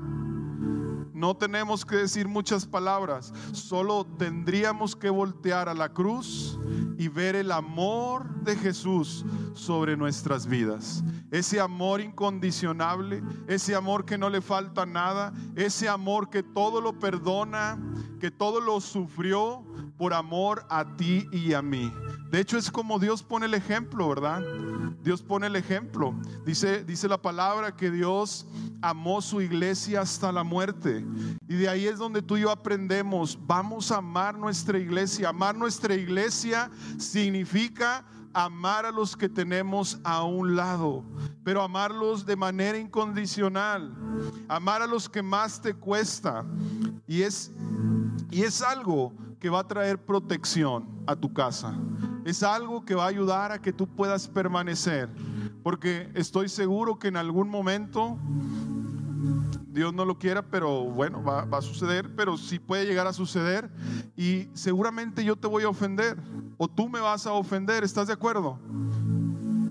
No 1.24 1.38
tenemos 1.38 1.86
que 1.86 1.96
decir 1.96 2.28
muchas 2.28 2.66
palabras, 2.66 3.32
solo 3.54 4.06
tendríamos 4.06 4.94
que 4.94 5.10
voltear 5.10 5.70
a 5.70 5.74
la 5.74 5.88
cruz 5.88 6.60
y 6.98 7.08
ver 7.08 7.38
el 7.38 7.54
amor 7.54 8.30
de 8.42 8.58
Jesús 8.58 9.24
sobre 9.54 9.96
nuestras 9.96 10.46
vidas. 10.46 11.02
Ese 11.32 11.62
amor 11.62 12.02
incondicionable, 12.02 13.24
ese 13.48 13.74
amor 13.74 14.04
que 14.04 14.18
no 14.18 14.30
le 14.30 14.42
falta 14.42 14.86
nada, 14.86 15.32
ese 15.56 15.88
amor 15.88 16.30
que 16.30 16.44
todo 16.44 16.82
lo 16.82 17.00
perdona, 17.00 17.80
que 18.20 18.30
todo 18.30 18.60
lo 18.60 18.82
sufrió 18.82 19.64
por 19.98 20.14
amor 20.14 20.66
a 20.70 20.98
ti 20.98 21.26
y 21.32 21.54
a 21.54 21.62
mí. 21.62 21.90
De 22.34 22.40
hecho 22.40 22.58
es 22.58 22.72
como 22.72 22.98
Dios 22.98 23.22
pone 23.22 23.46
el 23.46 23.54
ejemplo, 23.54 24.10
¿verdad? 24.10 24.42
Dios 25.04 25.22
pone 25.22 25.46
el 25.46 25.56
ejemplo. 25.56 26.16
Dice, 26.44 26.84
dice 26.84 27.08
la 27.08 27.22
palabra 27.22 27.76
que 27.76 27.92
Dios 27.92 28.48
amó 28.82 29.22
su 29.22 29.40
iglesia 29.40 30.02
hasta 30.02 30.32
la 30.32 30.44
muerte. 30.44 31.06
Y 31.48 31.54
de 31.58 31.70
ahí 31.70 31.86
es 31.86 32.00
donde 32.00 32.24
tú 32.24 32.36
y 32.36 32.42
yo 32.42 32.50
aprendemos, 32.50 33.38
vamos 33.46 33.92
a 33.92 33.98
amar 33.98 34.36
nuestra 34.36 34.80
iglesia. 34.80 35.30
Amar 35.30 35.56
nuestra 35.56 35.94
iglesia 35.94 36.72
significa 36.98 38.04
amar 38.34 38.86
a 38.86 38.92
los 38.92 39.16
que 39.16 39.30
tenemos 39.30 40.00
a 40.04 40.24
un 40.24 40.56
lado, 40.56 41.04
pero 41.44 41.62
amarlos 41.62 42.26
de 42.26 42.36
manera 42.36 42.78
incondicional. 42.78 43.94
Amar 44.48 44.82
a 44.82 44.88
los 44.88 45.08
que 45.08 45.22
más 45.22 45.62
te 45.62 45.74
cuesta. 45.74 46.46
Y 47.08 47.22
es, 47.22 47.52
y 48.32 48.44
es 48.44 48.62
algo 48.62 49.14
que 49.40 49.50
va 49.50 49.60
a 49.60 49.68
traer 49.68 50.04
protección 50.04 50.88
a 51.06 51.16
tu 51.16 51.34
casa. 51.34 51.76
Es 52.26 52.44
algo 52.44 52.86
que 52.86 52.96
va 52.96 53.06
a 53.06 53.10
ayudar 53.10 53.52
a 53.52 53.62
que 53.62 53.74
tú 53.74 53.88
puedas 53.88 54.28
permanecer. 54.28 55.10
Porque 55.62 56.10
estoy 56.14 56.50
seguro 56.50 56.98
que 56.98 57.10
en 57.10 57.18
algún 57.18 57.50
momento, 57.50 58.18
Dios 59.68 59.94
no 59.94 60.06
lo 60.06 60.20
quiera, 60.20 60.42
pero 60.42 60.84
bueno, 60.84 61.24
va, 61.24 61.48
a 61.52 61.62
suceder, 61.62 62.14
pero 62.16 62.38
sí 62.38 62.60
puede 62.60 62.86
llegar 62.86 63.08
a 63.08 63.14
suceder. 63.14 63.70
Y 64.16 64.48
seguramente 64.54 65.24
yo 65.24 65.36
te 65.36 65.48
voy 65.48 65.64
a 65.64 65.70
ofender. 65.70 66.18
O 66.58 66.68
tú 66.68 66.90
me 66.90 67.00
vas 67.00 67.26
a 67.26 67.34
ofender. 67.34 67.84
¿Estás 67.84 68.08
de 68.08 68.14
acuerdo? 68.14 68.60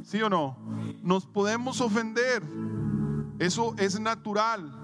¿Sí 0.05 0.21
o 0.23 0.29
no? 0.29 0.59
Nos 1.03 1.27
podemos 1.27 1.81
ofender. 1.81 2.43
Eso 3.39 3.75
es 3.79 4.01
natural. 4.01 4.79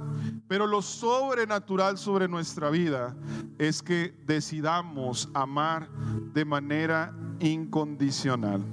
Pero 0.46 0.66
lo 0.66 0.82
sobrenatural 0.82 1.98
sobre 1.98 2.28
nuestra 2.28 2.70
vida 2.70 3.14
es 3.58 3.82
que 3.82 4.14
decidamos 4.26 5.28
amar 5.34 5.90
de 6.32 6.44
manera 6.44 7.14
incondicional. 7.40 8.64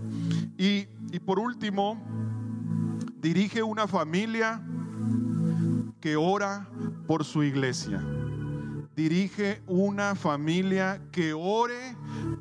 Y, 0.58 0.88
y 1.12 1.20
por 1.20 1.40
último, 1.40 2.02
dirige 3.20 3.64
una 3.64 3.88
familia 3.88 4.62
que 6.06 6.16
ora 6.18 6.70
por 7.08 7.26
su 7.26 7.44
iglesia. 7.44 8.00
Dirige 8.96 9.64
una 9.66 10.14
familia 10.14 11.02
que 11.12 11.34
ore 11.34 11.98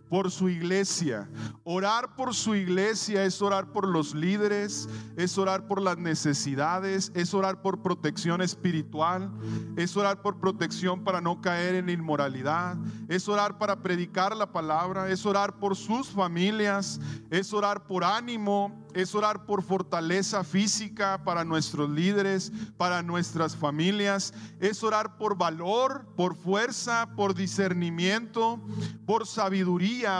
por 0.08 0.30
su 0.30 0.48
iglesia. 0.48 1.28
Orar 1.64 2.14
por 2.14 2.34
su 2.34 2.54
iglesia 2.54 3.24
es 3.24 3.42
orar 3.42 3.72
por 3.72 3.88
los 3.88 4.14
líderes, 4.14 4.88
es 5.16 5.36
orar 5.38 5.66
por 5.66 5.80
las 5.80 5.98
necesidades, 5.98 7.10
es 7.14 7.34
orar 7.34 7.62
por 7.62 7.82
protección 7.82 8.40
espiritual, 8.42 9.30
es 9.76 9.96
orar 9.96 10.22
por 10.22 10.38
protección 10.38 11.04
para 11.04 11.20
no 11.20 11.40
caer 11.40 11.74
en 11.74 11.88
inmoralidad, 11.88 12.76
es 13.08 13.28
orar 13.28 13.58
para 13.58 13.82
predicar 13.82 14.36
la 14.36 14.52
palabra, 14.52 15.10
es 15.10 15.26
orar 15.26 15.58
por 15.58 15.76
sus 15.76 16.08
familias, 16.08 17.00
es 17.30 17.52
orar 17.52 17.86
por 17.86 18.04
ánimo, 18.04 18.84
es 18.94 19.14
orar 19.14 19.44
por 19.44 19.62
fortaleza 19.62 20.44
física 20.44 21.22
para 21.24 21.44
nuestros 21.44 21.90
líderes, 21.90 22.52
para 22.76 23.02
nuestras 23.02 23.56
familias, 23.56 24.32
es 24.60 24.82
orar 24.84 25.16
por 25.18 25.36
valor, 25.36 26.06
por 26.16 26.36
fuerza, 26.36 27.10
por 27.16 27.34
discernimiento, 27.34 28.60
por 29.04 29.26
sabiduría 29.26 29.63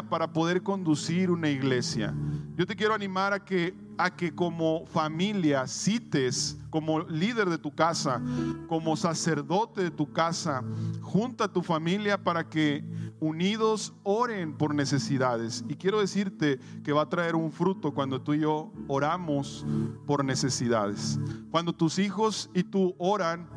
para 0.08 0.32
poder 0.32 0.62
conducir 0.62 1.30
una 1.30 1.48
iglesia. 1.48 2.14
Yo 2.56 2.66
te 2.66 2.76
quiero 2.76 2.94
animar 2.94 3.32
a 3.32 3.44
que 3.44 3.74
a 3.98 4.14
que 4.14 4.34
como 4.34 4.86
familia 4.86 5.66
cites, 5.66 6.58
como 6.70 7.00
líder 7.00 7.48
de 7.48 7.58
tu 7.58 7.74
casa, 7.74 8.20
como 8.68 8.96
sacerdote 8.96 9.82
de 9.82 9.90
tu 9.90 10.12
casa, 10.12 10.62
junta 11.00 11.44
a 11.44 11.52
tu 11.52 11.62
familia 11.62 12.22
para 12.22 12.48
que 12.48 12.84
unidos 13.20 13.94
oren 14.02 14.56
por 14.56 14.74
necesidades. 14.74 15.64
Y 15.68 15.76
quiero 15.76 16.00
decirte 16.00 16.58
que 16.82 16.92
va 16.92 17.02
a 17.02 17.08
traer 17.08 17.36
un 17.36 17.52
fruto 17.52 17.92
cuando 17.92 18.20
tú 18.20 18.34
y 18.34 18.40
yo 18.40 18.72
oramos 18.88 19.64
por 20.06 20.24
necesidades. 20.24 21.18
Cuando 21.50 21.72
tus 21.72 21.98
hijos 21.98 22.50
y 22.54 22.64
tú 22.64 22.94
oran 22.98 23.48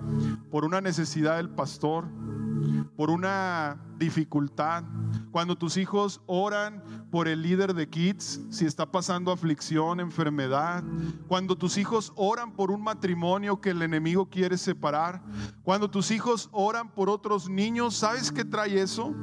por 0.51 0.63
una 0.63 0.79
necesidad 0.79 1.37
del 1.37 1.49
pastor, 1.49 2.05
por 2.95 3.09
una 3.09 3.77
dificultad, 3.97 4.83
cuando 5.31 5.57
tus 5.57 5.77
hijos 5.77 6.21
oran 6.25 6.83
por 7.11 7.27
el 7.27 7.41
líder 7.41 7.73
de 7.73 7.87
kids, 7.87 8.41
si 8.49 8.65
está 8.65 8.91
pasando 8.91 9.31
aflicción, 9.31 9.99
enfermedad, 9.99 10.26
cuando 11.27 11.57
tus 11.57 11.77
hijos 11.77 12.13
oran 12.15 12.51
por 12.51 12.71
un 12.71 12.81
matrimonio 12.81 13.59
que 13.61 13.71
el 13.71 13.81
enemigo 13.81 14.29
quiere 14.29 14.57
separar, 14.57 15.21
cuando 15.63 15.89
tus 15.89 16.11
hijos 16.11 16.49
oran 16.51 16.89
por 16.89 17.09
otros 17.09 17.49
niños, 17.49 17.95
¿sabes 17.95 18.31
qué 18.31 18.45
trae 18.45 18.81
eso? 18.81 19.13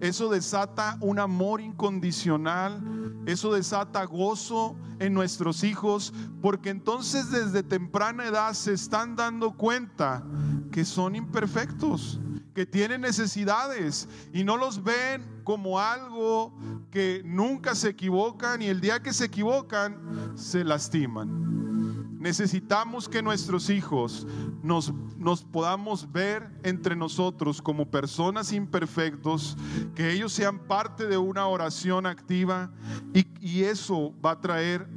Eso 0.00 0.28
desata 0.28 0.98
un 1.00 1.18
amor 1.18 1.60
incondicional, 1.60 2.82
eso 3.26 3.52
desata 3.52 4.04
gozo 4.04 4.76
en 4.98 5.14
nuestros 5.14 5.64
hijos, 5.64 6.12
porque 6.42 6.70
entonces 6.70 7.30
desde 7.30 7.62
temprana 7.62 8.26
edad 8.26 8.52
se 8.52 8.72
están 8.72 9.16
dando 9.16 9.52
cuenta 9.52 10.24
que 10.70 10.84
son 10.84 11.16
imperfectos, 11.16 12.20
que 12.54 12.66
tienen 12.66 13.00
necesidades 13.00 14.08
y 14.32 14.44
no 14.44 14.56
los 14.56 14.82
ven 14.82 15.33
como 15.44 15.78
algo 15.78 16.52
que 16.90 17.22
nunca 17.24 17.74
se 17.74 17.90
equivocan 17.90 18.62
y 18.62 18.66
el 18.66 18.80
día 18.80 19.00
que 19.00 19.12
se 19.12 19.26
equivocan 19.26 20.32
se 20.34 20.64
lastiman. 20.64 22.18
Necesitamos 22.18 23.06
que 23.06 23.22
nuestros 23.22 23.68
hijos 23.68 24.26
nos, 24.62 24.94
nos 25.18 25.44
podamos 25.44 26.10
ver 26.10 26.50
entre 26.62 26.96
nosotros 26.96 27.60
como 27.60 27.90
personas 27.90 28.50
imperfectos, 28.54 29.58
que 29.94 30.10
ellos 30.10 30.32
sean 30.32 30.58
parte 30.58 31.06
de 31.06 31.18
una 31.18 31.46
oración 31.46 32.06
activa 32.06 32.72
y, 33.12 33.26
y 33.40 33.64
eso 33.64 34.14
va 34.24 34.30
a 34.30 34.40
traer 34.40 34.88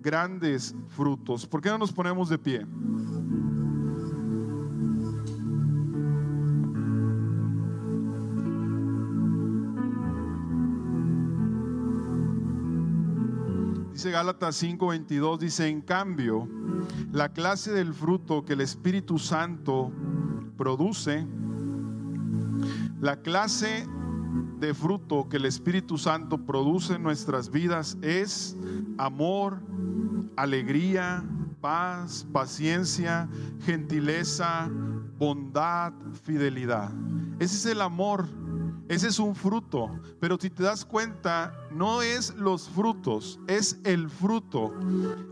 grandes 0.00 0.74
frutos. 0.88 1.46
¿Por 1.46 1.62
qué 1.62 1.68
no 1.68 1.78
nos 1.78 1.92
ponemos 1.92 2.28
de 2.28 2.38
pie? 2.38 2.66
Dice 14.02 14.10
Gálatas 14.10 14.60
5:22, 14.60 15.38
dice, 15.38 15.68
en 15.68 15.80
cambio, 15.80 16.48
la 17.12 17.28
clase 17.28 17.70
del 17.70 17.94
fruto 17.94 18.44
que 18.44 18.54
el 18.54 18.60
Espíritu 18.60 19.16
Santo 19.16 19.92
produce, 20.56 21.24
la 23.00 23.22
clase 23.22 23.86
de 24.58 24.74
fruto 24.74 25.28
que 25.28 25.36
el 25.36 25.44
Espíritu 25.44 25.98
Santo 25.98 26.38
produce 26.38 26.94
en 26.94 27.04
nuestras 27.04 27.48
vidas 27.48 27.96
es 28.02 28.56
amor, 28.98 29.60
alegría, 30.34 31.24
paz, 31.60 32.26
paciencia, 32.32 33.28
gentileza, 33.64 34.68
bondad, 35.16 35.92
fidelidad. 36.24 36.90
Ese 37.38 37.54
es 37.54 37.66
el 37.66 37.80
amor 37.80 38.26
ese 38.92 39.08
es 39.08 39.18
un 39.18 39.34
fruto, 39.34 39.90
pero 40.20 40.36
si 40.38 40.50
te 40.50 40.62
das 40.62 40.84
cuenta, 40.84 41.54
no 41.70 42.02
es 42.02 42.34
los 42.34 42.68
frutos, 42.68 43.40
es 43.46 43.78
el 43.84 44.10
fruto. 44.10 44.70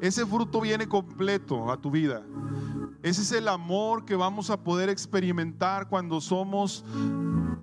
Ese 0.01 0.25
fruto 0.25 0.63
viene 0.63 0.89
completo 0.89 1.71
a 1.71 1.79
tu 1.79 1.91
vida. 1.91 2.23
Ese 3.03 3.21
es 3.21 3.33
el 3.33 3.49
amor 3.49 4.07
que 4.07 4.17
vamos 4.17 4.49
a 4.49 4.63
poder 4.63 4.89
experimentar 4.89 5.91
cuando 5.91 6.23
somos 6.23 6.87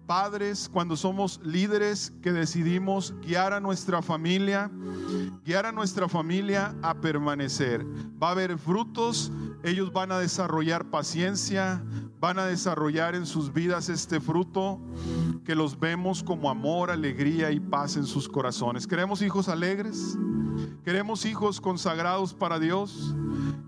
padres, 0.05 0.69
cuando 0.71 0.95
somos 0.95 1.39
líderes 1.43 2.13
que 2.21 2.31
decidimos 2.31 3.15
guiar 3.21 3.53
a 3.53 3.59
nuestra 3.59 4.03
familia, 4.03 4.69
guiar 5.43 5.65
a 5.65 5.71
nuestra 5.71 6.07
familia 6.07 6.75
a 6.83 6.93
permanecer. 6.93 7.83
Va 8.21 8.27
a 8.27 8.31
haber 8.33 8.59
frutos, 8.59 9.31
ellos 9.63 9.91
van 9.91 10.11
a 10.11 10.19
desarrollar 10.19 10.91
paciencia, 10.91 11.83
van 12.19 12.37
a 12.37 12.45
desarrollar 12.45 13.15
en 13.15 13.25
sus 13.25 13.51
vidas 13.51 13.89
este 13.89 14.19
fruto 14.19 14.79
que 15.45 15.55
los 15.55 15.79
vemos 15.79 16.23
como 16.23 16.49
amor, 16.49 16.91
alegría 16.91 17.51
y 17.51 17.59
paz 17.59 17.95
en 17.95 18.05
sus 18.05 18.27
corazones. 18.27 18.87
¿Queremos 18.87 19.21
hijos 19.21 19.49
alegres? 19.49 20.17
¿Queremos 20.83 21.25
hijos 21.25 21.61
consagrados 21.61 22.33
para 22.33 22.59
Dios? 22.59 23.15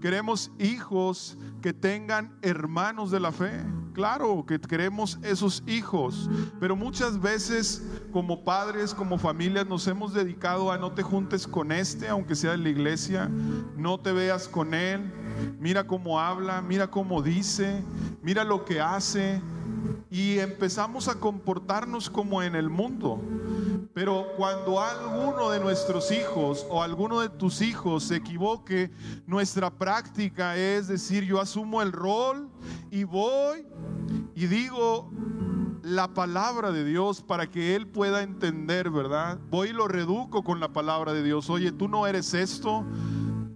¿Queremos 0.02 0.52
hijos 0.60 1.38
que 1.62 1.74
tengan 1.74 2.38
hermanos 2.42 3.12
de 3.12 3.20
la 3.20 3.32
fe? 3.32 3.64
Claro 3.94 4.46
que 4.48 4.60
queremos 4.60 5.20
esos 5.24 5.62
hijos, 5.68 6.30
pero 6.60 6.76
muchas 6.76 7.20
veces 7.20 7.86
como 8.14 8.46
padres, 8.46 8.94
como 8.94 9.18
familias, 9.18 9.68
nos 9.68 9.88
hemos 9.88 10.14
dedicado 10.14 10.72
a 10.72 10.78
no 10.78 10.94
te 10.94 11.04
juntes 11.04 11.46
con 11.46 11.72
este, 11.72 12.08
aunque 12.08 12.36
sea 12.36 12.52
de 12.52 12.60
la 12.60 12.70
iglesia, 12.70 13.30
no 13.76 14.00
te 14.00 14.14
veas 14.14 14.48
con 14.48 14.74
él, 14.74 15.12
mira 15.60 15.86
cómo 15.86 16.20
habla, 16.20 16.62
mira 16.62 16.90
cómo 16.90 17.22
dice, 17.22 17.84
mira 18.22 18.44
lo 18.44 18.64
que 18.64 18.80
hace. 18.80 19.42
Y 20.12 20.39
empezamos 20.39 21.07
a 21.07 21.16
comportarnos 21.20 22.10
como 22.10 22.41
en 22.41 22.55
el 22.55 22.70
mundo. 22.70 23.22
Pero 23.93 24.28
cuando 24.38 24.82
alguno 24.82 25.49
de 25.49 25.60
nuestros 25.60 26.12
hijos 26.12 26.66
o 26.70 26.82
alguno 26.82 27.22
de 27.22 27.30
tus 27.30 27.62
hijos 27.62 28.03
se 28.03 28.16
equivoque, 28.16 28.91
nuestra 29.28 29.70
práctica 29.70 30.55
es 30.57 30.88
decir, 30.88 31.24
yo 31.24 31.39
asumo 31.39 31.82
el 31.82 31.91
rol 31.91 32.49
y 32.91 33.03
voy 33.03 33.66
y 34.36 34.47
digo 34.47 35.12
la 35.84 36.14
palabra 36.14 36.72
de 36.72 36.86
Dios 36.86 37.22
para 37.22 37.49
que 37.49 37.76
él 37.76 37.88
pueda 37.88 38.22
entender, 38.22 38.89
¿verdad? 38.89 39.39
Voy 39.49 39.70
y 39.70 39.74
lo 39.74 39.88
reduco 39.88 40.43
con 40.43 40.60
la 40.60 40.70
palabra 40.70 41.14
de 41.14 41.24
Dios. 41.24 41.49
Oye, 41.49 41.72
tú 41.72 41.88
no 41.88 42.05
eres 42.05 42.34
esto, 42.34 42.86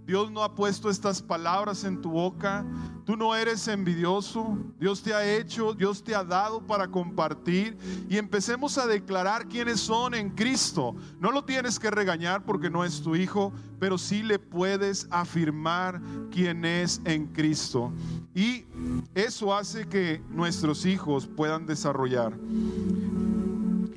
Dios 0.06 0.30
no 0.30 0.42
ha 0.42 0.54
puesto 0.54 0.90
estas 0.90 1.22
palabras 1.22 1.84
en 1.84 2.00
tu 2.02 2.10
boca. 2.10 2.64
Tú 3.04 3.16
no 3.16 3.34
eres 3.34 3.68
envidioso. 3.68 4.58
Dios 4.78 5.02
te 5.02 5.14
ha 5.14 5.36
hecho, 5.36 5.72
Dios 5.72 6.02
te 6.04 6.14
ha 6.14 6.22
dado 6.22 6.60
para 6.60 6.88
compartir. 6.88 7.76
Y 8.08 8.18
empecemos 8.18 8.76
a 8.76 8.86
declarar 8.86 9.48
quiénes 9.48 9.80
son 9.80 10.14
en 10.14 10.30
Cristo. 10.30 10.94
No 11.20 11.30
lo 11.30 11.44
tienes 11.44 11.78
que 11.78 11.90
regañar 11.90 12.44
porque 12.44 12.68
no 12.68 12.84
es 12.84 13.00
tu 13.02 13.16
hijo, 13.16 13.52
pero 13.78 13.96
sí 13.96 14.22
le 14.22 14.38
puedes 14.38 15.06
afirmar 15.10 16.00
quién 16.30 16.64
es 16.64 17.00
en 17.04 17.26
Cristo. 17.28 17.92
Y 18.34 18.64
eso 19.14 19.54
hace 19.54 19.88
que 19.88 20.22
nuestros 20.28 20.84
hijos 20.84 21.26
puedan 21.26 21.66
desarrollar 21.66 22.38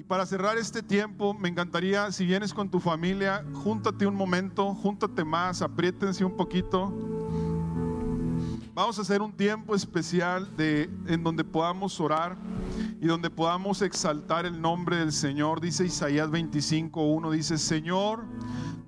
para 0.08 0.26
cerrar 0.26 0.58
este 0.58 0.82
tiempo, 0.82 1.34
me 1.34 1.50
encantaría, 1.50 2.12
si 2.12 2.26
vienes 2.26 2.54
con 2.54 2.70
tu 2.70 2.80
familia, 2.80 3.44
júntate 3.54 4.08
un 4.08 4.16
momento, 4.16 4.74
júntate 4.74 5.24
más, 5.24 5.62
apriétense 5.62 6.24
un 6.24 6.36
poquito. 6.36 6.94
Vamos 8.74 8.98
a 9.00 9.02
hacer 9.02 9.22
un 9.22 9.34
tiempo 9.34 9.76
especial 9.76 10.56
de, 10.56 10.90
en 11.08 11.24
donde 11.24 11.44
podamos 11.44 12.00
orar 12.00 12.38
y 13.02 13.08
donde 13.08 13.30
podamos 13.30 13.82
exaltar 13.82 14.46
el 14.46 14.62
nombre 14.62 14.98
del 14.98 15.12
Señor. 15.12 15.60
Dice 15.60 15.86
Isaías 15.86 16.30
25.1, 16.30 17.32
dice, 17.32 17.58
Señor, 17.58 18.24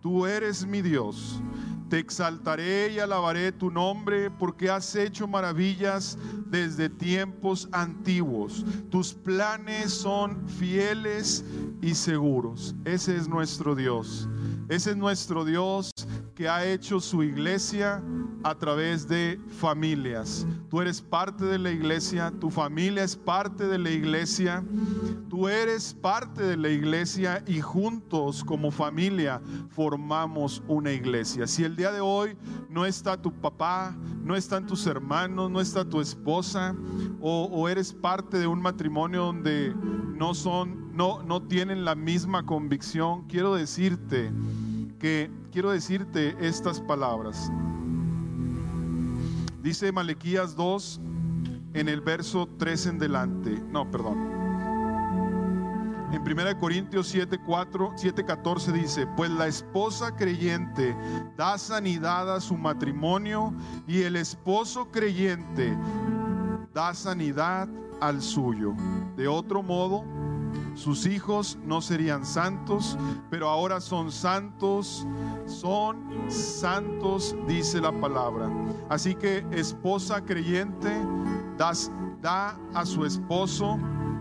tú 0.01 0.25
eres 0.25 0.65
mi 0.65 0.81
Dios 0.81 1.41
te 1.89 1.99
exaltaré 1.99 2.93
y 2.93 2.99
alabaré 2.99 3.51
tu 3.51 3.71
nombre 3.71 4.29
porque 4.29 4.69
has 4.69 4.95
hecho 4.95 5.27
maravillas 5.27 6.17
desde 6.45 6.89
tiempos 6.89 7.67
antiguos. 7.71 8.63
Tus 8.89 9.13
planes 9.13 9.91
son 9.91 10.47
fieles 10.47 11.43
y 11.81 11.95
seguros. 11.95 12.75
Ese 12.85 13.15
es 13.15 13.27
nuestro 13.27 13.75
Dios. 13.75 14.29
Ese 14.69 14.91
es 14.91 14.97
nuestro 14.97 15.45
Dios 15.45 15.91
que 16.35 16.47
ha 16.47 16.63
hecho 16.65 16.99
su 16.99 17.23
iglesia 17.23 18.01
a 18.43 18.55
través 18.55 19.07
de 19.07 19.41
familias. 19.57 20.45
Tú 20.69 20.79
eres 20.79 21.01
parte 21.01 21.43
de 21.43 21.59
la 21.59 21.71
iglesia, 21.71 22.31
tu 22.39 22.49
familia 22.49 23.03
es 23.03 23.15
parte 23.15 23.67
de 23.67 23.77
la 23.77 23.89
iglesia, 23.89 24.63
tú 25.29 25.49
eres 25.49 25.93
parte 25.93 26.43
de 26.43 26.55
la 26.55 26.69
iglesia 26.69 27.43
y 27.45 27.59
juntos 27.59 28.43
como 28.43 28.71
familia 28.71 29.41
formamos 29.69 30.63
una 30.67 30.93
iglesia. 30.93 31.47
Si 31.47 31.63
el 31.63 31.75
día 31.79 31.91
de 31.93 32.01
hoy 32.01 32.35
no 32.69 32.85
está 32.85 33.15
tu 33.15 33.31
papá, 33.31 33.95
no 34.21 34.35
están 34.35 34.67
tus 34.67 34.85
hermanos, 34.85 35.49
no 35.49 35.61
está 35.61 35.85
tu 35.85 36.01
esposa 36.01 36.75
o, 37.21 37.69
eres 37.69 37.93
parte 37.93 38.37
de 38.37 38.47
un 38.47 38.61
matrimonio 38.61 39.23
donde 39.23 39.73
no 40.17 40.33
son, 40.33 40.93
no, 40.93 41.23
no 41.23 41.41
tienen 41.41 41.85
la 41.85 41.95
misma 41.95 42.45
convicción, 42.45 43.23
quiero 43.29 43.55
decirte 43.55 44.29
que 44.99 45.31
quiero 45.53 45.71
decirte 45.71 46.35
estas 46.45 46.81
palabras. 46.81 47.49
Dice 49.63 49.93
Malequías 49.93 50.57
2 50.57 50.99
en 51.75 51.87
el 51.87 52.01
verso 52.01 52.49
3 52.57 52.87
en 52.87 52.99
delante. 52.99 53.51
No, 53.71 53.89
perdón. 53.89 54.48
En 56.11 56.21
1 56.21 56.57
Corintios 56.59 57.07
7, 57.07 57.39
4, 57.45 57.93
7, 57.95 58.25
14 58.25 58.71
dice, 58.71 59.07
pues 59.15 59.29
la 59.29 59.47
esposa 59.47 60.15
creyente 60.15 60.95
da 61.37 61.57
sanidad 61.57 62.33
a 62.33 62.41
su 62.41 62.57
matrimonio 62.57 63.53
y 63.87 64.01
el 64.01 64.15
esposo 64.15 64.89
creyente 64.89 65.77
da 66.73 66.95
sanidad 66.95 67.67
al 68.01 68.21
suyo. 68.21 68.73
De 69.15 69.27
otro 69.27 69.61
modo, 69.61 70.03
sus 70.73 71.05
hijos 71.05 71.59
no 71.63 71.79
serían 71.79 72.25
santos, 72.25 72.97
pero 73.29 73.47
ahora 73.47 73.79
son 73.79 74.11
santos, 74.11 75.05
son 75.45 76.03
santos, 76.27 77.35
dice 77.47 77.81
la 77.81 77.91
palabra. 77.91 78.49
Así 78.89 79.13
que 79.13 79.45
esposa 79.51 80.21
creyente, 80.21 80.91
da 82.21 82.57
a 82.73 82.85
su 82.85 83.05
esposo 83.05 83.77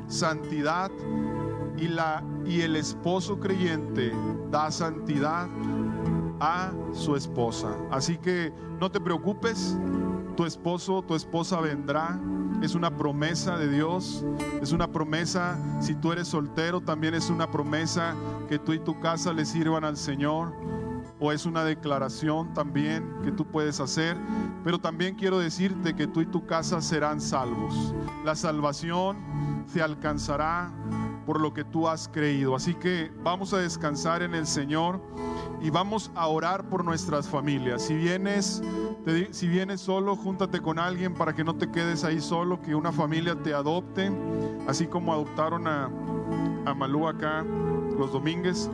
santidad 0.07 0.91
y, 1.81 1.89
la, 1.89 2.23
y 2.47 2.61
el 2.63 2.77
esposo 2.77 3.39
creyente 3.39 4.13
da 4.51 4.71
santidad 4.71 5.49
a 6.41 6.73
su 6.93 7.17
esposa. 7.17 7.77
Así 7.91 8.17
que 8.19 8.53
no 8.81 8.91
te 8.91 9.01
preocupes, 9.01 9.77
tu 10.37 10.45
esposo, 10.45 11.03
tu 11.03 11.15
esposa 11.15 11.61
vendrá 11.61 12.19
es 12.63 12.75
una 12.75 12.97
promesa 12.97 13.57
de 13.57 13.69
Dios, 13.69 14.25
es 14.61 14.73
una 14.73 14.89
promesa, 14.89 15.59
si 15.81 15.95
tú 15.95 16.13
eres 16.13 16.29
soltero, 16.29 16.81
también 16.81 17.15
es 17.15 17.31
una 17.31 17.51
promesa 17.51 18.17
que 18.49 18.59
tú 18.59 18.73
y 18.73 18.81
tu 18.81 18.99
casa 18.99 19.33
le 19.33 19.45
sirvan 19.45 19.85
al 19.85 19.97
Señor, 19.97 20.53
o 21.21 21.33
es 21.33 21.47
una 21.47 21.65
declaración 21.65 22.53
también 22.55 23.05
que 23.23 23.33
tú 23.33 23.45
puedes 23.45 23.81
hacer, 23.81 24.17
pero 24.65 24.79
también 24.79 25.15
quiero 25.15 25.39
decirte 25.39 25.95
que 25.95 26.07
tú 26.07 26.21
y 26.21 26.27
tu 26.27 26.47
casa 26.47 26.81
serán 26.81 27.21
salvos. 27.21 27.95
La 28.25 28.35
salvación 28.35 29.17
se 29.67 29.83
alcanzará 29.83 30.73
por 31.29 31.43
lo 31.43 31.53
que 31.53 31.63
tú 31.63 31.87
has 31.87 32.09
creído. 32.09 32.57
Así 32.57 32.73
que 32.73 33.13
vamos 33.23 33.53
a 33.53 33.59
descansar 33.59 34.23
en 34.23 34.35
el 34.35 34.47
Señor 34.47 34.99
y 35.61 35.69
vamos 35.69 36.11
a 36.15 36.27
orar 36.27 36.71
por 36.71 36.83
nuestras 36.83 37.29
familias. 37.29 37.83
Si 37.83 37.95
vienes, 37.95 38.63
si 39.31 39.47
vienes 39.47 39.83
solo, 39.83 40.17
júntate 40.17 40.63
con 40.63 40.79
alguien 40.79 41.13
para 41.13 41.35
que 41.35 41.45
no 41.45 41.55
te 41.55 41.71
quedes 41.71 42.03
ahí 42.03 42.23
solo, 42.23 42.63
que 42.63 42.75
una 42.75 42.93
familia 42.93 43.37
te 43.43 43.53
adopte, 43.53 44.11
así 44.67 44.87
como 44.87 45.13
adoptaron 45.13 45.69
a, 45.69 45.91
a 46.65 46.73
Malú 46.73 47.07
acá 47.07 47.45
los 47.99 48.11
domínguez. 48.11 48.71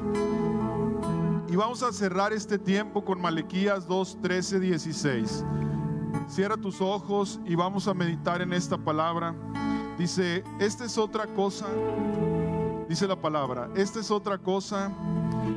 Y 1.48 1.56
vamos 1.56 1.82
a 1.82 1.92
cerrar 1.92 2.32
este 2.32 2.56
tiempo 2.56 3.04
con 3.04 3.20
Malequías 3.20 3.88
2, 3.88 4.18
13, 4.22 4.60
16. 4.60 5.44
Cierra 6.28 6.56
tus 6.56 6.80
ojos 6.80 7.40
y 7.46 7.56
vamos 7.56 7.88
a 7.88 7.94
meditar 7.94 8.42
en 8.42 8.52
esta 8.52 8.78
palabra. 8.78 9.34
Dice, 9.98 10.42
esta 10.60 10.84
es 10.84 10.98
otra 10.98 11.26
cosa, 11.26 11.66
dice 12.88 13.06
la 13.06 13.16
palabra, 13.16 13.68
esta 13.76 14.00
es 14.00 14.10
otra 14.10 14.38
cosa 14.38 14.92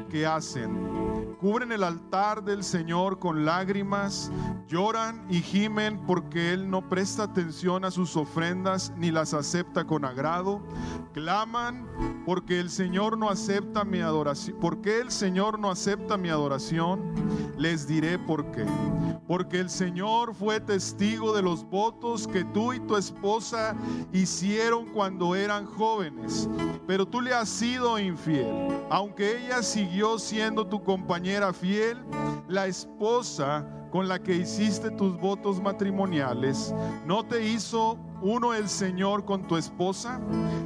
que 0.09 0.25
hacen 0.25 0.86
cubren 1.37 1.71
el 1.71 1.83
altar 1.83 2.43
del 2.43 2.63
Señor 2.63 3.19
con 3.19 3.45
lágrimas, 3.45 4.31
lloran 4.67 5.25
y 5.29 5.41
gimen 5.41 5.99
porque 6.05 6.53
Él 6.53 6.69
no 6.69 6.89
presta 6.89 7.23
atención 7.23 7.85
a 7.85 7.91
sus 7.91 8.17
ofrendas 8.17 8.91
ni 8.97 9.11
las 9.11 9.33
acepta 9.33 9.85
con 9.85 10.03
agrado. 10.03 10.61
Claman 11.13 11.87
porque 12.25 12.59
el 12.59 12.69
Señor 12.69 13.17
no 13.17 13.29
acepta 13.29 13.83
mi 13.83 13.99
adoración. 13.99 14.57
porque 14.59 14.99
el 14.99 15.11
Señor 15.11 15.59
no 15.59 15.69
acepta 15.69 16.17
mi 16.17 16.29
adoración? 16.29 17.01
Les 17.57 17.87
diré 17.87 18.17
por 18.17 18.51
qué. 18.51 18.65
Porque 19.27 19.59
el 19.59 19.69
Señor 19.69 20.33
fue 20.33 20.61
testigo 20.61 21.35
de 21.35 21.41
los 21.41 21.63
votos 21.69 22.27
que 22.27 22.45
tú 22.45 22.71
y 22.71 22.79
tu 22.79 22.95
esposa 22.95 23.75
hicieron 24.13 24.85
cuando 24.85 25.35
eran 25.35 25.65
jóvenes. 25.65 26.47
Pero 26.87 27.05
tú 27.05 27.19
le 27.19 27.33
has 27.33 27.49
sido 27.49 27.99
infiel. 27.99 28.47
Aunque 28.89 29.45
ella 29.45 29.61
siguió 29.61 30.17
siendo 30.17 30.65
tu 30.65 30.81
compañera 30.81 31.26
fiel, 31.53 31.97
la 32.47 32.67
esposa 32.67 33.65
con 33.91 34.07
la 34.07 34.17
que 34.19 34.35
hiciste 34.35 34.89
tus 34.91 35.19
votos 35.19 35.61
matrimoniales, 35.61 36.73
¿no 37.05 37.25
te 37.25 37.45
hizo 37.45 37.97
uno 38.21 38.53
el 38.53 38.69
Señor 38.69 39.25
con 39.25 39.47
tu 39.47 39.57
esposa? 39.57 40.19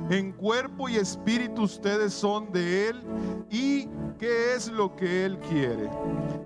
En 0.10 0.32
cuerpo 0.32 0.90
y 0.90 0.98
espíritu 0.98 1.64
ustedes 1.64 2.14
son 2.14 2.52
de 2.52 2.90
Él 2.90 3.04
y 3.50 3.88
¿qué 4.20 4.54
es 4.56 4.68
lo 4.68 4.96
que 4.96 5.26
Él 5.26 5.40
quiere? 5.40 5.90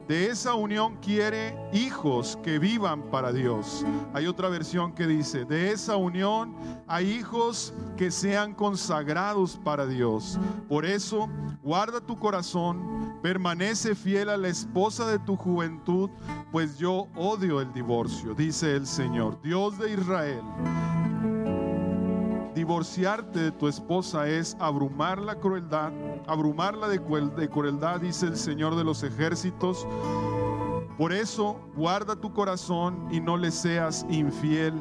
De 0.08 0.28
esa 0.28 0.54
unión 0.54 0.98
quiere 0.98 1.58
hijos 1.74 2.38
que 2.44 2.60
vivan 2.60 3.10
para 3.10 3.34
Dios. 3.34 3.84
Hay 4.14 4.28
otra 4.28 4.50
versión 4.50 4.94
que 4.94 5.08
dice, 5.08 5.46
de 5.46 5.72
esa 5.72 5.96
unión 5.96 6.56
hay 6.88 7.10
hijos 7.12 7.74
que 7.98 8.12
sean 8.12 8.54
consagrados 8.54 9.60
para 9.64 9.88
Dios. 9.88 10.40
Por 10.70 10.86
eso, 10.86 11.28
guarda 11.64 12.00
tu 12.02 12.20
corazón, 12.20 13.18
permanece 13.24 13.96
fiel 13.96 14.30
a 14.30 14.38
la 14.38 14.48
esposa 14.48 15.08
de 15.08 15.18
tu 15.20 15.36
juventud, 15.36 16.10
pues 16.52 16.78
yo 16.78 17.08
odio 17.16 17.62
el 17.62 17.74
divorcio, 17.74 18.36
dice 18.36 18.76
el 18.76 18.86
Señor, 18.86 19.42
Dios 19.42 19.78
de 19.80 19.94
Israel. 19.94 20.44
Divorciarte 22.54 23.40
de 23.40 23.52
tu 23.52 23.68
esposa 23.68 24.28
es 24.28 24.56
abrumar 24.60 25.20
la 25.20 25.36
crueldad, 25.36 25.92
abrumarla 26.26 26.88
de, 26.88 27.00
de 27.00 27.50
crueldad, 27.50 28.00
dice 28.00 28.28
el 28.28 28.38
Señor 28.38 28.76
de 28.76 28.84
los 28.84 29.04
ejércitos. 29.04 29.86
Por 30.98 31.12
eso, 31.12 31.60
guarda 31.76 32.16
tu 32.16 32.34
corazón 32.34 33.08
y 33.12 33.20
no 33.20 33.36
le 33.36 33.52
seas 33.52 34.06
infiel 34.10 34.74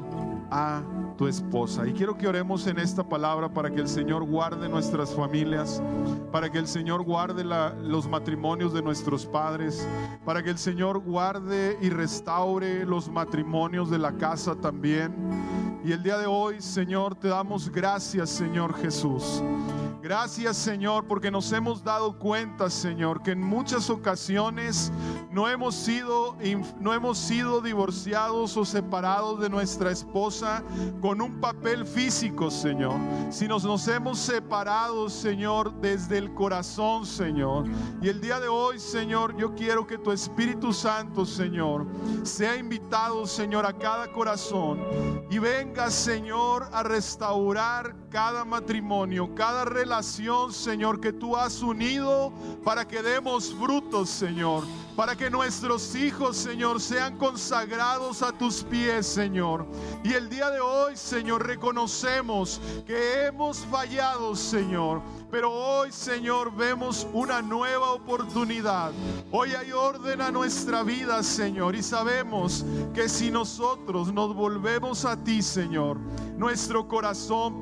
a 0.50 0.82
tu 1.16 1.26
esposa. 1.26 1.86
Y 1.86 1.92
quiero 1.92 2.16
que 2.16 2.28
oremos 2.28 2.66
en 2.66 2.78
esta 2.78 3.08
palabra 3.08 3.52
para 3.52 3.70
que 3.70 3.80
el 3.80 3.88
Señor 3.88 4.24
guarde 4.24 4.68
nuestras 4.68 5.12
familias, 5.12 5.82
para 6.30 6.50
que 6.50 6.58
el 6.58 6.68
Señor 6.68 7.02
guarde 7.02 7.44
los 7.44 8.08
matrimonios 8.08 8.72
de 8.72 8.82
nuestros 8.82 9.26
padres, 9.26 9.86
para 10.24 10.42
que 10.42 10.50
el 10.50 10.58
Señor 10.58 11.00
guarde 11.00 11.76
y 11.80 11.90
restaure 11.90 12.84
los 12.84 13.08
matrimonios 13.08 13.90
de 13.90 13.98
la 13.98 14.12
casa 14.12 14.54
también. 14.54 15.12
Y 15.84 15.92
el 15.92 16.02
día 16.02 16.16
de 16.16 16.24
hoy, 16.26 16.62
Señor, 16.62 17.14
te 17.14 17.28
damos 17.28 17.70
gracias, 17.70 18.30
Señor 18.30 18.74
Jesús. 18.80 19.42
Gracias, 20.04 20.58
Señor, 20.58 21.06
porque 21.06 21.30
nos 21.30 21.50
hemos 21.50 21.82
dado 21.82 22.18
cuenta, 22.18 22.68
Señor, 22.68 23.22
que 23.22 23.30
en 23.30 23.40
muchas 23.40 23.88
ocasiones 23.88 24.92
no 25.30 25.48
hemos 25.48 25.74
sido 25.74 26.36
no 26.78 26.92
hemos 26.92 27.16
sido 27.16 27.62
divorciados 27.62 28.54
o 28.58 28.66
separados 28.66 29.40
de 29.40 29.48
nuestra 29.48 29.90
esposa 29.90 30.62
con 31.00 31.22
un 31.22 31.40
papel 31.40 31.86
físico, 31.86 32.50
Señor, 32.50 32.96
sino 33.30 33.58
nos 33.58 33.88
hemos 33.88 34.18
separado, 34.18 35.08
Señor, 35.08 35.72
desde 35.80 36.18
el 36.18 36.34
corazón, 36.34 37.06
Señor. 37.06 37.64
Y 38.02 38.10
el 38.10 38.20
día 38.20 38.38
de 38.40 38.48
hoy, 38.48 38.78
Señor, 38.78 39.34
yo 39.38 39.54
quiero 39.54 39.86
que 39.86 39.96
tu 39.96 40.12
Espíritu 40.12 40.74
Santo, 40.74 41.24
Señor, 41.24 41.86
sea 42.24 42.56
invitado, 42.56 43.26
Señor, 43.26 43.64
a 43.64 43.72
cada 43.72 44.12
corazón 44.12 44.84
y 45.30 45.38
venga 45.38 45.90
Señor, 45.90 46.68
a 46.72 46.82
restaurar 46.82 48.03
cada 48.14 48.44
matrimonio, 48.44 49.34
cada 49.34 49.64
relación, 49.64 50.52
Señor, 50.52 51.00
que 51.00 51.12
tú 51.12 51.36
has 51.36 51.60
unido 51.62 52.32
para 52.62 52.86
que 52.86 53.02
demos 53.02 53.52
frutos, 53.52 54.08
Señor. 54.08 54.62
Para 54.94 55.16
que 55.16 55.28
nuestros 55.28 55.96
hijos, 55.96 56.36
Señor, 56.36 56.80
sean 56.80 57.18
consagrados 57.18 58.22
a 58.22 58.30
tus 58.30 58.62
pies, 58.62 59.04
Señor. 59.04 59.66
Y 60.04 60.12
el 60.12 60.28
día 60.28 60.48
de 60.50 60.60
hoy, 60.60 60.96
Señor, 60.96 61.44
reconocemos 61.44 62.60
que 62.86 63.26
hemos 63.26 63.66
fallado, 63.66 64.36
Señor 64.36 65.02
pero 65.34 65.50
hoy, 65.50 65.90
Señor, 65.90 66.54
vemos 66.54 67.08
una 67.12 67.42
nueva 67.42 67.90
oportunidad. 67.90 68.92
Hoy 69.32 69.52
hay 69.52 69.72
orden 69.72 70.20
a 70.20 70.30
nuestra 70.30 70.84
vida, 70.84 71.24
Señor. 71.24 71.74
Y 71.74 71.82
sabemos 71.82 72.64
que 72.94 73.08
si 73.08 73.32
nosotros 73.32 74.12
nos 74.12 74.32
volvemos 74.32 75.04
a 75.04 75.16
ti, 75.16 75.42
Señor, 75.42 75.98
nuestro 76.36 76.86
corazón 76.86 77.60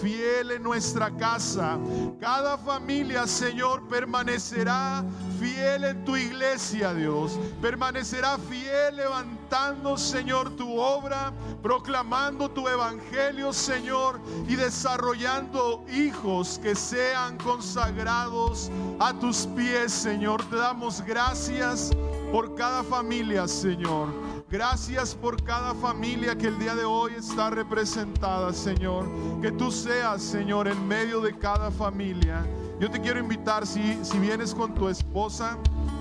fiel 0.00 0.50
en 0.50 0.62
nuestra 0.62 1.10
casa. 1.10 1.78
Cada 2.20 2.58
familia, 2.58 3.26
Señor, 3.26 3.86
permanecerá 3.88 5.04
fiel 5.38 5.84
en 5.84 6.04
tu 6.04 6.16
iglesia, 6.16 6.92
Dios. 6.92 7.38
Permanecerá 7.60 8.38
fiel 8.38 8.96
levantando, 8.96 9.96
Señor, 9.96 10.50
tu 10.56 10.78
obra, 10.78 11.32
proclamando 11.62 12.50
tu 12.50 12.68
evangelio, 12.68 13.52
Señor, 13.52 14.20
y 14.48 14.56
desarrollando 14.56 15.84
hijos 15.92 16.58
que 16.62 16.74
sean 16.74 17.36
consagrados 17.38 18.70
a 18.98 19.12
tus 19.14 19.46
pies, 19.54 19.92
Señor. 19.92 20.44
Te 20.50 20.56
damos 20.56 21.00
gracias 21.02 21.90
por 22.32 22.54
cada 22.54 22.82
familia, 22.82 23.46
Señor. 23.46 24.23
Gracias 24.54 25.16
por 25.16 25.42
cada 25.42 25.74
familia 25.74 26.38
que 26.38 26.46
el 26.46 26.56
día 26.60 26.76
de 26.76 26.84
hoy 26.84 27.14
está 27.18 27.50
representada, 27.50 28.52
Señor. 28.52 29.04
Que 29.42 29.50
tú 29.50 29.72
seas, 29.72 30.22
Señor, 30.22 30.68
en 30.68 30.86
medio 30.86 31.20
de 31.20 31.36
cada 31.36 31.72
familia. 31.72 32.46
Yo 32.78 32.88
te 32.88 33.00
quiero 33.00 33.18
invitar, 33.18 33.66
si, 33.66 33.98
si 34.04 34.16
vienes 34.20 34.54
con 34.54 34.72
tu 34.72 34.88
esposa, 34.88 35.58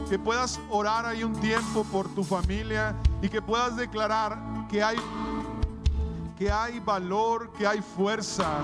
que 0.07 0.19
puedas 0.19 0.59
orar 0.69 1.03
ahí 1.03 1.23
un 1.23 1.33
tiempo 1.33 1.83
por 1.85 2.07
tu 2.13 2.23
familia 2.23 2.95
y 3.23 3.29
que 3.29 3.41
puedas 3.41 3.75
declarar 3.75 4.37
que 4.69 4.83
hay, 4.83 4.97
que 6.37 6.51
hay 6.51 6.79
valor, 6.79 7.51
que 7.53 7.65
hay 7.65 7.81
fuerza 7.81 8.61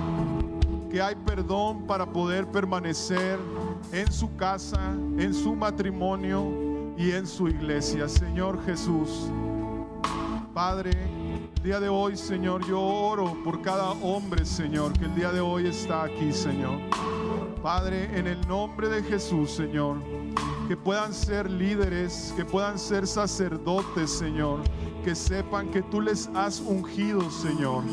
que 0.91 1.01
hay 1.01 1.15
perdón 1.15 1.87
para 1.87 2.05
poder 2.05 2.47
permanecer 2.47 3.39
en 3.91 4.11
su 4.11 4.35
casa, 4.35 4.91
en 5.17 5.33
su 5.33 5.55
matrimonio 5.55 6.93
y 6.95 7.11
en 7.11 7.25
su 7.25 7.47
iglesia. 7.47 8.09
Señor 8.09 8.63
Jesús, 8.65 9.29
Padre, 10.59 10.91
el 10.91 11.63
día 11.63 11.79
de 11.79 11.87
hoy, 11.87 12.17
Señor, 12.17 12.67
yo 12.67 12.81
oro 12.81 13.33
por 13.45 13.61
cada 13.61 13.91
hombre, 13.91 14.43
Señor, 14.43 14.91
que 14.91 15.05
el 15.05 15.15
día 15.15 15.31
de 15.31 15.39
hoy 15.39 15.67
está 15.67 16.03
aquí, 16.03 16.33
Señor. 16.33 16.81
Padre, 17.63 18.09
en 18.19 18.27
el 18.27 18.45
nombre 18.45 18.89
de 18.89 19.01
Jesús, 19.01 19.51
Señor, 19.51 19.99
que 20.67 20.75
puedan 20.75 21.13
ser 21.13 21.49
líderes, 21.49 22.33
que 22.35 22.43
puedan 22.43 22.77
ser 22.77 23.07
sacerdotes, 23.07 24.11
Señor, 24.11 24.59
que 25.03 25.15
sepan 25.15 25.69
que 25.69 25.81
tú 25.81 26.01
les 26.01 26.29
has 26.35 26.59
ungido, 26.59 27.29
Señor, 27.31 27.83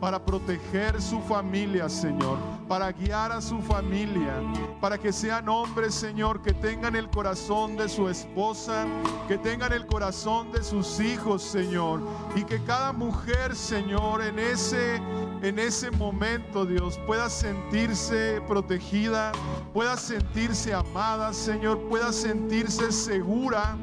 para 0.00 0.24
proteger 0.24 1.00
su 1.00 1.20
familia, 1.20 1.88
Señor, 1.88 2.38
para 2.68 2.92
guiar 2.92 3.32
a 3.32 3.40
su 3.40 3.60
familia, 3.60 4.34
para 4.80 4.98
que 4.98 5.12
sean 5.12 5.48
hombres, 5.48 5.94
Señor, 5.94 6.42
que 6.42 6.52
tengan 6.52 6.96
el 6.96 7.08
corazón 7.08 7.76
de 7.76 7.88
su 7.88 8.08
esposa, 8.08 8.86
que 9.28 9.38
tengan 9.38 9.72
el 9.72 9.86
corazón 9.86 10.52
de 10.52 10.62
sus 10.62 11.00
hijos, 11.00 11.42
Señor, 11.42 12.00
y 12.34 12.44
que 12.44 12.62
cada 12.64 12.92
mujer, 12.92 13.54
Señor, 13.54 14.22
en 14.22 14.38
ese 14.38 15.00
en 15.42 15.58
ese 15.58 15.90
momento, 15.90 16.64
Dios, 16.64 16.98
pueda 17.06 17.28
sentirse 17.28 18.40
protegida, 18.48 19.32
pueda 19.72 19.96
sentirse 19.96 20.72
amada, 20.72 21.32
Señor, 21.32 21.78
pueda 21.88 22.12
sentirse 22.12 22.90
segura 22.90 23.76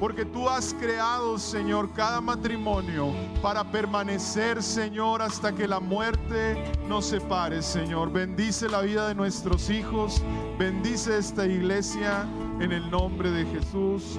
porque 0.00 0.24
tú 0.24 0.48
has 0.48 0.72
creado, 0.74 1.38
Señor, 1.38 1.92
cada 1.92 2.22
matrimonio 2.22 3.12
para 3.42 3.62
permanecer, 3.62 4.62
Señor, 4.62 5.20
hasta 5.20 5.54
que 5.54 5.68
la 5.68 5.78
muerte 5.78 6.72
nos 6.88 7.04
separe, 7.04 7.62
Señor. 7.62 8.10
Bendice 8.10 8.68
la 8.68 8.80
vida 8.80 9.08
de 9.08 9.14
nuestros 9.14 9.68
hijos, 9.68 10.22
bendice 10.58 11.18
esta 11.18 11.46
iglesia 11.46 12.26
en 12.60 12.72
el 12.72 12.90
nombre 12.90 13.30
de 13.30 13.44
Jesús. 13.44 14.18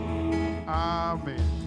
Amén. 0.67 1.60